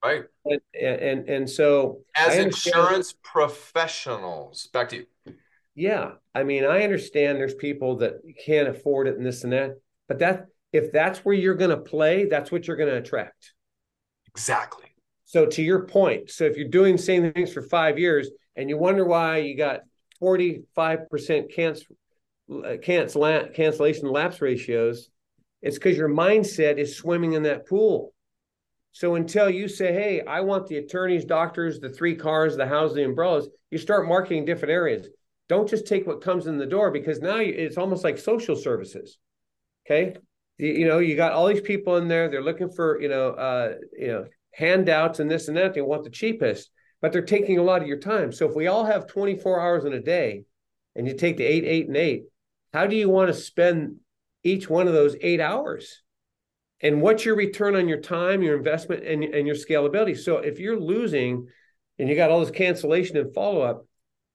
Right. 0.03 0.23
And 0.45 0.61
and 0.73 1.29
and 1.29 1.49
so 1.49 2.01
as 2.15 2.35
insurance 2.35 3.13
professionals, 3.23 4.67
back 4.73 4.89
to 4.89 4.97
you 4.97 5.05
yeah, 5.75 6.11
I 6.35 6.43
mean, 6.43 6.65
I 6.65 6.83
understand 6.83 7.37
there's 7.37 7.55
people 7.55 7.97
that 7.97 8.15
can't 8.45 8.67
afford 8.67 9.07
it 9.07 9.17
and 9.17 9.25
this 9.25 9.43
and 9.43 9.53
that, 9.53 9.79
but 10.07 10.19
that 10.19 10.47
if 10.73 10.91
that's 10.91 11.19
where 11.19 11.35
you're 11.35 11.55
going 11.55 11.69
to 11.69 11.77
play, 11.77 12.25
that's 12.25 12.51
what 12.51 12.67
you're 12.67 12.77
going 12.77 12.89
to 12.89 12.97
attract. 12.97 13.53
Exactly. 14.27 14.90
So 15.31 15.45
to 15.45 15.63
your 15.63 15.85
point, 15.85 16.29
so 16.29 16.43
if 16.43 16.57
you're 16.57 16.67
doing 16.67 16.97
same 16.97 17.31
things 17.31 17.53
for 17.53 17.61
five 17.61 17.97
years 17.97 18.29
and 18.57 18.67
you 18.67 18.77
wonder 18.77 19.05
why 19.05 19.37
you 19.37 19.55
got 19.55 19.79
45% 20.21 21.55
cancel, 21.55 21.95
cancel, 22.81 23.47
cancellation 23.53 24.11
lapse 24.11 24.41
ratios, 24.41 25.09
it's 25.61 25.77
because 25.77 25.95
your 25.95 26.09
mindset 26.09 26.77
is 26.79 26.97
swimming 26.97 27.31
in 27.31 27.43
that 27.43 27.65
pool. 27.65 28.13
So 28.91 29.15
until 29.15 29.49
you 29.49 29.69
say, 29.69 29.93
hey, 29.93 30.19
I 30.19 30.41
want 30.41 30.67
the 30.67 30.79
attorneys, 30.79 31.23
doctors, 31.23 31.79
the 31.79 31.87
three 31.87 32.15
cars, 32.15 32.57
the 32.57 32.67
house, 32.67 32.93
the 32.93 33.05
umbrellas, 33.05 33.47
you 33.69 33.77
start 33.77 34.09
marketing 34.09 34.43
different 34.43 34.73
areas. 34.73 35.07
Don't 35.47 35.69
just 35.69 35.87
take 35.87 36.05
what 36.05 36.19
comes 36.19 36.45
in 36.45 36.57
the 36.57 36.65
door 36.65 36.91
because 36.91 37.21
now 37.21 37.37
it's 37.37 37.77
almost 37.77 38.03
like 38.03 38.17
social 38.17 38.57
services. 38.57 39.17
Okay. 39.87 40.13
You, 40.57 40.73
you 40.73 40.87
know, 40.89 40.99
you 40.99 41.15
got 41.15 41.31
all 41.31 41.47
these 41.47 41.61
people 41.61 41.95
in 41.95 42.09
there. 42.09 42.27
They're 42.27 42.43
looking 42.43 42.69
for, 42.69 43.01
you 43.01 43.07
know, 43.07 43.29
uh, 43.29 43.75
you 43.97 44.07
know, 44.07 44.25
handouts 44.53 45.19
and 45.19 45.29
this 45.29 45.47
and 45.47 45.57
that. 45.57 45.73
They 45.73 45.81
want 45.81 46.03
the 46.03 46.09
cheapest, 46.09 46.69
but 47.01 47.11
they're 47.11 47.21
taking 47.21 47.57
a 47.57 47.63
lot 47.63 47.81
of 47.81 47.87
your 47.87 47.99
time. 47.99 48.31
So 48.31 48.47
if 48.47 48.55
we 48.55 48.67
all 48.67 48.85
have 48.85 49.07
24 49.07 49.59
hours 49.59 49.85
in 49.85 49.93
a 49.93 50.01
day 50.01 50.43
and 50.95 51.07
you 51.07 51.15
take 51.15 51.37
the 51.37 51.45
eight, 51.45 51.63
eight, 51.65 51.87
and 51.87 51.97
eight, 51.97 52.23
how 52.73 52.87
do 52.87 52.95
you 52.95 53.09
want 53.09 53.27
to 53.29 53.33
spend 53.33 53.97
each 54.43 54.69
one 54.69 54.87
of 54.87 54.93
those 54.93 55.15
eight 55.21 55.39
hours? 55.39 56.01
And 56.81 57.01
what's 57.01 57.25
your 57.25 57.35
return 57.35 57.75
on 57.75 57.87
your 57.87 58.01
time, 58.01 58.41
your 58.41 58.57
investment, 58.57 59.05
and, 59.05 59.23
and 59.23 59.45
your 59.45 59.55
scalability? 59.55 60.17
So 60.17 60.37
if 60.37 60.59
you're 60.59 60.79
losing 60.79 61.47
and 61.99 62.09
you 62.09 62.15
got 62.15 62.31
all 62.31 62.39
this 62.39 62.49
cancellation 62.49 63.17
and 63.17 63.33
follow 63.33 63.61
up, 63.61 63.85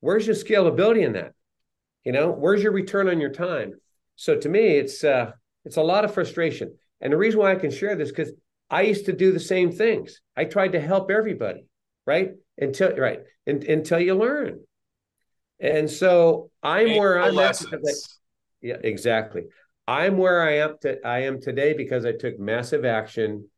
where's 0.00 0.26
your 0.26 0.36
scalability 0.36 1.04
in 1.04 1.14
that? 1.14 1.32
You 2.04 2.12
know, 2.12 2.30
where's 2.30 2.62
your 2.62 2.72
return 2.72 3.08
on 3.08 3.20
your 3.20 3.32
time? 3.32 3.74
So 4.14 4.38
to 4.38 4.48
me, 4.48 4.76
it's 4.76 5.02
uh, 5.02 5.32
it's 5.64 5.76
a 5.76 5.82
lot 5.82 6.04
of 6.04 6.14
frustration. 6.14 6.76
And 7.00 7.12
the 7.12 7.16
reason 7.16 7.40
why 7.40 7.50
I 7.50 7.56
can 7.56 7.72
share 7.72 7.96
this 7.96 8.10
because 8.10 8.32
I 8.70 8.82
used 8.82 9.06
to 9.06 9.12
do 9.12 9.32
the 9.32 9.40
same 9.40 9.72
things. 9.72 10.20
I 10.36 10.44
tried 10.44 10.72
to 10.72 10.80
help 10.80 11.10
everybody, 11.10 11.66
right? 12.06 12.32
Until 12.58 12.96
right, 12.96 13.20
in, 13.46 13.68
until 13.70 14.00
you 14.00 14.14
learn. 14.14 14.60
And 15.60 15.90
so 15.90 16.50
I'm 16.62 16.96
where 16.96 17.20
I'm 17.20 17.38
at. 17.38 17.62
Yeah, 18.60 18.76
exactly. 18.82 19.44
I'm 19.86 20.18
where 20.18 20.42
I 20.42 20.58
am. 20.58 20.76
To, 20.82 21.06
I 21.06 21.20
am 21.20 21.40
today 21.40 21.74
because 21.74 22.04
I 22.04 22.12
took 22.12 22.38
massive 22.38 22.84
action. 22.84 23.48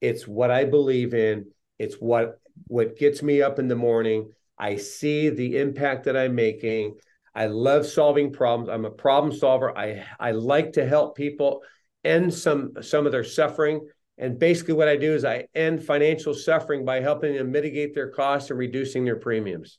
It's 0.00 0.26
what 0.26 0.50
I 0.50 0.64
believe 0.64 1.14
in. 1.14 1.46
It's 1.78 1.96
what 1.96 2.40
what 2.66 2.96
gets 2.96 3.22
me 3.22 3.42
up 3.42 3.58
in 3.58 3.68
the 3.68 3.76
morning. 3.76 4.30
I 4.58 4.76
see 4.76 5.28
the 5.28 5.58
impact 5.58 6.04
that 6.04 6.16
I'm 6.16 6.34
making. 6.34 6.96
I 7.34 7.46
love 7.46 7.84
solving 7.86 8.32
problems. 8.32 8.68
I'm 8.68 8.84
a 8.84 8.90
problem 8.90 9.36
solver. 9.36 9.76
I 9.76 10.04
I 10.18 10.30
like 10.30 10.72
to 10.72 10.86
help 10.86 11.16
people 11.16 11.62
end 12.04 12.32
some 12.32 12.72
some 12.80 13.06
of 13.06 13.12
their 13.12 13.24
suffering. 13.24 13.86
And 14.16 14.38
basically, 14.38 14.74
what 14.74 14.88
I 14.88 14.96
do 14.96 15.12
is 15.14 15.24
I 15.24 15.46
end 15.54 15.84
financial 15.84 16.34
suffering 16.34 16.84
by 16.84 17.00
helping 17.00 17.34
them 17.34 17.50
mitigate 17.50 17.94
their 17.94 18.10
costs 18.10 18.50
and 18.50 18.58
reducing 18.58 19.04
their 19.04 19.16
premiums. 19.16 19.78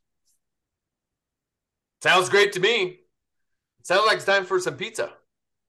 Sounds 2.04 2.30
great 2.30 2.52
to 2.54 2.60
me. 2.60 3.00
Sounds 3.84 4.06
like 4.06 4.18
it's 4.18 4.26
time 4.26 4.46
for 4.46 4.60
some 4.60 4.76
pizza. 4.76 5.14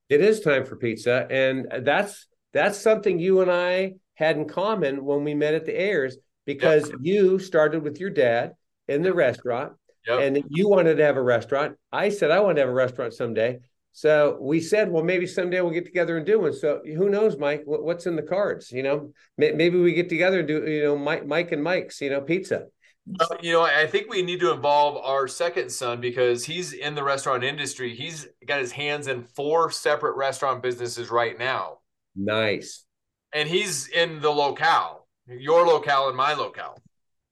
It 0.08 0.20
is 0.20 0.40
time 0.40 0.64
for 0.64 0.76
pizza, 0.76 1.26
and 1.30 1.66
that's 1.82 2.26
that's 2.52 2.78
something 2.78 3.18
you 3.18 3.40
and 3.40 3.50
I 3.50 3.94
had 4.14 4.36
in 4.36 4.46
common 4.48 5.04
when 5.04 5.24
we 5.24 5.34
met 5.34 5.54
at 5.54 5.64
the 5.64 5.78
Ayres 5.78 6.16
because 6.46 6.88
yep. 6.88 6.98
you 7.02 7.38
started 7.38 7.82
with 7.82 8.00
your 8.00 8.10
dad 8.10 8.52
in 8.88 9.02
the 9.02 9.12
restaurant. 9.12 9.74
Yep. 10.06 10.20
And 10.20 10.44
you 10.48 10.68
wanted 10.68 10.96
to 10.96 11.04
have 11.04 11.16
a 11.16 11.22
restaurant. 11.22 11.76
I 11.92 12.10
said 12.10 12.30
I 12.30 12.40
want 12.40 12.56
to 12.56 12.60
have 12.62 12.68
a 12.68 12.74
restaurant 12.74 13.12
someday. 13.12 13.58
So 13.96 14.36
we 14.42 14.60
said, 14.60 14.92
well, 14.92 15.02
maybe 15.02 15.26
someday 15.26 15.62
we'll 15.62 15.72
get 15.72 15.86
together 15.86 16.18
and 16.18 16.26
do 16.26 16.40
one. 16.40 16.52
So 16.52 16.82
who 16.84 17.08
knows, 17.08 17.38
Mike? 17.38 17.62
What's 17.64 18.04
in 18.04 18.14
the 18.14 18.20
cards? 18.20 18.70
You 18.70 18.82
know, 18.82 19.12
maybe 19.38 19.80
we 19.80 19.94
get 19.94 20.10
together 20.10 20.40
and 20.40 20.46
do, 20.46 20.66
you 20.66 20.82
know, 20.82 20.98
Mike, 20.98 21.26
Mike 21.26 21.50
and 21.52 21.64
Mike's, 21.64 22.02
you 22.02 22.10
know, 22.10 22.20
pizza. 22.20 22.66
Well, 23.06 23.38
you 23.40 23.52
know, 23.52 23.62
I 23.62 23.86
think 23.86 24.10
we 24.10 24.20
need 24.20 24.38
to 24.40 24.52
involve 24.52 24.98
our 24.98 25.26
second 25.26 25.70
son 25.70 26.02
because 26.02 26.44
he's 26.44 26.74
in 26.74 26.94
the 26.94 27.02
restaurant 27.02 27.42
industry. 27.42 27.94
He's 27.94 28.28
got 28.46 28.60
his 28.60 28.70
hands 28.70 29.06
in 29.06 29.22
four 29.22 29.70
separate 29.70 30.18
restaurant 30.18 30.62
businesses 30.62 31.10
right 31.10 31.38
now. 31.38 31.78
Nice. 32.14 32.84
And 33.32 33.48
he's 33.48 33.88
in 33.88 34.20
the 34.20 34.28
locale, 34.28 35.08
your 35.26 35.66
locale 35.66 36.08
and 36.08 36.16
my 36.18 36.34
locale. 36.34 36.76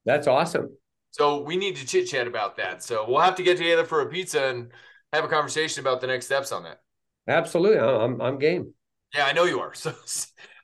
That's 0.06 0.26
awesome. 0.26 0.70
So 1.10 1.42
we 1.42 1.58
need 1.58 1.76
to 1.76 1.86
chit 1.86 2.08
chat 2.08 2.26
about 2.26 2.56
that. 2.56 2.82
So 2.82 3.04
we'll 3.06 3.20
have 3.20 3.36
to 3.36 3.42
get 3.42 3.58
together 3.58 3.84
for 3.84 4.00
a 4.00 4.06
pizza 4.06 4.46
and 4.46 4.72
have 5.14 5.24
a 5.24 5.28
conversation 5.28 5.80
about 5.80 6.00
the 6.00 6.06
next 6.06 6.26
steps 6.26 6.52
on 6.52 6.64
that. 6.64 6.80
Absolutely. 7.28 7.78
I'm, 7.78 8.20
I'm 8.20 8.38
game. 8.38 8.74
Yeah, 9.14 9.26
I 9.26 9.32
know 9.32 9.44
you 9.44 9.60
are. 9.60 9.72
So, 9.84 9.92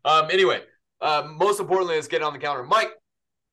um, 0.05 0.29
anyway, 0.31 0.63
uh, 1.01 1.29
most 1.37 1.61
importantly, 1.61 1.97
let's 1.97 2.09
get 2.09 2.23
on 2.23 2.33
the 2.33 2.39
counter. 2.39 2.63
Mike, 2.63 2.93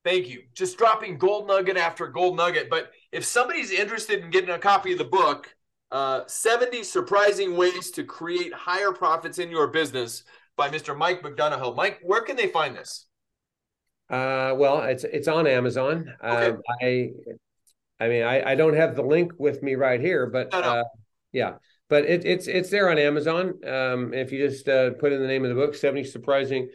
thank 0.04 0.30
you. 0.30 0.43
Just 0.54 0.78
dropping 0.78 1.18
gold 1.18 1.48
nugget 1.48 1.78
after 1.78 2.08
gold 2.08 2.38
nugget. 2.38 2.70
But 2.70 2.91
if 3.12 3.26
somebody's 3.26 3.72
interested 3.72 4.24
in 4.24 4.30
getting 4.30 4.50
a 4.50 4.60
copy 4.60 4.93
of 4.93 4.98
the 4.98 5.06
book, 5.06 5.54
uh, 5.91 6.22
70 6.28 6.84
Surprising 6.84 7.56
Ways 7.56 7.91
to 7.91 8.04
Create 8.04 8.54
Higher 8.54 8.91
Profits 8.91 9.39
in 9.39 9.50
Your 9.50 9.68
Business 9.68 10.24
by 10.56 10.70
Mr. 10.70 10.98
Mike 10.98 11.22
McDonough. 11.22 11.76
Mike, 11.76 12.00
where 12.02 12.22
can 12.22 12.36
they 12.36 12.48
find 12.48 12.76
this? 12.76 13.06
Uh, 14.10 14.54
well, 14.56 14.82
it's 14.84 15.04
it's 15.04 15.28
on 15.28 15.48
Amazon. 15.48 16.14
Okay. 16.24 16.50
Um, 16.52 16.62
I, 16.82 17.12
I 18.00 18.08
mean, 18.08 18.24
I, 18.24 18.52
I 18.52 18.56
don't 18.56 18.76
have 18.76 18.95
the 18.95 19.02
link 19.02 19.34
with 19.38 19.64
me 19.64 19.76
right 19.76 20.00
here, 20.00 20.28
but 20.28 20.52
no, 20.52 20.62
no. 20.62 20.68
Uh, 20.68 20.84
yeah, 21.32 21.54
but 21.89 22.06
it, 22.06 22.26
it's 22.26 22.48
it's 22.48 22.70
there 22.70 22.89
on 22.89 22.98
Amazon. 22.98 23.60
Um, 23.66 24.14
if 24.14 24.32
you 24.32 24.48
just 24.48 24.68
uh, 24.68 24.91
put 24.91 25.14
in 25.14 25.22
the 25.22 25.28
name 25.28 25.43
of 25.43 25.50
the 25.50 25.56
book, 25.56 25.76
seventy 25.76 26.04
surprising 26.04 26.70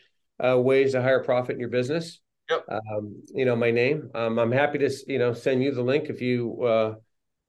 uh, 0.44 0.58
ways 0.58 0.92
to 0.92 1.02
higher 1.02 1.22
profit 1.22 1.54
in 1.54 1.60
your 1.60 1.68
business. 1.68 2.20
Yep. 2.50 2.64
Um, 2.68 3.22
you 3.34 3.44
know 3.44 3.56
my 3.56 3.70
name. 3.70 4.10
Um, 4.14 4.38
I'm 4.38 4.52
happy 4.52 4.78
to 4.78 4.90
you 5.06 5.18
know 5.18 5.32
send 5.32 5.62
you 5.62 5.72
the 5.72 5.82
link 5.82 6.08
if 6.08 6.20
you 6.20 6.62
uh, 6.62 6.94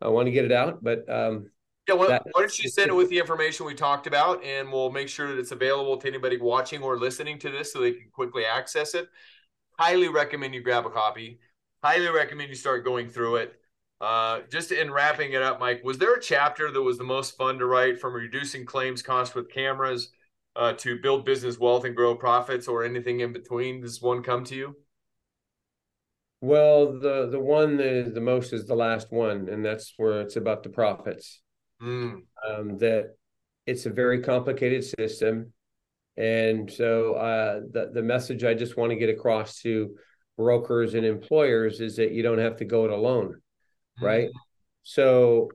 want 0.02 0.28
to 0.28 0.32
get 0.32 0.46
it 0.46 0.52
out. 0.52 0.84
But 0.84 1.10
um, 1.10 1.50
yeah, 1.88 1.96
well, 1.96 2.10
that, 2.10 2.24
why 2.32 2.42
don't 2.42 2.60
you 2.60 2.70
send 2.70 2.90
it 2.90 2.96
with 2.96 3.10
the 3.10 3.20
information 3.20 3.66
we 3.66 3.74
talked 3.74 4.08
about, 4.08 4.44
and 4.44 4.72
we'll 4.72 4.92
make 4.92 5.10
sure 5.10 5.28
that 5.30 5.40
it's 5.40 5.52
available 5.52 5.98
to 5.98 6.08
anybody 6.08 6.38
watching 6.38 6.84
or 6.84 6.98
listening 6.98 7.40
to 7.40 7.50
this, 7.50 7.74
so 7.74 7.82
they 7.82 7.92
can 7.92 8.10
quickly 8.14 8.46
access 8.46 8.94
it 8.94 9.08
highly 9.80 10.08
recommend 10.08 10.54
you 10.54 10.62
grab 10.62 10.86
a 10.86 10.90
copy. 10.90 11.40
Highly 11.84 12.10
recommend 12.10 12.50
you 12.50 12.56
start 12.56 12.86
going 12.86 13.10
through 13.10 13.38
it. 13.38 13.60
Uh, 14.04 14.42
just 14.52 14.74
in 14.74 14.92
wrapping 14.92 15.32
it 15.32 15.42
up, 15.42 15.62
Mike, 15.62 15.82
was 15.82 15.98
there 15.98 16.14
a 16.14 16.20
chapter 16.20 16.70
that 16.70 16.82
was 16.82 16.98
the 16.98 17.06
most 17.06 17.38
fun 17.38 17.58
to 17.58 17.66
write 17.66 18.02
from 18.02 18.14
reducing 18.14 18.66
claims 18.66 19.02
costs 19.02 19.34
with 19.34 19.50
cameras 19.50 20.10
uh, 20.58 20.74
to 20.74 21.00
build 21.00 21.24
business 21.24 21.58
wealth 21.58 21.86
and 21.86 21.96
grow 21.96 22.14
profits 22.14 22.68
or 22.68 22.84
anything 22.84 23.22
in 23.22 23.32
between? 23.32 23.80
Does 23.80 24.02
one 24.02 24.22
come 24.22 24.44
to 24.44 24.56
you? 24.56 24.76
Well, 26.42 27.00
the 27.00 27.30
the 27.32 27.40
one 27.40 27.78
that 27.78 27.88
is 27.88 28.14
the 28.14 28.20
most 28.20 28.52
is 28.52 28.66
the 28.66 28.76
last 28.76 29.10
one, 29.10 29.48
and 29.48 29.64
that's 29.64 29.94
where 29.96 30.20
it's 30.20 30.36
about 30.36 30.64
the 30.64 30.70
profits. 30.70 31.42
Mm. 31.82 32.24
Um, 32.46 32.78
that 32.80 33.16
it's 33.66 33.86
a 33.86 33.90
very 33.90 34.22
complicated 34.22 34.84
system. 34.84 35.54
And 36.18 36.70
so 36.70 37.14
uh, 37.14 37.62
the 37.72 37.92
the 37.94 38.04
message 38.04 38.44
I 38.44 38.54
just 38.54 38.76
want 38.76 38.90
to 38.90 38.98
get 38.98 39.10
across 39.10 39.62
to 39.62 39.96
brokers 40.36 40.94
and 40.94 41.06
employers 41.06 41.80
is 41.80 41.96
that 41.96 42.12
you 42.12 42.22
don't 42.22 42.40
have 42.40 42.58
to 42.58 42.66
go 42.66 42.84
it 42.84 42.92
alone, 42.92 43.42
right? 44.02 44.28
Mm-hmm. 44.28 44.38
So 44.84 45.50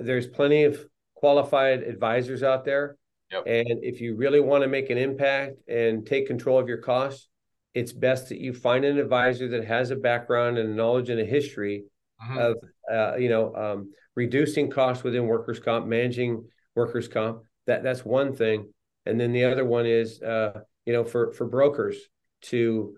there's 0.00 0.26
plenty 0.26 0.64
of 0.64 0.84
qualified 1.14 1.82
advisors 1.82 2.42
out 2.42 2.64
there. 2.64 2.96
Yep. 3.30 3.42
And 3.46 3.84
if 3.84 4.00
you 4.00 4.14
really 4.14 4.40
want 4.40 4.62
to 4.62 4.68
make 4.68 4.90
an 4.90 4.98
impact 4.98 5.56
and 5.68 6.06
take 6.06 6.26
control 6.26 6.58
of 6.58 6.68
your 6.68 6.78
costs, 6.78 7.28
it's 7.74 7.92
best 7.92 8.28
that 8.28 8.38
you 8.38 8.52
find 8.52 8.84
an 8.84 8.98
advisor 8.98 9.48
that 9.48 9.64
has 9.64 9.90
a 9.90 9.96
background 9.96 10.58
and 10.58 10.76
knowledge 10.76 11.10
and 11.10 11.20
a 11.20 11.24
history 11.24 11.84
mm-hmm. 12.22 12.38
of, 12.38 12.56
uh, 12.90 13.16
you 13.16 13.28
know, 13.28 13.54
um, 13.54 13.92
reducing 14.14 14.70
costs 14.70 15.02
within 15.02 15.26
workers' 15.26 15.60
comp, 15.60 15.86
managing 15.86 16.44
workers' 16.74 17.08
comp. 17.08 17.42
That 17.66 17.82
that's 17.82 18.04
one 18.04 18.34
thing 18.34 18.72
and 19.06 19.20
then 19.20 19.32
the 19.32 19.44
other 19.44 19.64
one 19.64 19.86
is 19.86 20.20
uh, 20.20 20.60
you 20.84 20.92
know 20.92 21.04
for 21.04 21.32
for 21.32 21.46
brokers 21.46 21.96
to 22.42 22.96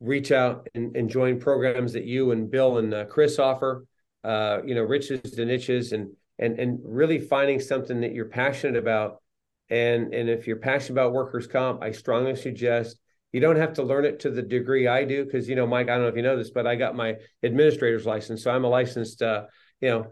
reach 0.00 0.32
out 0.32 0.68
and, 0.74 0.96
and 0.96 1.08
join 1.08 1.40
programs 1.40 1.92
that 1.94 2.04
you 2.04 2.32
and 2.32 2.50
Bill 2.50 2.78
and 2.78 2.92
uh, 2.92 3.04
Chris 3.06 3.38
offer. 3.38 3.84
Uh, 4.24 4.60
you 4.64 4.74
know, 4.74 4.82
riches 4.82 5.20
to 5.20 5.44
niches, 5.44 5.92
and 5.92 6.10
and 6.38 6.58
and 6.58 6.80
really 6.82 7.20
finding 7.20 7.60
something 7.60 8.00
that 8.00 8.12
you're 8.12 8.24
passionate 8.24 8.76
about. 8.76 9.22
And 9.70 10.12
and 10.12 10.28
if 10.28 10.46
you're 10.48 10.56
passionate 10.56 11.00
about 11.00 11.12
workers' 11.12 11.46
comp, 11.46 11.82
I 11.82 11.92
strongly 11.92 12.34
suggest 12.34 12.98
you 13.32 13.40
don't 13.40 13.56
have 13.56 13.74
to 13.74 13.82
learn 13.82 14.04
it 14.04 14.20
to 14.20 14.30
the 14.30 14.42
degree 14.42 14.88
I 14.88 15.04
do, 15.04 15.24
because 15.24 15.48
you 15.48 15.54
know, 15.54 15.66
Mike, 15.66 15.88
I 15.88 15.94
don't 15.94 16.02
know 16.02 16.08
if 16.08 16.16
you 16.16 16.22
know 16.22 16.36
this, 16.36 16.50
but 16.50 16.66
I 16.66 16.74
got 16.74 16.96
my 16.96 17.16
administrator's 17.42 18.06
license, 18.06 18.42
so 18.42 18.50
I'm 18.50 18.64
a 18.64 18.68
licensed, 18.68 19.22
uh, 19.22 19.44
you 19.80 19.90
know, 19.90 20.06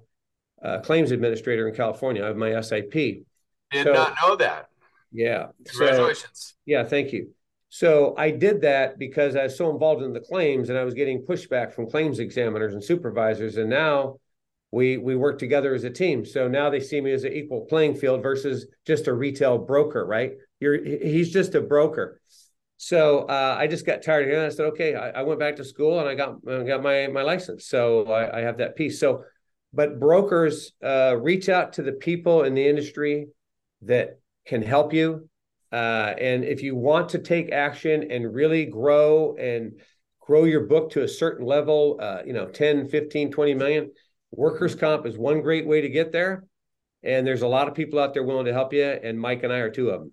uh, 0.63 0.81
claims 0.81 1.11
administrator 1.11 1.69
in 1.69 1.75
California. 1.75 2.23
I 2.23 2.29
have 2.29 2.37
my 2.37 2.61
SIP. 2.61 2.93
Did 2.93 3.25
so, 3.73 3.93
not 3.93 4.15
know 4.23 4.37
that. 4.37 4.69
Yeah. 5.11 5.47
Congratulations. 5.67 6.29
So, 6.33 6.55
yeah, 6.67 6.85
thank 6.85 7.13
you. 7.13 7.31
So 7.75 8.15
I 8.17 8.31
did 8.31 8.61
that 8.61 9.01
because 9.01 9.35
I 9.35 9.43
was 9.43 9.59
so 9.59 9.69
involved 9.69 10.05
in 10.05 10.13
the 10.13 10.21
claims 10.21 10.69
and 10.69 10.79
I 10.79 10.85
was 10.85 10.95
getting 10.95 11.27
pushback 11.27 11.73
from 11.73 11.91
claims 11.91 12.21
examiners 12.21 12.73
and 12.73 12.85
supervisors. 12.85 13.57
And 13.57 13.69
now 13.69 14.21
we 14.71 14.97
we 14.97 15.17
work 15.17 15.41
together 15.41 15.75
as 15.75 15.83
a 15.83 15.91
team. 15.91 16.25
So 16.25 16.47
now 16.47 16.71
they 16.71 16.79
see 16.79 17.01
me 17.01 17.11
as 17.11 17.25
an 17.25 17.33
equal 17.33 17.63
playing 17.63 17.97
field 17.97 18.23
versus 18.23 18.69
just 18.87 19.09
a 19.09 19.13
retail 19.13 19.59
broker, 19.59 20.07
right? 20.07 20.35
You're 20.61 20.85
he's 20.85 21.33
just 21.33 21.57
a 21.57 21.61
broker. 21.61 22.21
So 22.77 23.23
uh, 23.23 23.57
I 23.59 23.67
just 23.67 23.85
got 23.85 24.05
tired 24.05 24.29
of 24.29 24.39
it. 24.39 24.47
I 24.47 24.51
said, 24.51 24.67
okay, 24.67 24.95
I, 24.95 25.11
I, 25.11 25.23
went 25.23 25.41
back 25.41 25.57
to 25.57 25.65
school 25.65 25.99
and 25.99 26.09
I 26.09 26.15
got 26.15 26.37
uh, 26.47 26.63
got 26.63 26.81
my 26.81 27.09
my 27.09 27.23
license. 27.23 27.67
So 27.67 28.07
I, 28.07 28.39
I 28.39 28.41
have 28.43 28.59
that 28.59 28.77
piece. 28.77 29.01
So, 29.01 29.25
but 29.73 29.99
brokers 29.99 30.75
uh, 30.81 31.17
reach 31.21 31.49
out 31.49 31.73
to 31.73 31.83
the 31.83 31.91
people 31.91 32.45
in 32.45 32.55
the 32.55 32.69
industry 32.69 33.31
that 33.83 34.21
can 34.47 34.63
help 34.63 34.93
you. 34.93 35.29
Uh, 35.75 36.15
and 36.21 36.45
if 36.45 36.63
you 36.63 36.77
want 36.77 37.09
to 37.09 37.19
take 37.19 37.51
action 37.51 38.13
and 38.13 38.33
really 38.33 38.65
grow 38.65 39.35
and 39.35 39.73
grow 40.21 40.45
your 40.45 40.67
book 40.67 40.93
to 40.93 41.03
a 41.03 41.09
certain 41.09 41.45
level, 41.45 41.99
uh, 42.01 42.23
you 42.25 42.33
know, 42.33 42.47
10, 42.47 42.89
15, 42.89 43.33
20 43.33 43.55
million, 43.55 43.91
workers' 44.31 44.77
comp 44.77 45.05
is 45.05 45.19
one 45.19 45.41
great 45.41 45.67
way 45.67 45.81
to 45.81 45.89
get 45.89 46.13
there. 46.13 46.45
And 47.03 47.27
there's 47.27 47.43
a 47.43 47.49
lot 47.49 47.67
of 47.67 47.75
people 47.75 47.99
out 47.99 48.15
there 48.15 48.23
willing 48.23 48.45
to 48.45 48.53
help 48.53 48.73
you. 48.73 48.85
And 48.85 49.19
Mike 49.19 49.43
and 49.43 49.53
I 49.53 49.59
are 49.59 49.71
two 49.71 49.91
of 49.91 49.99
them. 49.99 50.13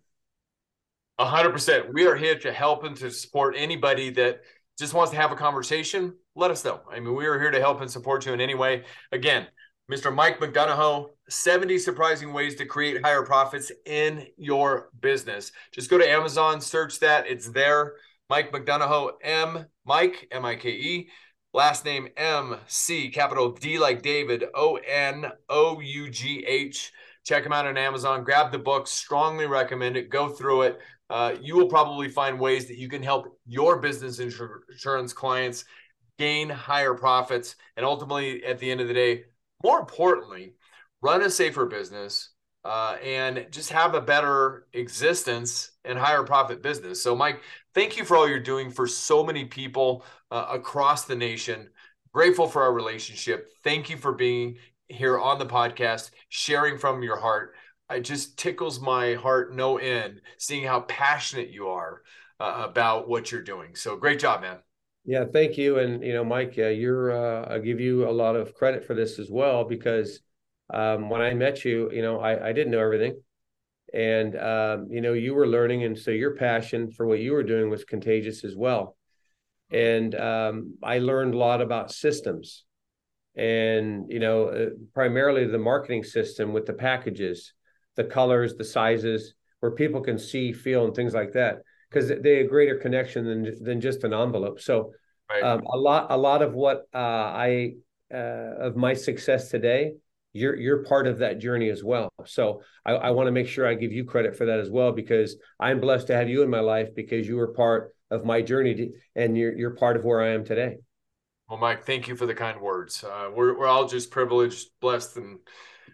A 1.19 1.25
hundred 1.25 1.51
percent. 1.51 1.93
We 1.93 2.07
are 2.07 2.15
here 2.15 2.39
to 2.39 2.51
help 2.51 2.83
and 2.83 2.97
to 2.97 3.11
support 3.11 3.53
anybody 3.55 4.09
that 4.09 4.41
just 4.79 4.95
wants 4.95 5.11
to 5.11 5.17
have 5.17 5.31
a 5.31 5.35
conversation. 5.35 6.15
Let 6.35 6.49
us 6.49 6.65
know. 6.65 6.81
I 6.91 6.99
mean, 6.99 7.13
we 7.13 7.27
are 7.27 7.39
here 7.39 7.51
to 7.51 7.59
help 7.59 7.81
and 7.81 7.91
support 7.91 8.25
you 8.25 8.33
in 8.33 8.41
any 8.41 8.55
way. 8.55 8.85
Again, 9.11 9.45
Mr. 9.91 10.13
Mike 10.13 10.39
McDonough, 10.39 11.09
70 11.27 11.77
surprising 11.77 12.31
ways 12.31 12.55
to 12.55 12.65
create 12.65 13.03
higher 13.03 13.23
profits 13.23 13.73
in 13.85 14.25
your 14.37 14.89
business. 15.01 15.51
Just 15.73 15.89
go 15.89 15.97
to 15.97 16.09
Amazon, 16.09 16.61
search 16.61 16.99
that. 17.01 17.27
It's 17.27 17.49
there. 17.49 17.95
Mike 18.29 18.53
McDonough, 18.53 19.11
M, 19.21 19.65
Mike, 19.83 20.29
M 20.31 20.45
I 20.45 20.55
K 20.55 20.69
E, 20.69 21.09
last 21.53 21.83
name 21.83 22.07
M 22.15 22.55
C, 22.67 23.09
capital 23.09 23.51
D 23.51 23.79
like 23.79 24.01
David, 24.01 24.45
O 24.55 24.77
N 24.77 25.25
O 25.49 25.81
U 25.81 26.09
G 26.09 26.45
H. 26.47 26.93
Check 27.25 27.45
him 27.45 27.51
out 27.51 27.67
on 27.67 27.77
Amazon. 27.77 28.23
Grab 28.23 28.53
the 28.53 28.59
book. 28.59 28.87
Strongly 28.87 29.45
recommend 29.45 29.97
it. 29.97 30.09
Go 30.09 30.29
through 30.29 30.61
it. 30.61 30.79
Uh, 31.09 31.35
you 31.41 31.57
will 31.57 31.67
probably 31.67 32.07
find 32.07 32.39
ways 32.39 32.65
that 32.69 32.77
you 32.77 32.87
can 32.87 33.03
help 33.03 33.37
your 33.45 33.79
business 33.79 34.19
insurance 34.19 35.11
clients 35.11 35.65
gain 36.17 36.49
higher 36.49 36.93
profits. 36.93 37.57
And 37.75 37.85
ultimately, 37.85 38.45
at 38.45 38.57
the 38.57 38.71
end 38.71 38.79
of 38.79 38.87
the 38.87 38.93
day, 38.93 39.23
more 39.63 39.79
importantly, 39.79 40.53
run 41.01 41.21
a 41.21 41.29
safer 41.29 41.65
business 41.65 42.29
uh, 42.63 42.97
and 43.03 43.47
just 43.51 43.71
have 43.71 43.95
a 43.95 44.01
better 44.01 44.67
existence 44.73 45.71
and 45.83 45.97
higher 45.97 46.23
profit 46.23 46.61
business. 46.61 47.01
So, 47.01 47.15
Mike, 47.15 47.41
thank 47.73 47.97
you 47.97 48.05
for 48.05 48.15
all 48.15 48.27
you're 48.27 48.39
doing 48.39 48.69
for 48.69 48.87
so 48.87 49.23
many 49.23 49.45
people 49.45 50.05
uh, 50.29 50.47
across 50.51 51.05
the 51.05 51.15
nation. 51.15 51.69
Grateful 52.13 52.47
for 52.47 52.61
our 52.61 52.73
relationship. 52.73 53.49
Thank 53.63 53.89
you 53.89 53.97
for 53.97 54.13
being 54.13 54.57
here 54.89 55.17
on 55.17 55.39
the 55.39 55.45
podcast, 55.45 56.11
sharing 56.29 56.77
from 56.77 57.01
your 57.01 57.17
heart. 57.17 57.55
It 57.89 58.01
just 58.01 58.37
tickles 58.37 58.79
my 58.79 59.15
heart 59.15 59.53
no 59.53 59.77
end 59.77 60.21
seeing 60.37 60.63
how 60.63 60.81
passionate 60.81 61.49
you 61.49 61.69
are 61.69 62.01
uh, 62.39 62.65
about 62.69 63.09
what 63.09 63.31
you're 63.31 63.41
doing. 63.41 63.75
So, 63.75 63.95
great 63.95 64.19
job, 64.19 64.41
man. 64.41 64.57
Yeah, 65.03 65.25
thank 65.25 65.57
you. 65.57 65.79
And 65.79 66.03
you 66.03 66.13
know, 66.13 66.23
Mike, 66.23 66.55
uh, 66.57 66.67
you're 66.67 67.11
uh, 67.11 67.53
I 67.55 67.59
give 67.59 67.79
you 67.79 68.07
a 68.07 68.11
lot 68.11 68.35
of 68.35 68.53
credit 68.53 68.85
for 68.85 68.93
this 68.93 69.17
as 69.17 69.29
well 69.31 69.63
because 69.63 70.19
um, 70.71 71.09
when 71.09 71.21
I 71.21 71.33
met 71.33 71.65
you, 71.65 71.91
you 71.91 72.01
know, 72.01 72.19
I, 72.19 72.49
I 72.49 72.53
didn't 72.53 72.71
know 72.71 72.79
everything, 72.79 73.19
and 73.93 74.37
um, 74.37 74.87
you 74.91 75.01
know, 75.01 75.13
you 75.13 75.33
were 75.33 75.47
learning, 75.47 75.83
and 75.83 75.97
so 75.97 76.11
your 76.11 76.35
passion 76.35 76.91
for 76.91 77.07
what 77.07 77.19
you 77.19 77.33
were 77.33 77.43
doing 77.43 77.69
was 77.69 77.83
contagious 77.83 78.43
as 78.43 78.55
well. 78.55 78.95
And 79.71 80.13
um, 80.15 80.75
I 80.83 80.99
learned 80.99 81.33
a 81.33 81.37
lot 81.37 81.61
about 81.61 81.91
systems, 81.91 82.63
and 83.35 84.05
you 84.11 84.19
know, 84.19 84.49
uh, 84.49 84.65
primarily 84.93 85.45
the 85.47 85.57
marketing 85.57 86.03
system 86.03 86.53
with 86.53 86.67
the 86.67 86.73
packages, 86.73 87.53
the 87.95 88.03
colors, 88.03 88.55
the 88.55 88.63
sizes, 88.65 89.33
where 89.61 89.71
people 89.71 90.01
can 90.01 90.19
see, 90.19 90.53
feel, 90.53 90.85
and 90.85 90.95
things 90.95 91.13
like 91.15 91.33
that 91.33 91.63
because 91.91 92.07
they 92.07 92.39
a 92.39 92.47
greater 92.47 92.77
connection 92.77 93.25
than 93.25 93.63
than 93.63 93.81
just 93.81 94.03
an 94.05 94.13
envelope. 94.13 94.61
So 94.61 94.93
Right. 95.31 95.43
Um, 95.43 95.63
a 95.71 95.77
lot, 95.77 96.07
a 96.09 96.17
lot 96.17 96.41
of 96.41 96.53
what 96.53 96.87
uh, 96.93 96.97
I 96.97 97.75
uh, 98.13 98.17
of 98.17 98.75
my 98.75 98.93
success 98.93 99.49
today, 99.49 99.93
you're 100.33 100.55
you're 100.55 100.83
part 100.83 101.07
of 101.07 101.19
that 101.19 101.39
journey 101.39 101.69
as 101.69 101.83
well. 101.83 102.11
So 102.25 102.63
I, 102.85 102.93
I 102.93 103.11
want 103.11 103.27
to 103.27 103.31
make 103.31 103.47
sure 103.47 103.65
I 103.65 103.75
give 103.75 103.93
you 103.93 104.03
credit 104.03 104.35
for 104.35 104.45
that 104.45 104.59
as 104.59 104.69
well 104.69 104.91
because 104.91 105.37
I'm 105.59 105.79
blessed 105.79 106.07
to 106.07 106.15
have 106.15 106.27
you 106.27 106.43
in 106.43 106.49
my 106.49 106.59
life 106.59 106.89
because 106.95 107.27
you 107.27 107.37
were 107.37 107.53
part 107.53 107.95
of 108.09 108.25
my 108.25 108.41
journey 108.41 108.75
to, 108.75 108.91
and 109.15 109.37
you're 109.37 109.57
you're 109.57 109.75
part 109.75 109.95
of 109.95 110.03
where 110.03 110.21
I 110.21 110.29
am 110.29 110.43
today. 110.43 110.77
Well, 111.49 111.59
Mike, 111.59 111.85
thank 111.85 112.07
you 112.07 112.15
for 112.15 112.25
the 112.25 112.35
kind 112.35 112.59
words. 112.59 113.03
Uh, 113.03 113.29
we're 113.33 113.57
we're 113.57 113.67
all 113.67 113.87
just 113.87 114.11
privileged, 114.11 114.69
blessed, 114.81 115.17
and 115.17 115.39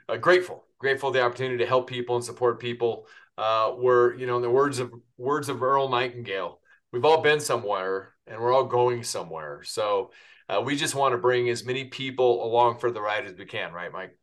uh, 0.09 0.17
grateful. 0.17 0.63
Grateful 0.79 1.11
the 1.11 1.23
opportunity 1.23 1.57
to 1.57 1.65
help 1.65 1.87
people 1.87 2.15
and 2.15 2.25
support 2.25 2.59
people. 2.59 3.07
Uh, 3.38 3.73
we're 3.77 4.15
you 4.15 4.25
know, 4.25 4.38
in 4.38 4.41
the 4.41 4.49
words 4.49 4.79
of 4.79 4.91
words 5.17 5.49
of 5.49 5.61
Earl 5.61 5.89
Nightingale, 5.89 6.59
we've 6.91 7.05
all 7.05 7.21
been 7.21 7.39
somewhere 7.39 8.13
and 8.25 8.39
we're 8.39 8.53
all 8.53 8.65
going 8.65 9.03
somewhere. 9.03 9.61
So 9.63 10.11
uh, 10.49 10.61
we 10.61 10.75
just 10.75 10.95
want 10.95 11.13
to 11.13 11.17
bring 11.17 11.49
as 11.49 11.65
many 11.65 11.85
people 11.85 12.45
along 12.45 12.79
for 12.79 12.91
the 12.91 13.01
ride 13.01 13.25
as 13.25 13.35
we 13.35 13.45
can, 13.45 13.73
right, 13.73 13.91
Mike? 13.91 14.17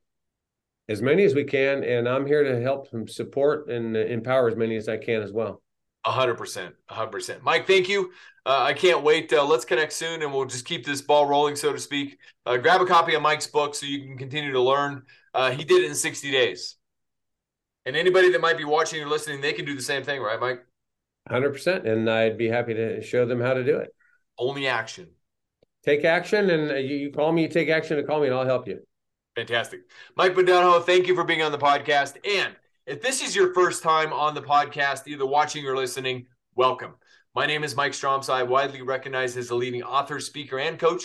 As 0.89 1.01
many 1.01 1.25
as 1.25 1.35
we 1.35 1.45
can, 1.45 1.83
and 1.83 2.09
I'm 2.09 2.27
here 2.27 2.45
to 2.45 2.61
help 2.61 2.89
and 2.93 3.09
support 3.09 3.71
and 3.71 3.97
empower 3.97 4.49
as 4.49 4.57
many 4.57 4.77
as 4.77 4.89
I 4.89 4.99
can 4.99 5.23
as 5.23 5.33
well. 5.33 5.63
A 6.05 6.11
hundred 6.11 6.35
percent, 6.35 6.75
a 6.91 6.95
hundred 6.95 7.13
percent. 7.13 7.43
Mike, 7.43 7.67
thank 7.67 7.89
you. 7.89 8.13
Uh, 8.45 8.61
I 8.61 8.75
can't 8.75 9.03
wait. 9.03 9.33
Uh, 9.33 9.43
let's 9.47 9.65
connect 9.65 9.95
soon, 9.95 10.23
and 10.23 10.31
we'll 10.31 10.45
just 10.45 10.67
keep 10.67 10.85
this 10.85 11.01
ball 11.01 11.27
rolling, 11.27 11.57
so 11.57 11.73
to 11.73 11.79
speak. 11.79 12.19
Uh, 12.45 12.59
grab 12.59 12.83
a 12.83 12.87
copy 12.87 13.15
of 13.15 13.23
Mike's 13.23 13.47
book 13.47 13.75
so 13.75 13.87
you 13.87 14.01
can 14.01 14.19
continue 14.19 14.53
to 14.53 14.61
learn. 14.61 15.03
Uh, 15.33 15.51
he 15.51 15.65
did 15.65 15.83
it 15.83 15.89
in 15.89 15.95
60 15.95 16.31
days, 16.31 16.77
and 17.87 17.97
anybody 17.97 18.31
that 18.31 18.41
might 18.41 18.57
be 18.57 18.65
watching 18.65 19.03
or 19.03 19.09
listening, 19.09 19.41
they 19.41 19.53
can 19.53 19.65
do 19.65 19.75
the 19.75 19.83
same 19.83 20.03
thing, 20.03 20.21
right, 20.21 20.41
Mike? 20.41 20.65
Hundred 21.29 21.53
percent, 21.53 21.87
and 21.87 22.11
I'd 22.11 22.37
be 22.37 22.49
happy 22.49 22.75
to 22.75 23.03
show 23.03 23.27
them 23.27 23.41
how 23.41 23.55
to 23.55 23.65
do 23.65 23.79
it. 23.79 23.95
Only 24.39 24.67
action. 24.67 25.09
Take 25.85 26.05
action, 26.05 26.51
and 26.51 26.89
you, 26.89 27.13
call 27.13 27.33
me. 27.33 27.43
You 27.43 27.49
take 27.49 27.69
action 27.69 27.97
to 27.97 28.03
call 28.03 28.21
me, 28.21 28.27
and 28.27 28.35
I'll 28.35 28.45
help 28.45 28.69
you. 28.69 28.81
Fantastic, 29.37 29.81
Mike 30.17 30.35
Badano. 30.35 30.85
Thank 30.85 31.07
you 31.07 31.15
for 31.15 31.25
being 31.25 31.43
on 31.43 31.53
the 31.53 31.59
podcast, 31.59 32.17
and 32.29 32.55
if 32.87 33.01
this 33.01 33.23
is 33.23 33.35
your 33.35 33.55
first 33.55 33.83
time 33.83 34.13
on 34.13 34.35
the 34.35 34.43
podcast, 34.43 35.07
either 35.07 35.27
watching 35.27 35.67
or 35.67 35.77
listening, 35.77 36.27
welcome. 36.55 36.95
My 37.35 37.47
name 37.47 37.65
is 37.65 37.75
Mike 37.75 37.93
Stromsoe, 37.93 38.47
widely 38.47 38.83
recognized 38.83 39.37
as 39.37 39.51
a 39.51 39.55
leading 39.55 39.83
author, 39.83 40.21
speaker, 40.21 40.59
and 40.59 40.79
coach 40.79 41.05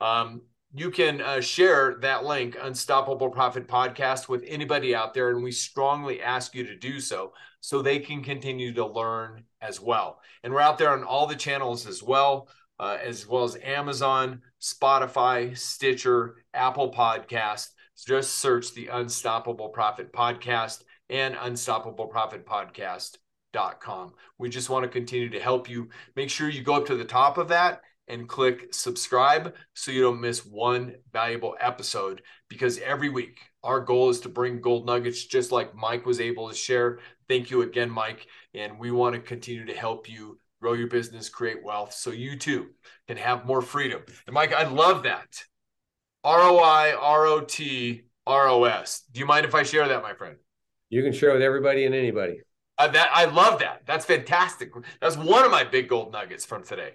Um, 0.00 0.42
you 0.74 0.90
can 0.90 1.20
uh, 1.20 1.40
share 1.40 1.96
that 2.00 2.24
link, 2.24 2.56
Unstoppable 2.60 3.28
Profit 3.28 3.68
Podcast, 3.68 4.28
with 4.28 4.42
anybody 4.46 4.94
out 4.94 5.12
there. 5.12 5.28
And 5.30 5.42
we 5.42 5.52
strongly 5.52 6.22
ask 6.22 6.54
you 6.54 6.64
to 6.64 6.74
do 6.74 6.98
so 6.98 7.34
so 7.60 7.82
they 7.82 7.98
can 7.98 8.22
continue 8.22 8.72
to 8.72 8.86
learn 8.86 9.44
as 9.60 9.78
well. 9.80 10.20
And 10.42 10.52
we're 10.52 10.60
out 10.60 10.78
there 10.78 10.92
on 10.92 11.04
all 11.04 11.26
the 11.26 11.36
channels 11.36 11.86
as 11.86 12.02
well, 12.02 12.48
uh, 12.80 12.96
as 13.02 13.26
well 13.26 13.44
as 13.44 13.58
Amazon, 13.62 14.40
Spotify, 14.60 15.56
Stitcher, 15.56 16.36
Apple 16.54 16.90
Podcast. 16.90 17.68
Just 18.06 18.38
search 18.38 18.72
the 18.72 18.88
Unstoppable 18.88 19.68
Profit 19.68 20.10
Podcast 20.12 20.84
and 21.10 21.34
unstoppableprofitpodcast.com. 21.34 24.14
We 24.38 24.48
just 24.48 24.70
want 24.70 24.84
to 24.84 24.88
continue 24.88 25.28
to 25.28 25.38
help 25.38 25.68
you. 25.68 25.90
Make 26.16 26.30
sure 26.30 26.48
you 26.48 26.62
go 26.62 26.76
up 26.76 26.86
to 26.86 26.96
the 26.96 27.04
top 27.04 27.36
of 27.36 27.48
that 27.48 27.82
and 28.12 28.28
click 28.28 28.72
subscribe 28.74 29.54
so 29.74 29.90
you 29.90 30.02
don't 30.02 30.20
miss 30.20 30.44
one 30.44 30.94
valuable 31.12 31.56
episode 31.58 32.22
because 32.48 32.78
every 32.78 33.08
week 33.08 33.40
our 33.64 33.80
goal 33.80 34.10
is 34.10 34.20
to 34.20 34.28
bring 34.28 34.60
gold 34.60 34.86
nuggets 34.86 35.24
just 35.24 35.50
like 35.50 35.74
Mike 35.74 36.04
was 36.04 36.20
able 36.20 36.48
to 36.48 36.54
share. 36.54 36.98
Thank 37.28 37.50
you 37.50 37.62
again, 37.62 37.90
Mike. 37.90 38.26
And 38.54 38.78
we 38.78 38.90
want 38.90 39.14
to 39.14 39.20
continue 39.20 39.64
to 39.64 39.74
help 39.74 40.10
you 40.10 40.38
grow 40.60 40.74
your 40.74 40.88
business, 40.88 41.28
create 41.28 41.64
wealth 41.64 41.94
so 41.94 42.10
you 42.10 42.38
too 42.38 42.68
can 43.08 43.16
have 43.16 43.46
more 43.46 43.62
freedom. 43.62 44.02
And 44.26 44.34
Mike, 44.34 44.52
I 44.52 44.64
love 44.64 45.04
that. 45.04 45.42
ROI, 46.24 46.94
ROT, 46.94 47.60
ROS. 48.28 49.02
Do 49.10 49.20
you 49.20 49.26
mind 49.26 49.46
if 49.46 49.54
I 49.54 49.62
share 49.62 49.88
that, 49.88 50.02
my 50.02 50.14
friend? 50.14 50.36
You 50.90 51.02
can 51.02 51.12
share 51.12 51.32
with 51.32 51.42
everybody 51.42 51.86
and 51.86 51.94
anybody. 51.94 52.42
Uh, 52.78 52.88
that 52.88 53.10
I 53.12 53.24
love 53.24 53.60
that. 53.60 53.82
That's 53.86 54.04
fantastic. 54.04 54.72
That's 55.00 55.16
one 55.16 55.44
of 55.44 55.50
my 55.50 55.64
big 55.64 55.88
gold 55.88 56.12
nuggets 56.12 56.44
from 56.44 56.64
today. 56.64 56.92